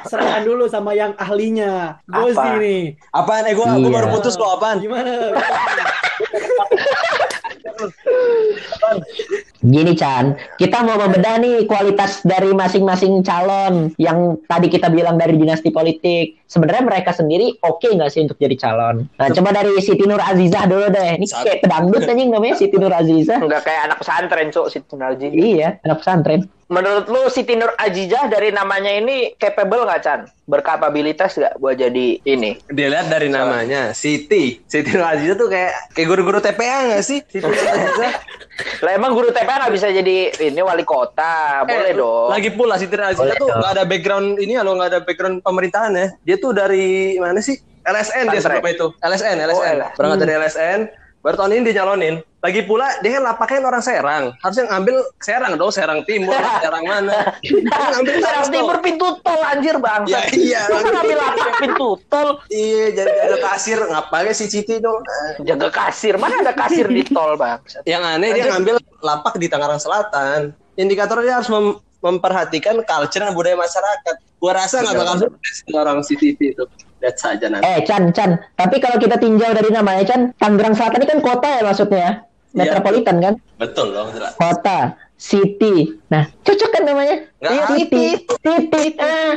serahkan 0.03 0.41
dulu 0.41 0.65
sama 0.65 0.91
yang 0.91 1.13
ahlinya. 1.15 2.01
Gozi 2.05 2.35
Apa? 2.35 2.57
nih. 2.57 2.81
Apaan? 3.13 3.43
Eh, 3.45 3.53
gua, 3.53 3.65
gua 3.69 3.77
Iya. 3.77 3.93
baru 3.93 4.07
putus 4.11 4.35
loh, 4.35 4.57
apaan? 4.57 4.81
Gimana? 4.81 5.13
Gini 9.63 9.95
Chan, 9.95 10.35
kita 10.59 10.83
mau 10.83 10.99
membedah 10.99 11.39
nih 11.39 11.63
kualitas 11.63 12.19
dari 12.27 12.51
masing-masing 12.51 13.23
calon 13.23 13.95
yang 13.95 14.35
tadi 14.43 14.67
kita 14.67 14.91
bilang 14.91 15.15
dari 15.15 15.39
dinasti 15.39 15.71
politik. 15.71 16.43
Sebenarnya 16.51 16.83
mereka 16.83 17.15
sendiri 17.15 17.55
oke 17.63 17.87
nggak 17.87 18.11
sih 18.11 18.27
untuk 18.27 18.35
jadi 18.43 18.59
calon? 18.59 19.07
Nah, 19.15 19.31
coba 19.31 19.55
dari 19.55 19.71
Siti 19.79 20.03
Nur 20.03 20.19
Azizah 20.19 20.67
dulu 20.67 20.91
deh. 20.91 21.15
Ini 21.15 21.25
kayak 21.31 21.63
pedangdut 21.63 22.03
anjing 22.03 22.27
namanya 22.27 22.59
Siti 22.59 22.75
Nur 22.75 22.91
Azizah. 22.91 23.39
Nggak 23.39 23.63
kayak 23.63 23.81
anak 23.87 23.97
pesantren, 24.03 24.47
Cok, 24.51 24.67
Siti 24.67 24.93
Nur 24.99 25.07
Azizah. 25.15 25.31
Iya, 25.31 25.69
anak 25.87 25.97
pesantren. 26.03 26.41
Menurut 26.73 27.05
lu 27.05 27.29
Siti 27.29 27.53
Nur 27.53 27.69
Azizah 27.77 28.25
dari 28.25 28.49
namanya 28.49 28.89
ini 28.89 29.37
capable 29.37 29.85
nggak, 29.85 30.01
Chan? 30.01 30.19
Berkapabilitas 30.43 31.37
nggak 31.37 31.55
buat 31.55 31.77
jadi 31.77 32.17
ini? 32.19 32.57
Dilihat 32.65 33.07
dari 33.07 33.29
namanya, 33.29 33.93
Siti. 33.93 34.57
Siti 34.65 34.89
Nurhaliza 34.89 35.37
tuh 35.37 35.47
kayak 35.47 35.93
kayak 35.93 36.07
guru-guru 36.09 36.41
TPA 36.41 36.89
nggak 36.89 37.03
sih? 37.03 37.21
Siti 37.21 37.45
Nurhaliza. 37.45 38.09
Lah 38.83 38.91
emang 38.91 39.13
guru 39.13 39.29
TPA 39.29 39.61
nggak 39.61 39.71
bisa 39.71 39.87
jadi 39.87 40.15
ini 40.41 40.59
wali 40.59 40.81
kota? 40.81 41.61
Boleh 41.63 41.89
Eh, 41.89 41.93
dong. 41.93 42.33
Lagi 42.33 42.49
pula 42.49 42.75
Siti 42.75 42.91
Nurhaliza 42.91 43.21
Boleh 43.21 43.37
tuh 43.37 43.47
nggak 43.47 43.71
ada 43.71 43.83
background 43.85 44.27
ini 44.37 44.53
lo 44.57 44.71
nggak 44.73 44.89
ada 44.89 44.99
background 44.99 45.35
pemerintahan 45.39 45.93
ya. 45.93 46.07
Dia 46.23 46.35
tuh 46.37 46.51
dari 46.51 46.85
mana 47.15 47.37
sih? 47.37 47.53
LSN 47.83 48.25
dia 48.25 48.39
Pesantren. 48.39 48.63
sebelumnya 48.63 48.73
itu. 48.73 48.87
LSN, 48.97 49.35
LSN. 49.37 49.75
LSN. 49.77 49.77
Berangkat 49.93 50.17
dari 50.19 50.33
LSN. 50.33 50.79
Baru 51.23 51.39
tahun 51.39 51.55
ini 51.55 51.71
dinyalonin. 51.71 52.15
Lagi 52.43 52.67
pula 52.67 52.99
dia 52.99 53.15
kan 53.15 53.23
lapaknya 53.23 53.63
orang 53.63 53.79
Serang. 53.79 54.23
Harusnya 54.43 54.67
ngambil 54.67 54.95
Serang 55.23 55.55
dong, 55.55 55.71
Serang 55.71 56.03
Timur, 56.03 56.35
Serang 56.63 56.83
mana. 56.83 57.39
Dia 57.39 57.63
ngambil 57.95 58.15
Serang. 58.19 58.45
Timur 58.51 58.77
pintu 58.83 59.07
tol 59.23 59.39
anjir 59.39 59.79
bang. 59.79 60.03
Ya, 60.03 60.27
iya. 60.35 60.67
Masa 60.67 60.91
ngambil 60.91 61.17
lapak 61.23 61.55
pintu 61.63 61.89
tol? 62.11 62.29
Iya, 62.51 62.85
jadi 62.91 63.11
ada 63.31 63.37
kasir 63.39 63.79
ngapain 63.79 64.35
si 64.35 64.51
Siti 64.51 64.83
dong. 64.83 64.99
Jaga 65.47 65.71
kasir. 65.71 66.19
Mana 66.19 66.43
ada 66.43 66.51
kasir 66.51 66.91
di 66.91 67.07
tol 67.07 67.39
bang? 67.39 67.63
Yang 67.87 68.03
aneh 68.03 68.29
dia 68.35 68.45
ngambil 68.51 68.75
lapak 68.99 69.39
di 69.39 69.47
Tangerang 69.47 69.79
Selatan. 69.79 70.51
Indikatornya 70.75 71.39
harus 71.39 71.47
mem- 71.47 71.79
memperhatikan 72.03 72.83
culture 72.83 73.23
dan 73.23 73.31
budaya 73.31 73.55
masyarakat. 73.55 74.15
Gua 74.43 74.51
rasa 74.51 74.83
nggak 74.83 74.95
bakal 74.99 75.15
sukses 75.23 75.57
orang 75.71 76.03
CTV 76.03 76.39
itu. 76.51 76.63
Lihat 76.99 77.15
saja 77.19 77.45
nanti. 77.47 77.63
Eh, 77.63 77.79
Chan, 77.87 78.11
Chan. 78.11 78.35
Tapi 78.59 78.79
kalau 78.83 78.99
kita 78.99 79.15
tinjau 79.15 79.51
dari 79.55 79.71
namanya 79.71 80.03
Chan, 80.03 80.35
Tangerang 80.35 80.75
Selatan 80.75 81.03
ini 81.03 81.07
kan 81.07 81.19
kota 81.23 81.47
ya 81.47 81.61
maksudnya. 81.63 82.07
Iya. 82.53 82.59
Metropolitan 82.59 83.15
kan? 83.17 83.33
Betul 83.57 83.95
dong, 83.95 84.13
jelas. 84.13 84.37
Kota, 84.37 84.93
city. 85.17 85.97
Nah, 86.13 86.29
cocok 86.45 86.69
kan 86.69 86.83
namanya? 86.85 87.15
Nggak, 87.41 87.51
Iya, 87.51 87.63
city. 87.71 88.05
City. 88.45 88.83
Ah, 89.01 89.33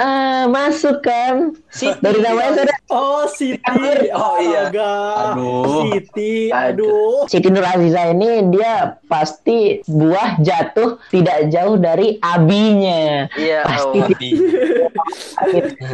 ah, 0.00 0.44
masuk 0.48 1.02
kan? 1.04 1.56
Dari 2.00 2.18
namanya 2.20 2.64
sudah 2.64 2.76
Oh, 2.86 3.26
Siti. 3.26 3.58
Oh, 4.14 4.38
iya. 4.38 4.70
Astaga. 4.70 4.94
Aduh. 5.34 5.90
Siti. 5.90 6.34
Aduh. 6.54 7.26
Siti 7.26 7.48
Nur 7.50 7.66
Aziza 7.66 8.14
ini 8.14 8.46
dia 8.54 8.94
pasti 9.10 9.82
buah 9.90 10.38
jatuh 10.38 11.02
tidak 11.10 11.50
jauh 11.50 11.74
dari 11.76 12.16
abinya. 12.22 13.26
Iya. 13.34 13.66
Pasti 13.66 13.98
oh. 14.00 14.06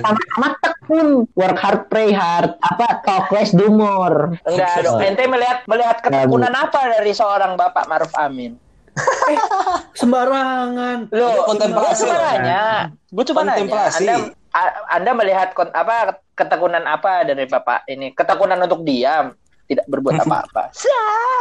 sama-sama 0.05 0.49
tekun, 0.61 1.09
work 1.33 1.59
hard, 1.59 1.81
pray 1.89 2.13
hard, 2.13 2.55
apa 2.61 3.03
talk 3.03 3.33
less, 3.33 3.57
do 3.57 3.73
more. 3.73 4.37
Enggak 4.45 4.85
dong. 4.85 5.01
Ente 5.01 5.25
melihat 5.25 5.65
melihat 5.65 6.05
ketekunan 6.05 6.53
apa 6.53 7.01
dari 7.01 7.13
seorang 7.17 7.57
Bapak 7.57 7.89
Maruf 7.89 8.13
Amin? 8.21 8.62
Sembarangan. 9.95 11.09
Loh, 11.11 11.47
Kontemplasi 11.47 12.03
gue 12.03 12.09
cuma 12.09 12.15
loh. 12.15 12.25
nanya. 12.27 12.63
Gue 13.09 13.25
cuma 13.25 13.41
nanya. 13.43 13.53
Kontemplasi. 13.59 14.05
Anda, 14.05 14.15
a- 14.53 14.75
anda 14.93 15.11
melihat 15.13 15.49
kon- 15.53 15.73
apa 15.73 15.95
ketekunan 16.33 16.85
apa 16.85 17.25
dari 17.25 17.45
Bapak 17.45 17.87
ini? 17.87 18.13
Ketekunan 18.13 18.59
untuk 18.61 18.83
diam, 18.83 19.33
tidak 19.65 19.87
berbuat 19.87 20.21
apa-apa. 20.21 20.73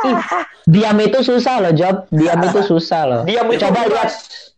Ih, 0.02 0.18
diam 0.66 0.98
itu 0.98 1.20
susah 1.22 1.60
loh, 1.60 1.74
Job. 1.74 2.08
Diam 2.10 2.40
itu 2.42 2.60
susah 2.72 3.02
loh. 3.04 3.22
Diam 3.24 3.48
itu 3.48 3.62
Coba 3.62 3.86
lihat. 3.86 4.12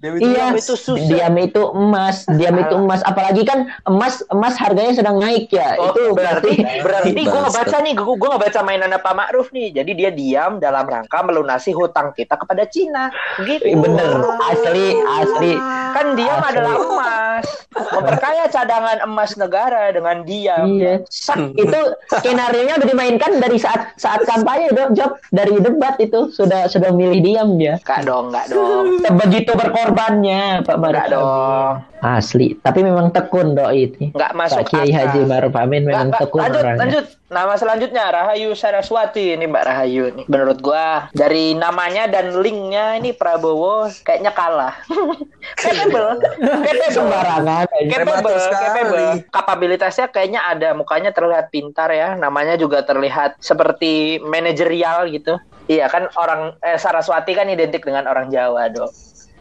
Diam 0.04 0.20
iya, 0.20 0.51
diam 0.51 0.60
itu 0.60 0.76
susah. 0.76 1.08
diam 1.08 1.36
itu 1.39 1.62
emas, 1.72 2.28
diam 2.36 2.60
itu 2.60 2.76
emas. 2.76 2.99
Apalagi 3.08 3.47
kan 3.47 3.72
emas 3.88 4.20
emas 4.28 4.60
harganya 4.60 4.99
sedang 4.99 5.16
naik 5.16 5.47
ya. 5.47 5.80
Oh, 5.80 5.95
itu 5.95 6.12
berarti 6.12 6.60
berarti 6.84 7.10
gue 7.16 7.24
Bangsat. 7.24 7.39
ngebaca 7.47 7.78
nih, 7.88 7.93
gue 7.95 8.16
gue 8.20 8.30
ngebaca 8.36 8.60
mainan 8.68 8.91
Pak 8.99 9.14
Ma'ruf 9.16 9.47
nih. 9.56 9.72
Jadi 9.72 9.91
dia 9.95 10.12
diam 10.12 10.60
dalam 10.60 10.84
rangka 10.84 11.24
melunasi 11.24 11.72
hutang 11.72 12.12
kita 12.12 12.36
kepada 12.36 12.68
Cina. 12.68 13.16
Gitu. 13.47 13.64
Bener, 13.80 14.28
asli, 14.51 14.99
asli. 15.08 15.54
Kan 15.95 16.20
diam 16.20 16.36
Asli. 16.43 16.51
adalah 16.51 16.76
emas. 16.84 17.45
Memperkaya 17.72 18.43
cadangan 18.51 18.97
emas 19.08 19.32
negara 19.39 19.88
dengan 19.95 20.28
diam. 20.28 20.68
Iya. 20.68 21.08
Sak. 21.08 21.39
itu 21.64 21.80
skenario 22.20 22.62
nya 22.68 22.76
udah 22.76 22.88
dimainkan 22.91 23.39
dari 23.39 23.56
saat 23.56 23.95
saat 23.95 24.28
kampanye 24.28 24.68
dong 24.76 24.91
job 24.99 25.16
dari 25.32 25.56
debat 25.64 25.95
itu 26.04 26.28
sudah 26.28 26.68
sudah 26.68 26.91
milih 26.91 27.24
diam 27.24 27.56
dia 27.56 27.80
Kak 27.88 28.04
dong, 28.04 28.36
nggak 28.36 28.51
dong. 28.51 28.99
begitu 29.16 29.51
berkorbannya 29.94 30.66
Pak 30.66 30.78
Maruf 30.82 30.94
Nggak 30.98 31.06
Amin. 31.06 31.14
dong. 31.14 31.74
asli 32.04 32.48
tapi 32.60 32.80
memang 32.84 33.08
tekun 33.16 33.56
doi 33.56 33.88
itu 33.88 34.12
Nggak 34.12 34.34
masuk 34.36 34.58
Pak 34.66 34.68
Kiai. 34.74 34.91
Haji 34.91 35.20
Maruf 35.24 35.54
Amin 35.56 35.86
memang 35.88 36.10
Mbak. 36.12 36.20
tekun 36.20 36.39
lanjut, 36.41 36.60
orangnya 36.60 36.82
lanjut. 36.84 37.06
Nama 37.34 37.54
selanjutnya 37.58 38.04
Rahayu 38.14 38.50
Saraswati 38.54 39.34
ini 39.34 39.50
Mbak 39.50 39.64
Rahayu 39.66 40.04
nih. 40.14 40.26
Menurut 40.30 40.62
gua 40.62 41.10
dari 41.18 41.58
namanya 41.58 42.06
dan 42.06 42.30
linknya 42.38 43.02
ini 43.02 43.10
Prabowo 43.10 43.89
kayaknya 44.06 44.30
kalah. 44.38 44.78
capable, 45.64 46.22
capable, 46.22 46.94
sembarangan 46.94 47.66
aja. 47.66 47.89
capable, 47.89 48.38
capable. 48.54 49.08
Kapabilitasnya 49.34 50.06
kayaknya 50.14 50.46
ada, 50.46 50.78
mukanya 50.78 51.10
terlihat 51.10 51.50
pintar 51.50 51.89
ya. 51.89 52.14
Namanya 52.14 52.54
juga 52.54 52.86
terlihat 52.86 53.41
seperti 53.41 54.22
manajerial 54.22 55.10
gitu. 55.10 55.41
Iya 55.66 55.89
kan 55.89 56.14
orang 56.20 56.54
eh, 56.62 56.78
Saraswati 56.78 57.34
kan 57.34 57.50
identik 57.50 57.82
dengan 57.82 58.06
orang 58.06 58.30
Jawa 58.30 58.70
dong. 58.70 58.94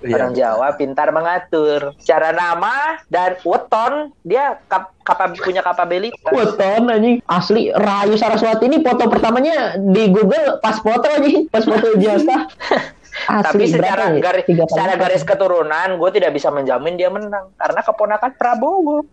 Iya, 0.02 0.14
orang. 0.18 0.32
Jawa 0.34 0.68
pintar 0.74 1.08
mengatur 1.14 1.94
cara 2.02 2.30
nama 2.34 2.98
dan 3.06 3.38
weton 3.46 4.10
dia 4.26 4.58
kap, 4.66 4.90
kapab 5.06 5.34
punya 5.38 5.62
kapabilitas. 5.62 6.32
Weton 6.34 6.90
anjing. 6.90 7.22
Asli 7.26 7.70
Rahayu 7.70 8.18
Saraswati 8.18 8.66
ini 8.66 8.82
foto 8.82 9.06
pertamanya 9.06 9.78
di 9.78 10.10
Google 10.10 10.58
pas 10.58 10.82
foto 10.82 11.06
anjing, 11.06 11.46
pas 11.48 11.62
foto 11.62 11.94
biasa. 13.12 13.44
Tapi 13.52 13.64
Asli 13.64 13.72
secara 13.76 14.04
ya? 14.08 14.20
garis 14.20 14.44
secara 14.48 14.92
garis 14.96 15.22
keturunan 15.22 15.88
gue 16.00 16.10
tidak 16.16 16.30
bisa 16.32 16.48
menjamin 16.48 16.94
dia 16.96 17.08
menang 17.12 17.52
karena 17.60 17.80
keponakan 17.84 18.30
Prabowo. 18.34 19.04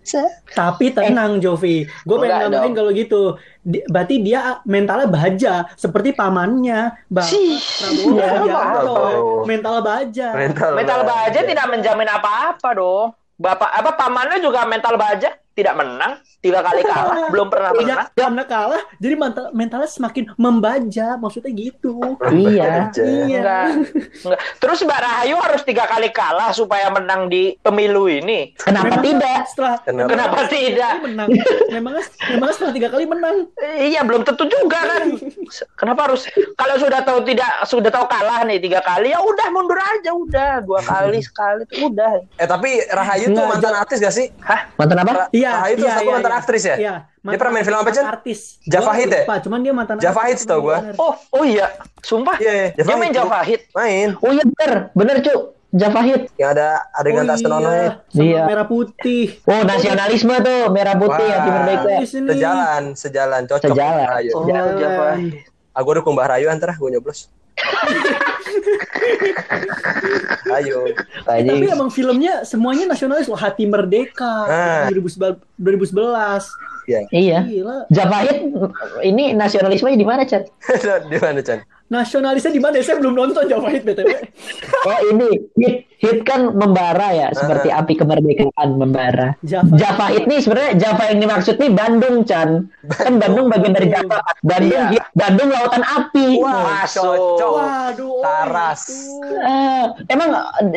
Tapi 0.55 0.85
tenang 0.95 1.43
Jovi, 1.43 1.83
gue 1.85 2.17
pengen 2.17 2.49
nambahin 2.49 2.71
dong. 2.71 2.77
kalau 2.79 2.91
gitu. 2.95 3.21
Di- 3.59 3.83
berarti 3.91 4.23
dia 4.23 4.63
mentalnya 4.63 5.07
baja 5.11 5.53
seperti 5.75 6.15
pamannya, 6.15 6.95
Bang 7.11 7.27
Sih, 7.27 7.59
Prabowo 7.59 8.17
ya, 8.17 8.29
Subianto. 8.39 8.95
Mental 9.43 9.75
baja. 9.83 10.27
Mental, 10.31 10.69
Mental 10.79 11.01
baja 11.03 11.39
tidak 11.43 11.65
menjamin 11.67 12.09
apa-apa 12.09 12.69
dong. 12.73 13.09
Bapak 13.39 13.71
apa 13.71 13.91
pamannya 13.95 14.43
juga 14.43 14.67
mental 14.67 14.99
baja 14.99 15.31
tidak 15.59 15.75
menang 15.75 16.11
tiga 16.39 16.63
kali 16.63 16.81
kalah 16.81 17.27
belum 17.27 17.51
pernah 17.51 17.71
Iya, 17.75 17.83
menang. 17.83 18.07
karena 18.15 18.43
kalah, 18.43 18.81
jadi 18.95 19.15
mental, 19.15 19.45
mentalnya 19.51 19.89
semakin 19.91 20.23
membaja, 20.39 21.19
maksudnya 21.19 21.51
gitu. 21.51 21.99
Iya. 22.31 22.87
Iya. 22.95 23.27
Enggak, 23.27 23.65
enggak. 24.23 24.39
Terus 24.57 24.79
Mbak 24.81 24.99
Rahayu 24.99 25.35
harus 25.35 25.61
tiga 25.63 25.83
kali 25.83 26.09
kalah 26.09 26.49
supaya 26.49 26.87
menang 26.87 27.27
di 27.27 27.59
pemilu 27.59 28.07
ini. 28.07 28.55
Kenapa 28.55 28.87
Memangnya 28.87 29.03
tidak? 29.03 29.39
Setelah 29.51 29.75
Kenapa? 29.83 30.09
Kenapa 30.09 30.39
tidak? 30.47 30.93
menang, 31.03 31.27
memangnya, 31.67 32.03
memangnya 32.31 32.53
setelah 32.55 32.73
tiga 32.73 32.87
kali 32.87 33.03
menang. 33.03 33.35
Iya 33.59 34.01
belum 34.01 34.21
tentu 34.23 34.47
juga 34.47 34.79
kan. 34.79 35.07
Kenapa 35.75 36.07
harus 36.07 36.23
kalau 36.55 36.75
sudah 36.79 37.03
tahu 37.03 37.19
tidak 37.27 37.51
sudah 37.67 37.91
tahu 37.91 38.05
kalah 38.07 38.47
nih 38.47 38.59
tiga 38.59 38.79
kali 38.79 39.11
ya 39.11 39.19
udah 39.19 39.47
mundur 39.51 39.75
aja 39.75 40.15
udah 40.15 40.63
dua 40.63 40.79
kali 40.79 41.19
sekali 41.19 41.67
udah. 41.83 42.23
Eh 42.37 42.47
tapi 42.47 42.79
Rahayu 42.87 43.35
tuh 43.35 43.43
mantan 43.43 43.75
artis 43.75 43.99
gak 43.99 44.15
sih? 44.15 44.31
Hah? 44.39 44.71
Mantan 44.79 45.03
apa? 45.03 45.27
Ra- 45.49 45.57
Rahayu 45.59 45.75
tuh 45.75 45.87
aku 45.87 46.09
mantan 46.11 46.33
aktris 46.35 46.63
ya? 46.63 46.75
Iya. 46.75 46.93
Dia 47.19 47.35
pernah 47.35 47.53
main 47.53 47.65
film 47.65 47.77
apa, 47.77 47.89
Cen? 47.89 48.05
Artis. 48.05 48.39
Java 48.63 48.85
Gua 48.85 48.95
Hit 48.95 49.09
ya? 49.09 49.21
lupa, 49.21 49.35
cuman 49.39 49.59
dia 49.59 49.73
mantan 49.73 49.95
Java 49.97 50.19
artis, 50.19 50.31
Hit 50.31 50.37
setahu 50.39 50.59
gua. 50.61 50.77
bener. 50.79 50.95
Oh 50.95 51.13
oh 51.31 51.43
iya 51.43 51.65
sumpah. 51.99 52.37
Iya, 52.37 52.53
iya, 52.53 52.67
Dia 52.73 52.95
main 52.95 53.03
Hit. 53.05 53.17
Java 53.17 53.39
Hit. 53.41 53.61
Main. 53.71 54.09
Oh 54.17 54.31
iya 54.31 54.43
bener, 54.45 54.71
bener 54.93 55.15
cu. 55.19 55.35
Java 55.69 55.99
Hit. 56.01 56.21
Yang 56.33 56.49
ada 56.51 56.67
adegan 56.91 57.23
tak 57.23 57.37
senonoh 57.37 57.69
iya, 57.69 57.89
sama 58.07 58.23
Iya. 58.23 58.41
merah 58.45 58.65
putih. 58.65 59.25
Oh 59.43 59.61
nasionalisme 59.61 60.33
tuh 60.39 60.59
merah 60.69 60.95
putih 60.95 61.25
Wah. 61.25 61.35
hati 61.35 61.49
merdeka. 61.51 61.87
Sejalan, 62.07 62.83
sejalan, 62.93 63.41
cocok. 63.45 63.69
Sejalan. 63.69 64.05
Rahayu. 64.07 64.31
Oh 64.33 64.43
Jalan. 64.45 64.73
Java 64.75 65.05
Hit. 65.15 65.45
Aku 65.71 65.89
dukung 65.93 66.13
Mbah 66.13 66.27
Rayu 66.31 66.47
antara 66.47 66.73
gue 66.73 66.89
nyoblos. 66.89 67.29
Ayo. 70.59 70.89
Eh, 70.89 71.43
tapi 71.45 71.65
emang 71.69 71.89
filmnya 71.89 72.43
semuanya 72.43 72.89
nasionalis 72.89 73.29
loh, 73.29 73.39
Hati 73.39 73.65
Merdeka 73.69 74.49
Ah. 74.49 74.85
2011 74.89 75.37
2011. 75.57 76.49
Iya. 76.89 77.01
Iya. 77.13 77.39
Gila. 77.45 77.77
Java 77.93 78.17
Hit 78.25 78.41
ini 79.05 79.37
nasionalismenya 79.37 79.97
di 79.99 80.07
mana, 80.07 80.25
Chan? 80.25 80.43
Di 81.11 81.17
mana, 81.21 81.39
Chan? 81.45 81.61
Nasionalisnya 81.89 82.53
di 82.53 82.61
mana? 82.61 82.77
Saya 82.79 83.01
belum 83.01 83.13
nonton 83.17 83.49
Java 83.49 83.69
Hit 83.73 83.83
BTW. 83.83 84.09
Oh 84.79 84.95
ini 85.11 85.43
hit 85.59 85.91
hit 85.99 86.23
kan 86.23 86.55
membara 86.55 87.11
ya, 87.11 87.27
seperti 87.35 87.67
api 87.67 87.99
kemerdekaan 87.99 88.79
membara. 88.79 89.35
Java. 89.43 89.75
Java 89.75 90.05
Hit 90.07 90.23
nih 90.23 90.39
sebenarnya 90.39 90.73
Java 90.79 91.03
yang 91.11 91.19
dimaksud 91.19 91.59
nih 91.59 91.71
Bandung, 91.75 92.23
Chan. 92.23 92.63
Kan 92.87 93.19
Bandung 93.19 93.51
bagian 93.51 93.75
dari 93.75 93.91
Java. 93.91 94.23
Bandung 94.39 94.71
Iya. 94.71 95.03
Bandung 95.11 95.49
lautan 95.51 95.83
api. 95.83 96.39
Wah, 96.39 96.87
cocok. 96.87 97.51
Waduh. 97.59 98.07
oh 98.07 98.23
Taras. 98.23 98.81
Eh, 99.27 99.83
emang 100.07 100.29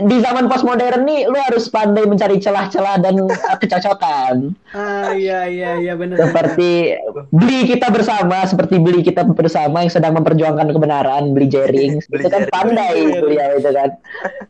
di 0.03 0.17
zaman 0.19 0.51
postmodern 0.51 1.07
nih 1.07 1.31
lu 1.31 1.39
harus 1.39 1.71
pandai 1.71 2.05
mencari 2.09 2.43
celah-celah 2.43 2.99
dan 2.99 3.15
kecocokan. 3.63 4.57
Ah 4.75 5.13
iya 5.15 5.47
iya 5.47 5.79
iya 5.79 5.93
benar. 5.95 6.19
Seperti 6.19 6.97
beli 7.31 7.71
kita 7.71 7.93
bersama, 7.93 8.43
seperti 8.49 8.83
beli 8.83 9.05
kita 9.05 9.23
bersama 9.31 9.85
yang 9.85 9.93
sedang 9.93 10.17
memperjuangkan 10.19 10.73
kebenaran, 10.73 11.02
beli 11.33 11.47
jaring. 11.51 11.93
Beli 12.11 12.23
itu 12.23 12.29
kan 12.29 12.43
jaring. 12.45 12.55
pandai 12.55 12.97
beliau 13.19 13.51
itu 13.59 13.71
kan. 13.71 13.91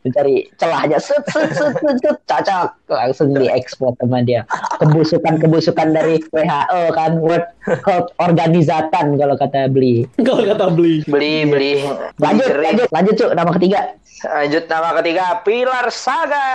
Mencari 0.03 0.35
celahnya 0.59 0.97
set 0.99 1.23
set 1.31 1.49
set 1.55 1.73
set, 1.79 1.97
set 2.01 2.17
cocok 2.27 2.67
langsung 2.91 3.33
diekspor 3.33 3.95
sama 3.97 4.19
dia. 4.21 4.43
Kebusukan-kebusukan 4.81 5.87
dari 5.95 6.19
WHO 6.31 6.81
kan 6.93 7.11
World 7.19 7.47
Health 7.87 8.09
Organization 8.19 9.15
kalau 9.15 9.35
kata 9.39 9.71
beli. 9.71 10.05
Kalau 10.19 10.43
kata 10.43 10.67
beli. 10.73 11.01
Beli 11.07 11.47
beli. 11.47 11.73
Lanjut, 12.19 12.47
Beli 12.51 12.63
lanjut, 12.63 12.87
lanjut 12.91 13.13
cuk 13.17 13.31
nama 13.33 13.51
ketiga. 13.55 13.79
Lanjut 14.23 14.63
nama 14.71 14.89
ketiga 15.01 15.25
Pilar 15.43 15.87
Saga. 15.91 16.47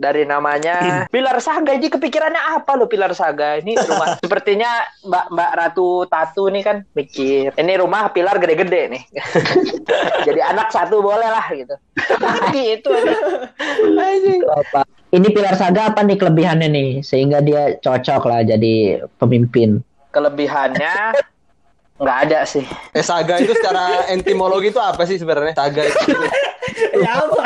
Dari 0.00 0.24
namanya 0.24 0.76
Pilar 1.14 1.36
Saga. 1.44 1.76
Jadi 1.76 1.92
kepikirannya 1.92 2.40
apa 2.56 2.80
lo 2.80 2.88
Pilar 2.88 3.12
Saga? 3.12 3.60
Ini 3.60 3.76
rumah 3.76 4.16
sepertinya 4.24 4.84
Mbak 5.04 5.26
Mbak 5.36 5.50
Ratu 5.52 5.88
Tatu 6.08 6.48
nih 6.48 6.62
kan 6.64 6.76
mikir. 6.96 7.52
Ini 7.56 7.72
rumah 7.80 8.08
Pilar 8.12 8.40
gede-gede 8.40 8.75
nih. 8.84 9.02
Jadi 10.28 10.40
anak 10.44 10.68
satu 10.68 11.00
boleh 11.00 11.28
lah 11.28 11.46
gitu. 11.56 11.74
aja. 12.92 13.14
Anjing. 13.96 14.40
Itu 14.44 14.52
apa? 14.52 14.80
Ini 15.14 15.28
Pilar 15.32 15.56
Saga 15.56 15.94
apa 15.94 16.04
nih 16.04 16.18
kelebihannya 16.20 16.68
nih 16.68 16.88
sehingga 17.00 17.40
dia 17.40 17.78
cocok 17.80 18.22
lah 18.28 18.40
jadi 18.44 19.06
pemimpin. 19.16 19.80
Kelebihannya 20.12 21.16
nggak 21.96 22.18
ada 22.28 22.44
sih. 22.44 22.64
Eh 22.92 23.00
saga 23.00 23.40
itu 23.40 23.56
secara 23.56 24.02
entimologi 24.14 24.68
itu 24.68 24.80
apa 24.82 25.08
sih 25.08 25.16
sebenarnya? 25.16 25.56
Saga 25.56 25.82
itu. 25.88 26.00
Ya 27.00 27.12
apa? 27.24 27.44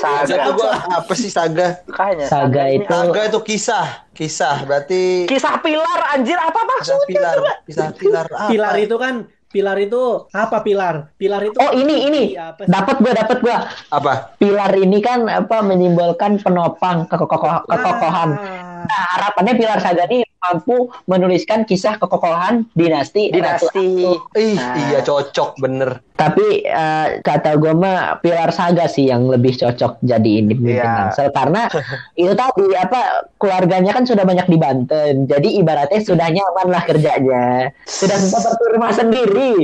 Saga 0.00 0.50
gua 0.56 0.72
apa 0.90 1.12
sih 1.14 1.30
saga? 1.30 1.78
Makanya, 1.86 2.26
Saga 2.26 2.64
itu 2.72 2.90
Saga 2.90 3.20
itu 3.30 3.40
kisah, 3.46 3.86
kisah 4.16 4.56
berarti 4.66 5.30
kisah 5.30 5.62
Pilar 5.62 6.00
anjir 6.10 6.34
apa 6.34 6.58
kisah 6.58 6.70
maksudnya? 6.72 7.06
pilar, 7.06 7.36
coba? 7.38 7.52
kisah 7.68 7.88
pilar 7.94 8.26
apa? 8.26 8.48
Pilar 8.50 8.74
itu 8.82 8.96
kan 8.98 9.14
Pilar 9.54 9.78
itu 9.78 10.26
apa 10.34 10.58
pilar? 10.60 11.14
Pilar 11.14 11.38
itu 11.46 11.54
Oh 11.56 11.70
ini 11.70 12.10
ini 12.10 12.22
Apa 12.34 12.66
sih? 12.66 12.74
dapat 12.74 12.96
gua 12.98 13.12
dapat 13.14 13.38
gua 13.38 13.56
Apa? 13.88 14.12
pilar 14.34 14.74
ini 14.74 14.98
kan 14.98 15.22
apa 15.24 15.62
menyimbolkan 15.62 16.42
penopang 16.42 17.06
kekokoh- 17.06 17.62
kekokohan. 17.64 18.30
Ah. 18.34 18.82
Nah, 18.84 19.02
harapannya 19.14 19.54
pilar 19.54 19.78
saga 19.78 20.10
ini 20.10 20.26
mampu 20.44 20.76
menuliskan 21.04 21.62
kisah 21.62 21.96
kekokohan 21.96 22.68
dinasti. 22.72 23.30
Ratu 23.30 23.68
Dinasti. 23.68 23.88
Ih, 24.36 24.54
Nah. 24.54 24.76
iya 24.84 25.00
cocok 25.00 25.56
bener. 25.56 26.04
Tapi 26.14 26.62
eh, 26.62 27.08
kata 27.20 27.56
gue 27.56 27.72
mah 27.72 28.18
pilar 28.18 28.50
saga 28.50 28.86
sih 28.86 29.04
yang 29.04 29.26
lebih 29.26 29.54
cocok 29.54 29.98
jadi 30.00 30.30
ini 30.38 30.54
Iya. 30.54 30.84
Tangsel 31.10 31.28
karena 31.30 31.66
itu 32.14 32.32
tadi 32.32 32.66
apa 32.72 33.00
keluarganya 33.34 33.90
kan 33.90 34.04
sudah 34.04 34.22
banyak 34.22 34.46
di 34.46 34.56
Banten 34.56 35.14
jadi 35.24 35.48
ibaratnya 35.54 36.00
sudah 36.00 36.26
nyaman 36.26 36.68
lah 36.68 36.82
kerjanya 36.82 37.44
sudah 37.82 38.14
seperti 38.14 38.64
rumah 38.70 38.92
sendiri 38.92 39.54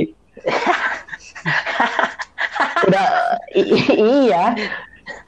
i- 3.53 3.71
iya 3.95 4.55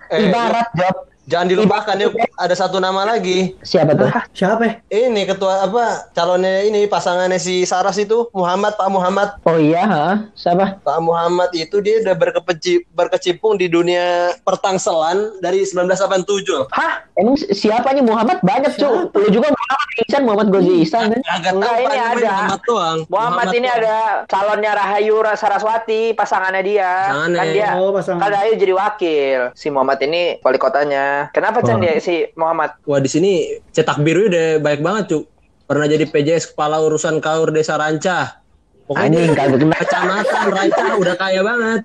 Eh, 0.06 0.30
ibarat 0.30 0.68
job 0.76 1.10
Jangan 1.24 1.47
dilupakan 1.47 1.95
yuk, 1.97 2.11
ada 2.34 2.51
satu 2.51 2.78
nama 2.78 3.05
lagi. 3.05 3.55
siapa 3.61 3.93
tuh 3.93 4.11
Siapa? 4.34 4.59
ya? 4.61 4.74
Ini 5.07 5.24
ketua 5.26 5.63
apa? 5.63 6.11
Calonnya 6.11 6.61
ini 6.61 6.84
pasangannya 6.84 7.38
si 7.38 7.63
Saras 7.63 7.95
itu 7.95 8.28
Muhammad 8.32 8.76
Pak 8.76 8.89
Muhammad. 8.89 9.30
oh 9.41 9.55
iya 9.55 9.84
ha? 9.84 10.07
siapa 10.34 10.78
Pak 10.78 10.99
Muhammad 10.99 11.47
itu 11.53 11.80
dia 11.80 11.99
udah 11.99 12.11
berkepeci- 12.13 12.84
berkecimpung 12.89 13.55
di 13.55 13.67
dunia 13.67 14.36
pertangselan 14.43 15.39
dari 15.39 15.63
1987. 15.63 16.67
Hah? 16.69 17.07
emang 17.13 17.38
siapa 17.38 17.89
nih 17.89 18.01
Muhammad 18.01 18.41
banyak 18.41 18.76
cu 18.76 18.89
lu 19.09 19.28
juga 19.30 19.47
Muhammad 19.47 19.88
Ihsan 20.01 20.21
Muhammad 20.24 20.47
Gozi 20.49 20.74
Ihsan 20.82 21.03
kan? 21.07 21.21
Agak 21.32 21.51
Enggak, 21.53 21.76
ini 21.78 21.95
ada. 21.95 22.28
Muhammad 22.28 22.61
doang. 22.63 22.97
Muhammad, 23.07 23.45
ini 23.53 23.63
doang. 23.63 23.80
ada 23.80 23.97
calonnya 24.26 24.71
Rahayu 24.74 25.15
Saraswati, 25.34 26.01
pasangannya 26.11 26.61
dia. 26.61 26.91
Pasangannya. 27.05 27.38
Kan 27.38 27.47
dia 27.49 27.69
Oh, 27.76 27.89
pasangan. 27.91 28.19
kan 28.19 28.30
Rahayu 28.30 28.53
jadi 28.57 28.74
wakil. 28.74 29.39
Si 29.53 29.67
Muhammad 29.69 30.01
ini 30.01 30.41
wali 30.41 30.57
kotanya. 30.57 31.05
Kenapa 31.32 31.61
Chan 31.61 31.78
Oh. 31.78 31.82
dia 31.82 31.97
si 31.99 32.28
Muhammad? 32.36 32.78
Wah 32.86 32.99
di 32.99 33.09
sini 33.09 33.32
cetak 33.72 34.01
biru 34.01 34.28
udah 34.30 34.61
baik 34.61 34.82
banget 34.82 35.03
cu. 35.11 35.20
Pernah 35.64 35.88
jadi 35.88 36.05
PJS 36.05 36.53
kepala 36.53 36.84
urusan 36.84 37.24
kaur 37.24 37.49
desa 37.49 37.80
Ranca. 37.80 38.43
Pokoknya 38.84 39.32
anjing 39.32 39.34
kagak 39.34 39.80
kecamatan 39.80 40.45
Ranca 40.51 40.84
udah 40.99 41.16
kaya 41.16 41.41
banget. 41.41 41.82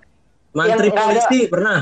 Mantri 0.52 0.90
polisi 0.90 1.46
pernah. 1.46 1.78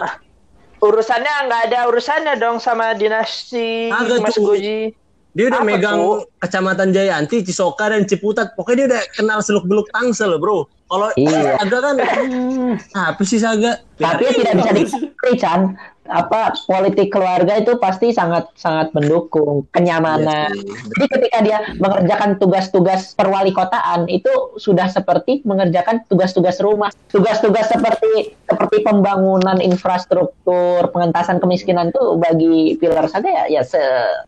Urusannya 0.77 1.33
nggak 1.49 1.63
ada 1.73 1.79
urusannya 1.89 2.35
dong 2.37 2.61
sama 2.61 2.93
dinasti 2.93 3.89
Agak, 3.89 4.21
Mas 4.21 4.37
Cu. 4.37 4.45
Goji. 4.45 4.93
Dia 5.33 5.53
udah 5.53 5.61
Apa 5.65 5.69
megang 5.69 5.99
tuh? 6.01 6.17
Kecamatan 6.47 6.95
Jayanti, 6.95 7.43
Cisoka 7.43 7.91
dan 7.91 8.07
Ciputat. 8.07 8.55
Pokoknya 8.55 8.77
dia 8.77 8.87
udah 8.95 9.03
kenal 9.19 9.39
seluk 9.43 9.67
beluk 9.67 9.91
Tangsel 9.91 10.39
bro. 10.39 10.71
Kalau 10.87 11.11
Iya. 11.19 11.59
Saga 11.59 11.79
kan 11.83 11.97
hmm, 11.99 12.73
apa 12.95 13.23
sih 13.27 13.43
Saga? 13.43 13.83
Tapi 13.99 14.23
ya 14.23 14.31
tidak 14.55 14.55
bisa 14.55 14.71
dipungkiri 14.71 15.35
Chan 15.35 15.61
apa 16.07 16.55
politik 16.67 17.11
keluarga 17.11 17.59
itu 17.59 17.77
pasti 17.79 18.15
sangat 18.15 18.47
sangat 18.55 18.95
mendukung 18.95 19.67
kenyamanan. 19.75 20.55
Jadi 20.95 21.07
ketika 21.11 21.39
dia 21.43 21.59
mengerjakan 21.79 22.39
tugas-tugas 22.39 23.15
perwali 23.15 23.51
kotaan 23.51 24.07
itu 24.07 24.31
sudah 24.59 24.87
seperti 24.87 25.43
mengerjakan 25.43 26.07
tugas-tugas 26.07 26.63
rumah, 26.63 26.91
tugas-tugas 27.11 27.71
seperti 27.71 28.37
seperti 28.47 28.87
pembangunan 28.87 29.59
infrastruktur, 29.59 30.87
pengentasan 30.95 31.43
kemiskinan 31.43 31.91
itu 31.91 32.03
bagi 32.19 32.79
pilar 32.79 33.11
saja 33.11 33.27
ya, 33.27 33.45
ya 33.51 33.63
se, 33.67 33.81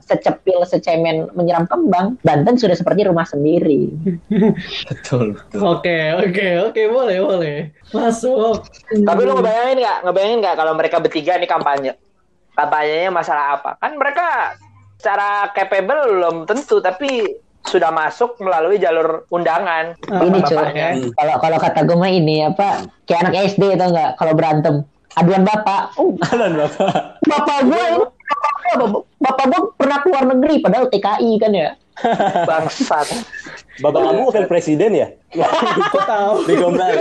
secepil 0.02 0.66
secemen 0.66 1.30
menyiram 1.38 1.64
kembang. 1.70 2.07
Banten 2.22 2.54
sudah 2.56 2.76
seperti 2.76 3.04
rumah 3.04 3.26
sendiri. 3.28 3.90
Betul. 4.88 5.38
Oke, 5.58 6.14
oke, 6.16 6.48
oke, 6.70 6.82
boleh, 6.88 7.18
boleh. 7.20 7.56
Masuk. 7.92 8.64
Tapi 8.92 9.20
lu 9.24 9.32
ngebayangin 9.36 9.76
nggak? 9.82 9.98
Ngebayangin 10.06 10.38
nggak 10.44 10.56
kalau 10.56 10.72
mereka 10.78 10.96
bertiga 11.02 11.36
nih 11.36 11.50
kampanye? 11.50 11.92
Kampanyenya 12.54 13.10
masalah 13.14 13.60
apa? 13.60 13.78
Kan 13.78 13.98
mereka 13.98 14.58
secara 14.98 15.50
capable 15.54 16.02
belum 16.10 16.36
tentu, 16.48 16.82
tapi 16.82 17.38
sudah 17.68 17.92
masuk 17.92 18.40
melalui 18.40 18.80
jalur 18.80 19.28
undangan. 19.28 19.92
ini 20.24 20.40
cuy 20.40 21.12
kalau 21.12 21.36
kalau 21.36 21.58
kata 21.60 21.80
gue 21.84 21.96
mah 21.98 22.10
ini 22.10 22.48
apa 22.48 22.88
kayak 23.04 23.28
anak 23.28 23.34
SD 23.52 23.76
itu 23.76 23.84
enggak 23.84 24.16
kalau 24.16 24.32
berantem 24.32 24.74
aduan 25.16 25.42
bapak 25.46 25.96
uh, 25.96 26.12
Alan 26.34 26.52
Bapak. 26.58 26.92
bapak 27.24 27.58
gue 27.64 27.82
ini 27.96 28.04
bapak 28.28 28.52
gue 28.64 28.80
bapak 29.22 29.44
gue 29.48 29.60
pernah 29.80 29.98
keluar 30.04 30.24
negeri 30.28 30.54
padahal 30.60 30.86
TKI 30.92 31.30
kan 31.40 31.52
ya 31.54 31.70
Bangsat. 32.46 33.08
Bapak 33.82 34.00
kamu 34.02 34.20
wakil 34.30 34.44
presiden 34.46 34.90
ya? 34.94 35.08
Kok 35.34 36.04
tahu? 36.06 36.32
Digombal. 36.46 36.94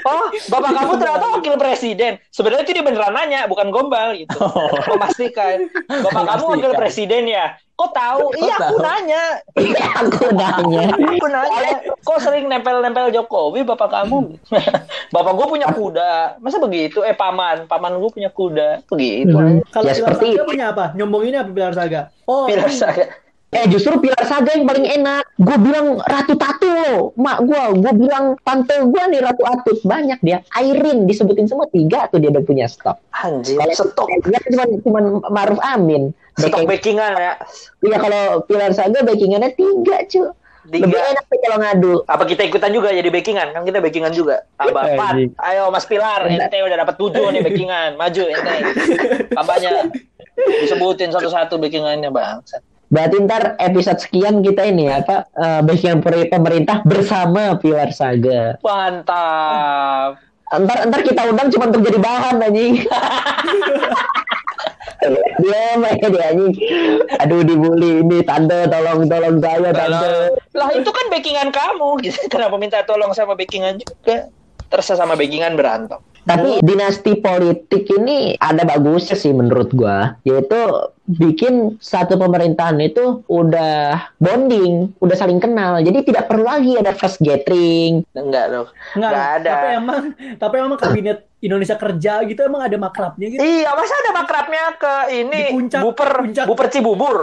Oh, 0.00 0.26
bapak 0.50 0.70
kamu 0.74 0.92
ternyata 0.98 1.26
wakil 1.38 1.54
presiden. 1.58 2.12
Sebenarnya 2.34 2.66
itu 2.66 2.72
dia 2.74 2.86
beneran 2.86 3.14
nanya, 3.14 3.46
bukan 3.46 3.70
gombal 3.70 4.14
gitu. 4.18 4.34
Memastikan. 4.94 5.70
Bapak 5.86 6.22
kamu 6.22 6.44
wakil 6.58 6.72
presiden 6.74 7.30
ya? 7.30 7.58
Kok 7.80 7.96
tahu? 7.96 8.24
Iya, 8.36 8.56
aku 8.60 8.76
tahu? 8.76 8.84
nanya. 8.84 9.24
Iya, 9.56 9.84
aku 10.04 10.24
nanya 10.36 10.84
Aku 10.92 11.26
nanya. 11.32 11.70
Kok 12.04 12.18
sering 12.20 12.44
nempel-nempel 12.52 13.08
Jokowi 13.08 13.64
bapak 13.64 13.88
kamu? 13.88 14.36
bapak 15.16 15.32
gue 15.32 15.46
punya 15.48 15.72
kuda. 15.72 16.36
Masa 16.44 16.60
begitu? 16.60 17.00
Eh, 17.00 17.16
paman. 17.16 17.64
Paman 17.64 17.96
gue 17.96 18.10
punya 18.12 18.28
kuda. 18.28 18.84
Begitu. 18.84 19.32
Hmm. 19.32 19.64
Kalau 19.72 19.88
Ya, 19.88 19.96
seperti 19.96 20.36
Saga 20.36 20.44
itu. 20.44 20.50
punya 20.52 20.66
apa? 20.76 20.84
Nyombonginnya 20.92 21.40
apa 21.40 21.50
Pilar 21.56 21.72
Saga? 21.72 22.12
Oh, 22.28 22.44
Pilar 22.44 22.68
saya. 22.68 23.16
Eh 23.50 23.66
justru 23.66 23.98
pilar 23.98 24.22
saga 24.22 24.54
yang 24.54 24.62
paling 24.62 24.86
enak 24.86 25.26
gue 25.34 25.56
bilang 25.58 25.98
ratu 26.00 26.34
tatu 26.34 26.64
loh 26.64 27.10
mak 27.14 27.42
gue 27.42 27.62
gue 27.76 27.92
bilang 27.98 28.38
tante 28.40 28.78
gue 28.78 29.02
nih 29.08 29.18
ratu 29.18 29.42
atut 29.42 29.78
banyak 29.82 30.18
dia 30.20 30.46
Airin 30.52 31.02
disebutin 31.02 31.44
semua 31.44 31.66
tiga 31.66 32.06
tuh 32.06 32.18
dia 32.18 32.30
udah 32.30 32.40
punya 32.40 32.64
stok 32.64 33.02
Anjir, 33.12 33.58
kalau 33.58 33.74
stok. 33.74 34.06
dia 34.22 34.38
cuma 34.46 34.64
cuma 34.80 34.98
Maruf 35.28 35.58
Amin 35.64 36.14
Stok 36.32 36.62
Backing- 36.62 36.70
backingan 36.96 37.12
ya. 37.12 37.32
Iya 37.82 37.96
kalau 37.98 38.22
pilar 38.42 38.70
saga 38.70 39.02
backingannya 39.02 39.50
tiga 39.52 39.98
cu 40.06 40.30
Tiga. 40.62 40.86
lebih 40.86 41.00
enak 41.02 41.24
sih 41.26 41.38
kalau 41.40 41.56
ngadu 41.58 41.94
Apa 42.06 42.22
kita 42.24 42.42
ikutan 42.44 42.70
juga 42.70 42.88
jadi 42.90 43.08
backingan? 43.08 43.50
Kan 43.50 43.64
kita 43.64 43.80
backingan 43.80 44.12
juga. 44.12 44.44
Tambah 44.54 44.76
Eh, 44.78 44.92
empat. 44.94 45.14
Ayo 45.42 45.62
Mas 45.68 45.84
Pilar, 45.84 46.20
ente 46.22 46.52
udah 46.54 46.76
dapat 46.78 46.94
tujuh 46.94 47.26
nih 47.26 47.40
backingan. 47.42 47.90
Maju 47.96 48.22
ente. 48.22 48.54
Kampanye. 49.32 49.68
Disebutin 50.60 51.10
satu-satu 51.10 51.56
backingannya 51.56 52.08
bang. 52.08 52.44
Berarti 52.90 53.16
ntar 53.22 53.54
episode 53.62 54.02
sekian 54.02 54.42
kita 54.42 54.66
ini 54.66 54.90
apa 54.90 55.30
eh, 55.38 55.60
backingan 55.62 56.02
per- 56.02 56.26
pemerintah 56.26 56.82
bersama 56.82 57.54
Pilar 57.62 57.94
Saga. 57.94 58.58
Mantap. 58.66 60.18
Ntar 60.50 60.90
ntar 60.90 61.00
kita 61.06 61.30
undang 61.30 61.54
cuma 61.54 61.70
untuk 61.70 61.86
jadi 61.86 61.98
bahan 62.02 62.42
anjing. 62.42 62.82
dia 65.40 65.78
main 65.78 66.02
dia 66.02 66.24
anjing. 66.34 66.52
Aduh 67.22 67.46
dibully 67.46 68.02
ini 68.02 68.26
tante 68.26 68.66
tolong 68.66 69.06
tolong 69.06 69.38
saya 69.38 69.70
tante. 69.70 70.34
Lah 70.58 70.68
itu 70.74 70.90
kan 70.90 71.06
backingan 71.14 71.54
kamu. 71.54 71.88
Gitu. 72.02 72.18
Kenapa 72.34 72.58
minta 72.58 72.82
tolong 72.82 73.14
sama 73.14 73.38
backingan 73.38 73.78
juga? 73.78 74.26
Terserah 74.66 75.06
sama 75.06 75.14
backingan 75.14 75.54
berantem. 75.54 76.02
Tapi 76.30 76.50
dinasti 76.62 77.12
politik 77.18 77.90
ini 77.90 78.38
ada 78.38 78.62
bagusnya 78.62 79.18
sih 79.18 79.34
menurut 79.34 79.74
gua, 79.74 80.14
yaitu 80.22 80.56
bikin 81.10 81.74
satu 81.82 82.14
pemerintahan 82.14 82.78
itu 82.78 83.26
udah 83.26 84.14
bonding, 84.22 84.94
udah 85.02 85.16
saling 85.18 85.42
kenal. 85.42 85.82
Jadi 85.82 86.06
tidak 86.06 86.30
perlu 86.30 86.46
lagi 86.46 86.78
ada 86.78 86.94
first 86.94 87.18
gathering. 87.18 88.06
Enggak 88.14 88.46
dong. 88.54 88.68
Enggak, 88.94 89.10
Enggak 89.10 89.28
ada. 89.34 89.50
Tapi 89.50 89.66
emang, 89.74 90.02
tapi 90.38 90.54
emang 90.62 90.78
kabinet 90.78 91.18
Indonesia 91.40 91.74
kerja 91.74 92.12
gitu 92.22 92.40
emang 92.44 92.62
ada 92.62 92.76
makrabnya 92.78 93.26
gitu. 93.26 93.40
Iya, 93.40 93.74
masa 93.74 93.94
ada 93.98 94.10
makrabnya 94.14 94.64
ke 94.78 94.94
ini 95.10 95.40
Di 95.40 95.52
puncak- 95.56 95.82
buper 95.82 96.10
puncak. 96.22 96.44
buper 96.46 96.66
Cibubur. 96.70 97.16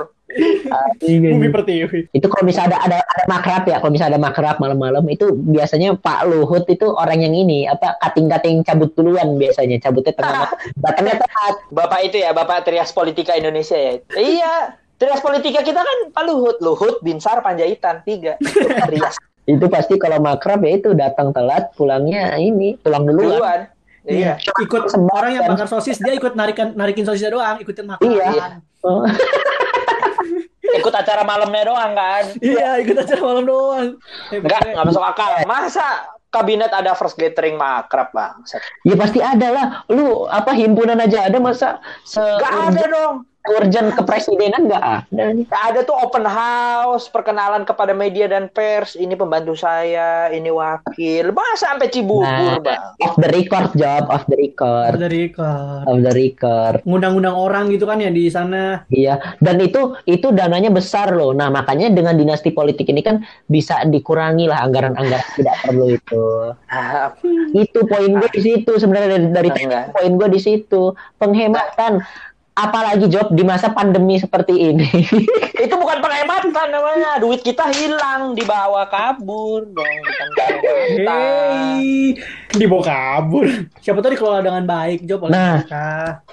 Bumi 1.00 1.48
Pertiwi. 1.48 2.12
Itu 2.12 2.28
kalau 2.28 2.44
misalnya 2.44 2.76
ada 2.84 3.00
ada 3.00 3.00
ada 3.00 3.24
makrab 3.32 3.64
ya, 3.64 3.80
kalau 3.80 3.92
misalnya 3.96 4.20
ada 4.20 4.22
makrab 4.28 4.56
malam-malam 4.60 5.08
itu 5.08 5.32
biasanya 5.32 5.96
Pak 5.96 6.28
Luhut 6.28 6.68
itu 6.68 6.88
orang 6.92 7.24
yang 7.24 7.32
ini 7.32 7.64
apa 7.64 7.96
kating-kating 8.04 8.62
cabut 8.68 8.92
duluan 8.94 9.40
biasanya 9.40 9.80
cabutnya 9.80 10.14
tengah 10.20 10.52
datangnya 10.84 11.16
telat. 11.24 11.56
Bapak 11.72 12.00
itu 12.04 12.18
ya, 12.20 12.36
Bapak 12.36 12.68
Trias 12.68 12.92
Politika 12.92 13.40
Indonesia 13.40 13.80
ya. 13.80 13.94
iya, 14.20 14.54
Trias 15.00 15.24
Politika 15.24 15.64
kita 15.64 15.80
kan 15.80 15.98
Pak 16.12 16.24
Luhut, 16.28 16.58
Luhut, 16.60 17.00
Binsar, 17.00 17.40
Panjaitan, 17.40 18.04
tiga. 18.04 18.36
Trias 18.88 19.16
Itu 19.48 19.72
pasti 19.72 19.96
kalau 19.96 20.20
makrab 20.20 20.60
ya 20.68 20.76
itu 20.76 20.92
datang 20.92 21.32
telat, 21.32 21.72
pulangnya 21.80 22.36
ini 22.36 22.76
pulang 22.84 23.08
duluan. 23.08 23.40
duluan. 23.40 23.62
Iya. 24.04 24.36
Ikut 24.44 24.92
Sebar 24.92 25.24
orang 25.24 25.32
yang 25.40 25.44
bakar 25.48 25.68
sosis 25.72 26.00
dia 26.04 26.16
ikut 26.16 26.36
narikan 26.36 26.76
narikin 26.76 27.08
sosisnya 27.08 27.32
doang, 27.32 27.56
ikutin 27.64 27.88
makan. 27.88 28.04
Iya. 28.04 28.60
Oh. 28.84 29.08
Ikut 30.76 30.94
acara 30.94 31.24
malamnya 31.24 31.72
doang 31.72 31.92
kan. 31.96 32.24
Iya, 32.44 32.84
ikut 32.84 32.96
aja 33.00 33.16
malam 33.24 33.44
doang. 33.48 33.88
Enggak, 34.34 34.62
enggak 34.68 34.86
masuk 34.92 35.04
akal. 35.04 35.32
Masa 35.48 36.12
kabinet 36.28 36.72
ada 36.76 36.92
first 36.94 37.16
gathering 37.16 37.56
makrab, 37.56 38.12
Bang? 38.12 38.44
Ya 38.84 38.96
pasti 39.00 39.24
ada 39.24 39.48
lah. 39.54 39.66
Lu 39.88 40.28
apa 40.28 40.52
himpunan 40.52 41.00
aja 41.00 41.32
ada 41.32 41.40
masa 41.40 41.80
se 42.04 42.20
Enggak 42.20 42.54
ada 42.74 42.84
dong. 42.92 43.16
Urgent 43.56 43.96
kepresidenan 43.96 44.68
nggak 44.68 44.84
ada 44.84 45.24
nih. 45.32 45.46
Ada 45.48 45.84
tuh 45.84 45.96
open 45.96 46.26
house, 46.26 47.08
perkenalan 47.08 47.64
kepada 47.64 47.92
media 47.92 48.28
dan 48.28 48.48
pers. 48.48 48.94
Ini 48.94 49.14
pembantu 49.14 49.56
saya, 49.56 50.28
ini 50.30 50.52
wakil. 50.52 51.32
Masa 51.32 51.74
sampai 51.74 51.88
Cibubur, 51.88 52.28
Nah, 52.28 52.60
Bang? 52.60 52.82
off 53.02 53.16
the 53.16 53.30
record 53.30 53.70
job, 53.74 54.08
off 54.08 54.26
the 54.28 54.38
record, 54.38 54.98
dari 54.98 55.30
ikut. 55.30 55.84
off 55.86 56.00
the 56.00 56.14
record. 56.14 56.80
Ngundang-undang 56.84 57.36
orang 57.36 57.70
gitu 57.70 57.86
kan 57.86 58.00
ya 58.00 58.10
di 58.10 58.28
sana. 58.28 58.84
Iya, 58.88 59.38
dan 59.40 59.58
itu 59.60 59.96
itu 60.04 60.30
dananya 60.32 60.70
besar 60.70 61.14
loh. 61.14 61.32
Nah, 61.32 61.48
makanya 61.48 61.90
dengan 61.90 62.16
dinasti 62.16 62.52
politik 62.52 62.88
ini 62.88 63.02
kan 63.02 63.24
bisa 63.46 63.84
dikurangi 63.86 64.46
lah 64.46 64.64
anggaran-anggaran 64.64 65.28
tidak 65.36 65.56
perlu 65.64 65.86
itu. 65.94 66.26
Ah, 66.68 67.14
Itu 67.52 67.86
poin 67.86 68.12
gue 68.12 68.30
di 68.32 68.42
situ 68.42 68.72
sebenarnya 68.76 69.30
dari, 69.32 69.50
dari 69.50 69.50
poin 69.90 70.12
gue 70.16 70.30
di 70.30 70.40
situ. 70.40 70.92
Penghematan 71.18 72.02
apalagi 72.58 73.06
job 73.06 73.30
di 73.30 73.46
masa 73.46 73.70
pandemi 73.70 74.18
seperti 74.18 74.74
ini. 74.74 74.90
itu 75.64 75.76
bukan 75.78 76.02
penghematan 76.02 76.68
namanya. 76.74 77.22
Duit 77.22 77.46
kita 77.46 77.70
hilang, 77.70 78.34
dibawa 78.34 78.90
kabur 78.90 79.70
dong. 79.70 79.98
Bukan. 80.98 81.06
Hei, 81.06 82.18
dibawa 82.58 82.84
kabur. 82.84 83.46
Siapa 83.80 84.02
tahu 84.02 84.18
dikelola 84.18 84.42
dengan 84.42 84.64
baik, 84.66 85.06
Job 85.06 85.30
oleh 85.30 85.38
Nah. 85.38 85.62
mereka. 85.62 85.88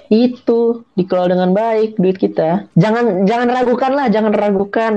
itu 0.05 0.85
dikelola 0.93 1.33
dengan 1.33 1.49
baik 1.53 1.97
duit 1.97 2.17
kita. 2.17 2.69
Jangan 2.77 3.25
jangan 3.25 3.47
ragukan 3.49 3.91
lah, 3.93 4.07
jangan 4.09 4.33
ragukan. 4.33 4.93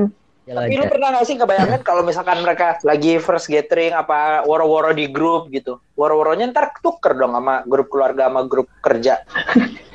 Tapi 0.48 0.74
lu 0.80 0.84
pernah 0.88 1.08
gak 1.12 1.26
sih 1.28 1.36
kebayangkan 1.36 1.80
kalau 1.84 2.02
misalkan 2.06 2.40
mereka 2.40 2.80
lagi 2.80 3.20
first 3.20 3.52
gathering 3.52 3.92
apa 3.92 4.46
woro-woro 4.48 4.96
di 4.96 5.10
grup 5.12 5.52
gitu. 5.52 5.76
Woro-woronya 5.98 6.48
ntar 6.48 6.72
tuker 6.80 7.12
dong 7.12 7.36
sama 7.36 7.60
grup 7.68 7.92
keluarga 7.92 8.32
sama 8.32 8.48
grup 8.48 8.68
kerja. 8.80 9.20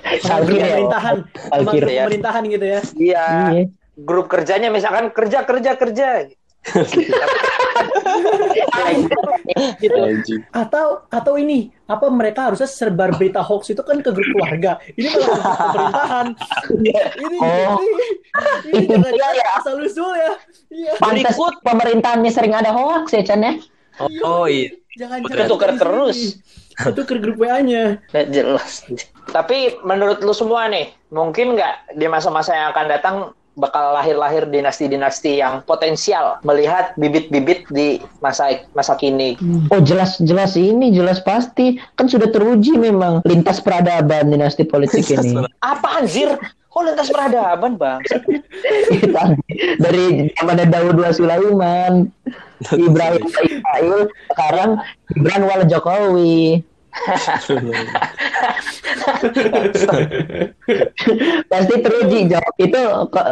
Sama 0.04 0.44
grup 0.46 0.60
ya. 0.60 0.68
pemerintahan, 0.68 1.16
sama 1.48 1.72
ya. 1.74 2.04
pemerintahan 2.06 2.44
gitu 2.52 2.66
ya. 2.68 2.80
Iya. 3.00 3.26
Iya. 3.56 3.64
Grup 4.04 4.28
kerjanya 4.28 4.68
misalkan 4.70 5.10
kerja 5.16 5.48
kerja 5.48 5.72
kerja. 5.80 6.08
Gitu. 9.84 10.00
Atau 10.56 11.04
atau 11.12 11.34
ini 11.36 11.72
apa 11.86 12.08
mereka 12.08 12.50
harusnya 12.52 12.70
serbar 12.70 13.12
berita 13.16 13.44
hoax 13.44 13.76
itu 13.76 13.84
kan 13.84 14.00
ke 14.00 14.10
grup 14.16 14.28
keluarga. 14.32 14.80
Ini 14.96 15.10
malah 15.12 15.40
ke 15.44 15.50
pemerintahan. 15.60 16.28
ini 17.20 17.38
Oh. 17.44 17.80
ini, 17.84 18.06
ini 18.72 18.96
Itu 18.96 19.10
jangan 19.12 19.36
ya. 19.36 19.46
asal 19.60 19.76
usul 19.84 20.12
ya. 20.16 20.32
Iya. 20.72 20.92
Pantes 21.00 21.38
pemerintahannya 21.62 22.32
sering 22.32 22.54
ada 22.56 22.72
hoax 22.72 23.12
ya 23.14 23.22
Chan 23.24 23.44
ya. 23.44 23.54
Oh 24.24 24.48
iya. 24.48 24.72
Jangan 24.98 25.26
Itu 25.26 25.38
tuker 25.50 25.72
terus. 25.78 26.40
Itu 26.74 27.02
ke 27.06 27.22
grup 27.22 27.38
WA-nya. 27.38 28.02
Nggak 28.10 28.28
jelas. 28.34 28.86
Tapi 29.30 29.78
menurut 29.86 30.22
lu 30.26 30.34
semua 30.34 30.66
nih, 30.70 30.90
mungkin 31.14 31.54
nggak 31.58 31.98
di 31.98 32.06
masa-masa 32.10 32.54
yang 32.54 32.68
akan 32.74 32.86
datang 32.90 33.16
bakal 33.54 33.94
lahir-lahir 33.94 34.50
dinasti-dinasti 34.50 35.42
yang 35.42 35.62
potensial 35.66 36.42
melihat 36.42 36.98
bibit-bibit 36.98 37.70
di 37.70 38.02
masa 38.20 38.66
masa 38.74 38.98
kini. 38.98 39.38
Oh 39.70 39.82
jelas 39.82 40.18
jelas 40.22 40.58
ini 40.58 40.90
jelas 40.90 41.22
pasti 41.22 41.78
kan 41.98 42.10
sudah 42.10 42.30
teruji 42.34 42.74
memang 42.78 43.22
lintas 43.26 43.62
peradaban 43.62 44.34
dinasti 44.34 44.66
politik 44.66 45.06
ini. 45.14 45.38
Apa 45.74 46.02
anjir? 46.02 46.34
Kok 46.74 46.90
lintas 46.90 47.14
peradaban, 47.14 47.78
Bang? 47.78 48.02
Dari 49.78 50.34
zaman 50.42 50.58
Daud 50.74 50.98
wa 50.98 51.14
Sulaiman, 51.14 52.10
Ibrahim 52.90 53.22
Ismail, 53.30 54.10
sekarang 54.34 54.70
Gibran 55.14 55.44
wal 55.46 55.64
Jokowi. 55.70 56.66
Pasti 61.52 61.76
teruji 61.82 62.20
jawab 62.30 62.56
itu 62.62 62.82
kok 63.10 63.28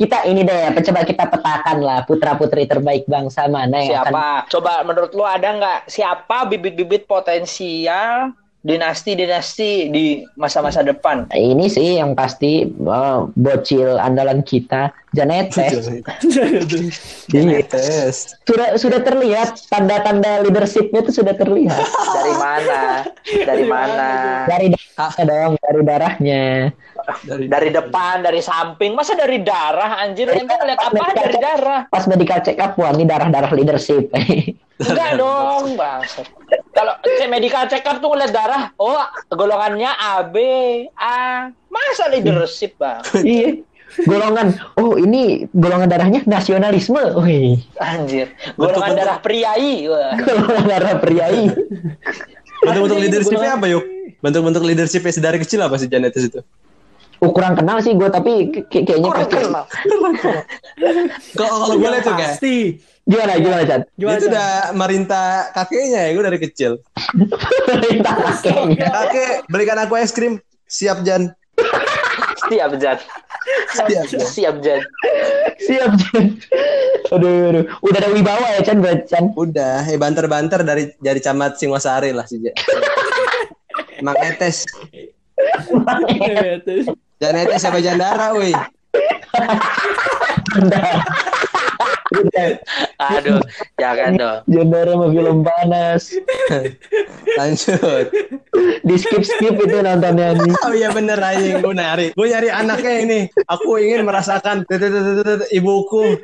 kita 0.00 0.24
ini 0.26 0.40
deh 0.42 0.72
apa 0.72 0.80
coba 0.80 1.00
kita 1.04 1.24
petakan 1.28 1.78
lah 1.84 2.00
putra 2.08 2.32
putri 2.34 2.64
terbaik 2.64 3.04
bangsa 3.04 3.46
mana 3.46 3.84
yang 3.84 4.02
akan 4.02 4.12
Siapa? 4.12 4.26
Coba 4.50 4.72
menurut 4.82 5.12
lu 5.12 5.24
ada 5.24 5.48
nggak 5.52 5.80
siapa 5.92 6.48
bibit-bibit 6.48 7.04
potensial 7.04 8.32
dinasti-dinasti 8.64 9.92
di 9.92 10.24
masa-masa 10.40 10.80
depan? 10.80 11.28
ini 11.36 11.68
sih 11.68 12.00
yang 12.00 12.16
pasti 12.16 12.64
eh, 12.64 13.18
bocil 13.36 14.00
andalan 14.00 14.40
kita 14.40 14.88
Janetes 15.14 15.86
Tes. 17.70 18.16
sudah 18.48 18.74
sudah 18.74 19.00
terlihat 19.04 19.68
tanda-tanda 19.70 20.42
leadershipnya 20.42 21.06
itu 21.06 21.22
sudah 21.22 21.36
terlihat 21.38 21.78
Dari 21.86 22.34
mana? 22.34 22.80
Dari 23.24 23.64
mana? 23.68 24.08
dari 24.50 24.66
darahnya 24.74 25.22
dong 25.28 25.52
dari 25.60 25.80
darahnya 25.84 26.44
Dari 27.24 27.68
depan, 27.68 28.24
dari 28.24 28.40
samping. 28.40 28.96
Masa 28.96 29.12
dari 29.12 29.44
darah 29.44 30.00
anjir? 30.00 30.24
Ente 30.32 30.56
ngeliat 30.56 30.80
apa 30.80 31.12
dari 31.12 31.36
darah? 31.36 31.80
pas 31.92 32.08
medical 32.08 32.40
check 32.40 32.56
up 32.56 32.80
wah 32.80 32.96
ini 32.96 33.04
darah-darah 33.04 33.52
leadership 33.52 34.08
Enggak 34.74 35.22
dong, 35.22 35.78
Bang. 35.78 36.02
Kalau 36.74 36.98
cek 37.00 37.30
medical 37.30 37.64
check 37.70 37.86
up 37.86 38.02
tuh 38.02 38.10
ngeliat 38.10 38.34
darah, 38.34 38.74
oh 38.82 38.98
golongannya 39.30 39.94
AB, 39.94 40.36
A. 40.98 41.48
Masa 41.70 42.10
leadership, 42.10 42.74
Bang? 42.74 43.02
iya 43.22 43.62
golongan 44.02 44.58
oh 44.74 44.98
ini 44.98 45.46
golongan 45.54 45.86
darahnya 45.86 46.26
nasionalisme 46.26 47.14
wih 47.22 47.62
Anjir. 47.78 48.34
Golongan 48.58 48.98
darah 48.98 49.18
priai. 49.22 49.86
Wah. 49.86 50.18
golongan 50.26 50.64
darah 50.66 50.94
priai 50.98 51.46
Bentuk-bentuk 52.64 52.98
leadershipnya 52.98 53.50
apa 53.54 53.66
yuk? 53.70 53.84
Bentuk-bentuk 54.18 54.62
leadershipnya 54.66 55.12
sedari 55.12 55.38
kecil 55.38 55.62
apa 55.62 55.76
sih 55.78 55.86
Janetes 55.86 56.26
itu? 56.26 56.40
Oh, 57.24 57.32
kurang 57.32 57.56
kenal 57.56 57.80
sih 57.80 57.96
gue 57.96 58.04
tapi 58.06 58.32
kayak- 58.68 58.84
kayaknya 58.84 59.08
Orang 59.08 59.24
pasti 59.24 59.36
kenal. 59.40 59.64
Kalau 61.38 61.56
kalau 61.64 61.74
gue 61.74 61.88
lihat 61.88 62.04
tuh 62.04 62.12
kayak 62.12 62.36
Pasti. 62.36 62.56
gimana 63.04 63.36
gimana 63.36 63.62
Chan 63.64 63.80
dia 63.96 64.16
tuh 64.16 64.28
udah 64.28 64.48
merintah 64.72 65.28
kakeknya 65.52 66.00
ya 66.04 66.10
gue 66.12 66.24
dari 66.24 66.38
kecil. 66.38 66.72
Perintah 67.68 68.12
kakeknya 68.12 68.88
Kakek 68.88 69.32
belikan 69.48 69.80
aku 69.80 69.96
es 69.96 70.12
krim. 70.12 70.36
Siap 70.66 71.00
Jan. 71.00 71.32
Siap, 72.44 72.76
Jan. 72.76 72.98
Siap, 73.72 73.88
Jan. 73.88 74.04
Siap, 74.20 74.54
Jan. 74.60 74.80
siap 75.56 75.90
Chan 75.96 76.24
aduh, 77.08 77.52
aduh 77.52 77.64
udah 77.80 77.98
ada 78.00 78.10
wibawa 78.10 78.46
ya 78.58 78.60
Chan 78.60 78.78
Chan 79.06 79.24
Udah, 79.32 79.86
eh 79.86 79.96
banter-banter 79.96 80.60
dari 80.60 80.92
dari 80.98 81.20
camat 81.20 81.56
Singosari 81.56 82.12
lah 82.12 82.26
sih. 82.26 82.40
Jan. 82.42 82.52
Mang 84.04 84.18
Etes. 84.20 84.66
Jan 87.22 87.38
Etes 87.38 87.62
siapa 87.62 87.78
Jandara, 87.78 88.34
woi. 88.34 88.50
Aduh, 92.98 93.42
jangan 93.78 94.12
dong. 94.14 94.38
Jandara 94.46 94.92
sama 94.94 95.06
film 95.10 95.38
panas 95.42 96.02
Lanjut. 97.34 98.06
di 98.86 98.94
skip 98.94 99.24
skip 99.26 99.56
itu 99.58 99.76
nontonnya 99.82 100.38
nih 100.38 100.52
Oh 100.62 100.72
iya 100.76 100.94
bener 100.94 101.18
aja 101.18 101.58
gue 101.58 101.74
nyari. 101.74 102.06
Gue 102.14 102.26
nyari 102.30 102.48
anaknya 102.54 102.92
ini. 103.02 103.20
Aku 103.50 103.82
ingin 103.82 104.06
merasakan 104.06 104.62
ibuku. 105.50 106.22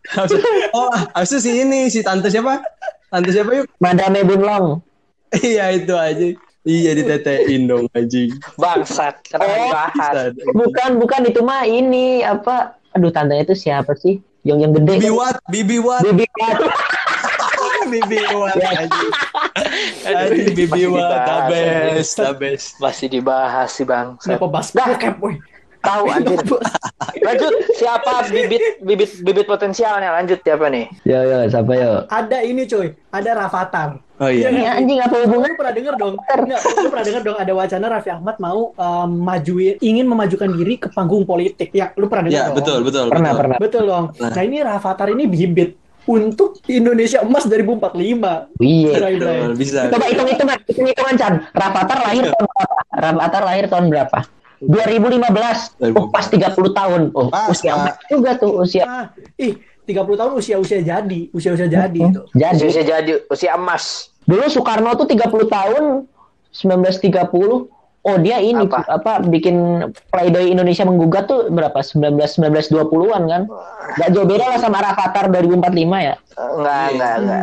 Oh, 0.71 0.95
habis 1.15 1.35
itu 1.35 1.39
si 1.43 1.51
ini 1.67 1.91
si 1.91 2.07
tante 2.07 2.31
siapa? 2.31 2.63
Tante 3.11 3.31
siapa 3.35 3.51
yuk? 3.51 3.67
Madame 3.83 4.23
Bunlong 4.23 4.79
Iya 5.35 5.75
itu 5.75 5.95
aja. 5.95 6.50
Iya 6.61 6.93
ditetein 6.93 7.73
dong 7.73 7.89
anjing. 7.97 8.37
Bangsat. 8.61 9.25
Kenapa 9.25 9.49
dibahas? 9.49 10.15
bukan 10.53 10.91
bukan 11.01 11.21
itu 11.25 11.41
mah 11.41 11.65
ini 11.65 12.21
apa 12.21 12.77
aduh 12.93 13.09
tantenya 13.09 13.49
itu 13.49 13.57
siapa 13.57 13.97
sih 13.97 14.21
yang 14.45 14.61
yang 14.61 14.73
gede 14.77 15.01
Bibi 15.01 15.11
Wat, 15.13 15.37
Bibi 15.49 15.79
Wat, 15.81 16.03
Bibi 16.05 16.27
Wat. 16.37 16.59
Bibi 17.93 18.19
Wat 18.29 18.57
anjing. 18.61 19.13
Anjing 20.05 20.53
Bibi 20.53 20.83
Wat, 20.93 21.09
the 21.09 21.39
best, 21.49 22.13
the 22.21 22.33
best. 22.37 22.67
Masih 22.77 23.09
dibahas 23.09 23.73
sih, 23.73 23.89
Bang. 23.89 24.21
Kenapa 24.21 24.45
bahas 24.49 24.69
bokep, 24.73 25.17
woy? 25.21 25.41
Tahu 25.81 26.05
anjir. 26.13 26.37
Lanjut, 27.25 27.53
siapa 27.81 28.29
bibit 28.29 28.85
bibit 28.85 29.11
bibit 29.25 29.47
potensialnya? 29.49 30.13
Lanjut 30.13 30.45
siapa 30.45 30.69
nih? 30.69 30.93
yo 31.09 31.21
yo 31.25 31.39
siapa 31.49 31.73
yo 31.73 32.05
Ada 32.13 32.45
ini 32.45 32.69
coy, 32.69 32.93
ada 33.09 33.31
Rafathar. 33.33 33.97
Oh 34.21 34.29
iya. 34.29 34.53
ya, 34.53 34.77
anjing 34.77 35.01
apa 35.01 35.17
Lu 35.17 35.25
hubungan 35.33 35.57
pernah 35.57 35.73
denger 35.73 35.95
dong? 35.97 36.15
Enggak, 36.21 36.61
lu 36.61 36.89
pernah 36.93 37.07
denger 37.09 37.23
dong 37.25 37.39
ada 37.41 37.53
wacana 37.57 37.87
Raffi 37.89 38.11
Ahmad 38.13 38.37
mau 38.37 38.77
um, 38.77 39.11
majuin, 39.17 39.81
ingin 39.81 40.05
memajukan 40.05 40.53
diri 40.53 40.77
ke 40.77 40.93
panggung 40.93 41.25
politik. 41.25 41.73
Ya, 41.73 41.89
lu 41.97 42.05
pernah 42.05 42.29
denger 42.29 42.37
Ya 42.37 42.45
dong? 42.47 42.57
betul 42.61 42.79
betul. 42.85 43.05
pernah 43.09 43.33
betul. 43.33 43.41
pernah 43.41 43.57
Betul 43.57 43.83
dong. 43.89 44.05
Nah. 44.21 44.29
Nah, 44.29 44.43
ini 44.45 44.59
Rafathar 44.61 45.09
ini 45.09 45.25
bibit 45.25 45.71
untuk 46.05 46.61
Indonesia 46.69 47.25
Emas 47.25 47.49
2045. 47.49 48.61
iya. 48.61 48.93
Betul, 48.93 49.57
bisa. 49.57 49.89
coba 49.89 50.05
hitung 50.05 50.29
hitungan 50.29 50.59
hitung 50.69 50.87
hitungan 50.89 51.15
Chan 51.17 51.35
Rafathar 51.57 51.99
lahir 52.05 52.25
tahun 52.29 52.45
berapa 52.45 52.75
Rafathar 52.93 53.43
lahir 53.49 53.65
tahun 53.73 53.85
berapa 53.89 54.19
2015 54.61 55.97
oh 55.97 56.07
pas 56.13 56.29
30 56.29 56.53
tahun 56.53 57.03
oh 57.17 57.33
Pas, 57.33 57.49
usia 57.49 57.73
emas 57.73 57.97
juga 58.13 58.37
tuh 58.37 58.61
usia 58.61 58.85
Ah, 58.85 59.05
ih, 59.41 59.57
30 59.87 60.21
tahun 60.21 60.33
usia-usia 60.37 60.81
jadi, 60.85 61.21
usia-usia 61.33 61.67
jadi 61.67 61.99
itu. 61.99 62.23
jadi 62.33 62.65
Usia 62.65 62.85
jadi 62.85 63.13
usia 63.27 63.57
emas. 63.57 64.13
dulu 64.29 64.47
Soekarno 64.47 64.95
tuh 64.95 65.09
30 65.09 65.27
tahun 65.51 65.85
1930 66.55 67.81
Oh 68.01 68.17
dia 68.17 68.41
ini 68.41 68.65
Apa? 68.65 68.97
apa, 68.97 69.13
bikin 69.29 69.85
playdoy 70.09 70.49
Indonesia 70.49 70.89
menggugat 70.89 71.29
tuh 71.29 71.53
berapa 71.53 71.77
19 71.85 72.17
1920-an 72.17 73.23
kan? 73.29 73.43
Gak 74.01 74.09
jauh 74.17 74.25
beda 74.25 74.57
lah 74.57 74.57
sama 74.57 74.81
Rafathar 74.81 75.29
2045 75.29 76.09
ya. 76.09 76.15
Enggak, 76.33 76.85
enggak, 76.97 77.15
enggak. 77.21 77.43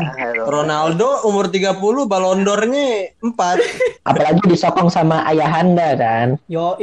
Ronaldo 0.49 1.29
umur 1.29 1.53
30 1.53 1.77
Ballon 2.09 2.41
d'Or-nya 2.41 3.13
4. 3.21 3.37
Apalagi 4.09 4.41
disokong 4.49 4.89
sama 4.89 5.21
ayahanda 5.29 5.93
kan. 5.93 6.27
Yo. 6.49 6.73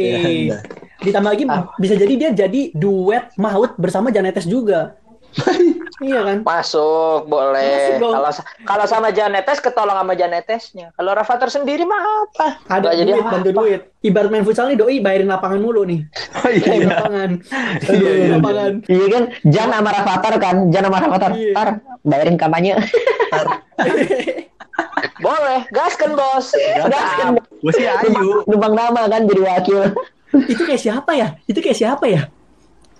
Ditambah 1.03 1.35
lagi 1.35 1.45
bisa 1.83 1.99
jadi 1.99 2.15
dia 2.15 2.31
jadi 2.31 2.71
duet 2.79 3.35
maut 3.35 3.75
bersama 3.75 4.15
Janetes 4.15 4.47
juga. 4.47 4.95
iya 6.07 6.21
kan? 6.23 6.39
Masuk, 6.47 7.27
boleh. 7.27 7.99
Kalau 7.99 8.31
kalau 8.67 8.85
sama 8.87 9.09
Janetes 9.11 9.59
ketolong 9.59 9.97
sama 9.99 10.15
Janetesnya. 10.15 10.95
Kalau 10.95 11.11
Rafathar 11.15 11.51
sendiri 11.51 11.83
mah 11.87 12.03
apa? 12.27 12.47
Ada 12.71 12.79
Nggak 12.81 12.95
jadi 12.99 13.11
duit, 13.11 13.25
bantu 13.27 13.51
duit. 13.51 13.81
Ibarat 14.05 14.31
main 14.31 14.45
futsal 14.45 14.69
nih 14.71 14.79
doi 14.79 15.01
bayarin 15.01 15.31
lapangan 15.31 15.59
mulu 15.59 15.83
nih. 15.89 16.05
Oh 16.39 16.49
Bayarin 16.51 16.81
iya. 16.81 16.89
lapangan. 16.93 17.31
Iya, 17.89 18.11
iya, 18.11 18.27
lapangan. 18.37 18.73
Iya 18.87 19.07
kan? 19.11 19.23
Jan 19.49 19.69
sama 19.73 19.91
Rafathar 19.91 20.35
kan? 20.39 20.57
Jan 20.71 20.85
sama 20.87 20.99
Rafathar. 21.03 21.33
Iya. 21.35 21.53
Tar, 21.55 21.69
bayarin 22.05 22.37
kampanye. 22.37 22.73
Boleh, 25.25 25.61
gaskan 25.73 26.19
bos. 26.19 26.53
Gaskan. 26.91 27.41
Gue 27.63 27.73
sih 27.73 27.87
Ayu. 27.89 28.45
Numpang 28.45 28.75
nama 28.77 29.09
kan 29.09 29.25
jadi 29.25 29.41
wakil. 29.41 29.81
Itu 30.51 30.67
kayak 30.67 30.83
siapa 30.83 31.15
ya? 31.15 31.39
Itu 31.47 31.63
kayak 31.63 31.79
siapa 31.79 32.05
ya? 32.11 32.27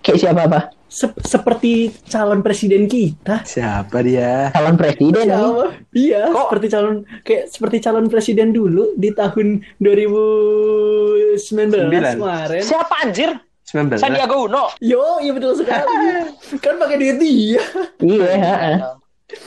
Kayak 0.05 0.19
siapa 0.21 0.41
apa? 0.45 0.61
Sep- 0.87 1.17
seperti 1.19 1.73
calon 2.05 2.39
presiden 2.39 2.85
kita. 2.85 3.41
Siapa 3.43 3.99
dia? 3.99 4.53
Calon 4.53 4.77
presiden 4.77 5.25
nih. 5.25 5.33
Siapa? 5.33 5.65
Iya, 5.91 6.21
Kok- 6.29 6.47
seperti 6.47 6.67
calon 6.69 6.95
kayak 7.21 7.45
seperti 7.49 7.77
calon 7.81 8.07
presiden 8.07 8.49
dulu 8.51 8.93
di 8.95 9.11
tahun 9.11 9.65
2019 9.81 11.41
Sembilan. 11.41 12.15
kemarin. 12.15 12.63
Siapa 12.63 12.95
anjir? 13.01 13.31
19. 13.65 13.97
Sandiaga 13.97 14.37
Uno. 14.37 14.71
Yo, 14.79 15.19
iya 15.19 15.33
betul 15.33 15.57
sekali. 15.57 15.89
kan 16.63 16.77
pakai 16.77 16.97
duit 16.97 17.17
dia. 17.17 17.59
Iya, 17.99 18.29
heeh. 18.31 18.77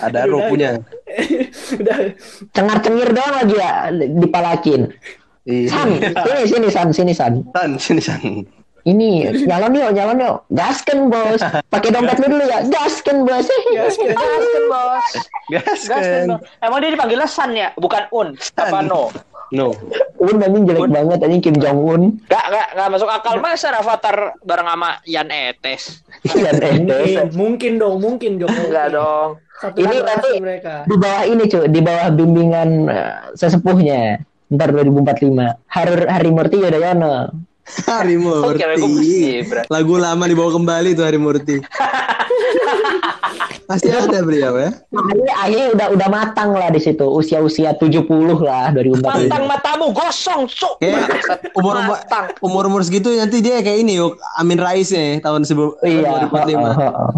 Ada 0.01 0.25
rupunya. 0.25 0.81
Udah. 1.79 1.97
Cengar-cengir 2.49 3.07
doang 3.07 3.33
lagi 3.35 3.55
ya 3.55 3.71
dipalakin. 3.93 4.81
San, 5.69 5.95
Iya. 5.95 6.11
sini 6.43 6.43
sini 6.43 6.67
San, 6.67 6.87
sini 6.91 7.13
San. 7.13 7.33
San, 7.55 7.71
sini 7.79 8.01
San. 8.01 8.19
Ini 8.87 9.07
nyalon 9.43 9.75
yuk, 9.75 9.91
nyalon 9.91 10.23
yuk. 10.23 10.35
Gasken 10.47 11.11
bos. 11.11 11.43
Pakai 11.67 11.91
dompet 11.91 12.23
lu 12.23 12.39
dulu 12.39 12.45
ya. 12.47 12.63
Gasken 12.63 13.27
bos. 13.27 13.43
Gasken. 13.75 14.15
Gaskan 14.15 14.63
bos. 14.71 15.07
Gas 15.51 15.79
Gaskan 15.83 15.99
kan. 15.99 16.27
bos. 16.31 16.41
Emang 16.63 16.79
dia 16.79 16.91
dipanggilnya 16.95 17.27
San 17.27 17.51
ya? 17.51 17.75
Bukan 17.75 18.07
Un. 18.15 18.39
Apa 18.55 18.79
No? 18.79 19.11
No. 19.47 19.75
Un 20.19 20.39
anjing 20.39 20.63
jelek 20.63 20.87
banget 20.87 21.19
anjing 21.19 21.43
Kim 21.43 21.55
Jong 21.55 21.79
Un. 21.79 22.01
Gak, 22.27 22.45
gak, 22.47 22.67
gak 22.75 22.87
masuk 22.91 23.07
akal 23.07 23.39
masa 23.39 23.75
Avatar 23.75 24.35
bareng 24.43 24.67
sama 24.67 24.89
Yan 25.03 25.27
Etes. 25.31 26.03
Iya 26.23 26.51
Mungkin, 26.55 27.27
mungkin 27.35 27.71
dong, 27.75 27.95
mungkin 27.99 28.31
Jokowi. 28.39 28.71
Enggak 28.71 28.87
dong. 28.91 29.29
Satu 29.57 29.77
Ini 29.79 29.95
nanti 30.03 30.29
mereka. 30.37 30.83
di 30.85 30.95
bawah 30.95 31.23
ini 31.25 31.43
cuy, 31.43 31.65
di 31.65 31.81
bawah 31.81 32.07
bimbingan 32.11 32.69
eh, 32.87 33.15
sesepuhnya. 33.35 34.19
Ntar 34.47 34.71
2045. 34.71 35.27
Har 35.67 35.89
Harimurti 36.07 36.55
Yudhoyono. 36.55 37.46
Hari 37.89 38.15
Murti. 38.15 39.43
Lagu 39.67 39.93
lama 39.99 40.23
dibawa 40.23 40.55
kembali 40.55 40.95
tuh 40.95 41.03
Hari 41.03 41.19
Murti. 41.19 41.57
Pasti 43.67 43.91
ada 43.91 44.23
beliau 44.23 44.55
ya. 44.55 44.71
Makanya 44.95 45.75
udah 45.75 45.87
udah 45.91 46.07
matang 46.07 46.55
lah 46.55 46.71
di 46.71 46.79
situ. 46.79 47.03
Usia-usia 47.03 47.75
70 47.75 48.07
lah 48.39 48.71
2045. 48.71 49.03
Mantang 49.03 49.43
matamu 49.43 49.91
gosong, 49.91 50.47
cuk. 50.47 50.79
Umur 51.51 51.75
umur 51.83 51.97
umur 52.39 52.63
umur 52.71 52.81
segitu 52.87 53.11
nanti 53.11 53.43
dia 53.43 53.59
kayak 53.59 53.83
ini 53.83 53.99
yuk 53.99 54.15
Amin 54.39 54.55
Rais 54.55 54.87
nih 54.87 55.19
tahun 55.19 55.43
sebelum 55.43 55.75
Iya. 55.83 56.31
2045. 56.31 56.63
oh, 56.63 56.63
oh, 56.63 56.91
oh. 56.95 57.11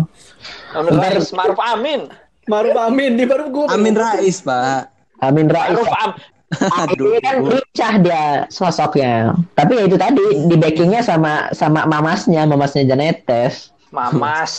Amin 0.74 0.94
Rais, 0.98 1.30
Maruf 1.38 1.60
Amin. 1.62 2.02
Maruf 2.50 2.74
Amin 2.82 3.12
di 3.14 3.30
baru 3.30 3.46
gue. 3.54 3.66
Amin 3.70 3.94
Rais, 3.94 4.42
Pak. 4.42 4.90
Amin 5.22 5.46
Rais. 5.46 5.78
Maruf 5.78 5.94
Am. 6.02 6.12
Aduh. 6.82 7.14
Ini 7.14 7.20
kan 7.22 7.36
lincah 7.46 7.94
dia 8.02 8.24
sosoknya. 8.50 9.38
Tapi 9.54 9.72
ya 9.78 9.84
itu 9.86 9.98
tadi 10.02 10.26
di 10.50 10.56
backingnya 10.58 11.02
sama 11.06 11.54
sama 11.54 11.86
mamasnya, 11.86 12.46
mamasnya 12.50 12.84
Janetes. 12.90 13.70
Mamas. 13.90 14.54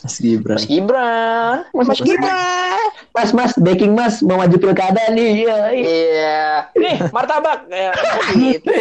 Mas 0.00 0.16
Gibran. 0.16 0.56
Mas 0.56 0.64
Gibran. 0.64 1.56
Mas 1.76 2.00
Gibran. 2.00 2.80
Mas 3.12 3.30
Mas 3.36 3.52
backing 3.60 3.92
Mas 3.92 4.24
mau 4.24 4.40
maju 4.40 4.56
pilkada 4.56 5.12
nih. 5.12 5.44
Iya. 5.44 5.58
iya. 5.76 6.00
Iya. 6.00 6.40
Nih, 6.76 6.96
martabak. 7.12 7.68
Ya, 7.68 7.92
gitu. 8.32 8.72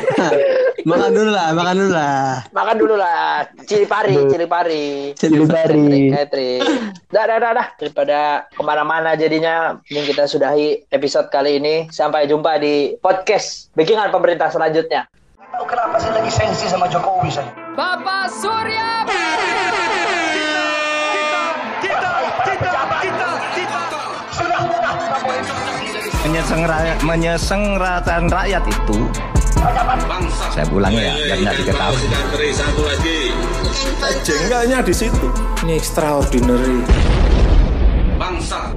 makan 0.89 1.11
dulu 1.11 1.31
lah, 1.35 1.47
makan 1.51 1.75
dulu 1.75 1.91
lah. 1.91 2.47
Makan 2.55 2.75
dulu 2.79 2.95
lah. 2.95 3.49
Cili 3.67 3.85
pari, 3.85 4.15
cili 4.31 4.47
pari. 4.47 4.87
Cili 5.19 5.43
pari. 5.43 6.13
Katri. 6.15 6.51
Dah, 7.11 7.23
dah, 7.27 7.37
dah, 7.41 7.51
dah. 7.57 7.67
Daripada 7.75 8.47
ke 8.53 8.61
mana-mana 8.63 9.19
jadinya, 9.19 9.75
mending 9.89 10.15
kita 10.15 10.29
sudahi 10.29 10.87
episode 10.93 11.27
kali 11.27 11.59
ini. 11.59 11.75
Sampai 11.91 12.29
jumpa 12.29 12.61
di 12.61 12.95
podcast 13.03 13.73
Bikinan 13.75 14.13
Pemerintah 14.13 14.47
selanjutnya. 14.47 15.09
Tahu 15.49 15.65
kenapa 15.65 15.97
saya 15.97 16.21
lagi 16.21 16.31
sensi 16.31 16.69
sama 16.69 16.85
Jokowi 16.87 17.33
saya? 17.33 17.49
Bapak 17.73 18.29
Surya 18.29 19.09
Menyeseng 26.39 26.63
rakyat, 26.63 26.99
menyesengratan 27.03 28.23
rakyat 28.31 28.63
itu 28.63 28.99
saya 30.55 30.63
ulangi 30.71 31.03
ya 31.03 31.11
biar 31.19 31.37
nggak 31.43 31.55
diketahui 31.59 32.07
Satu 32.55 32.81
lagi. 32.87 33.35
Jengkelnya 34.23 34.79
di 34.79 34.95
situ. 34.95 35.27
Ini 35.67 35.75
extraordinary. 35.75 36.79
Bangsa. 38.15 38.71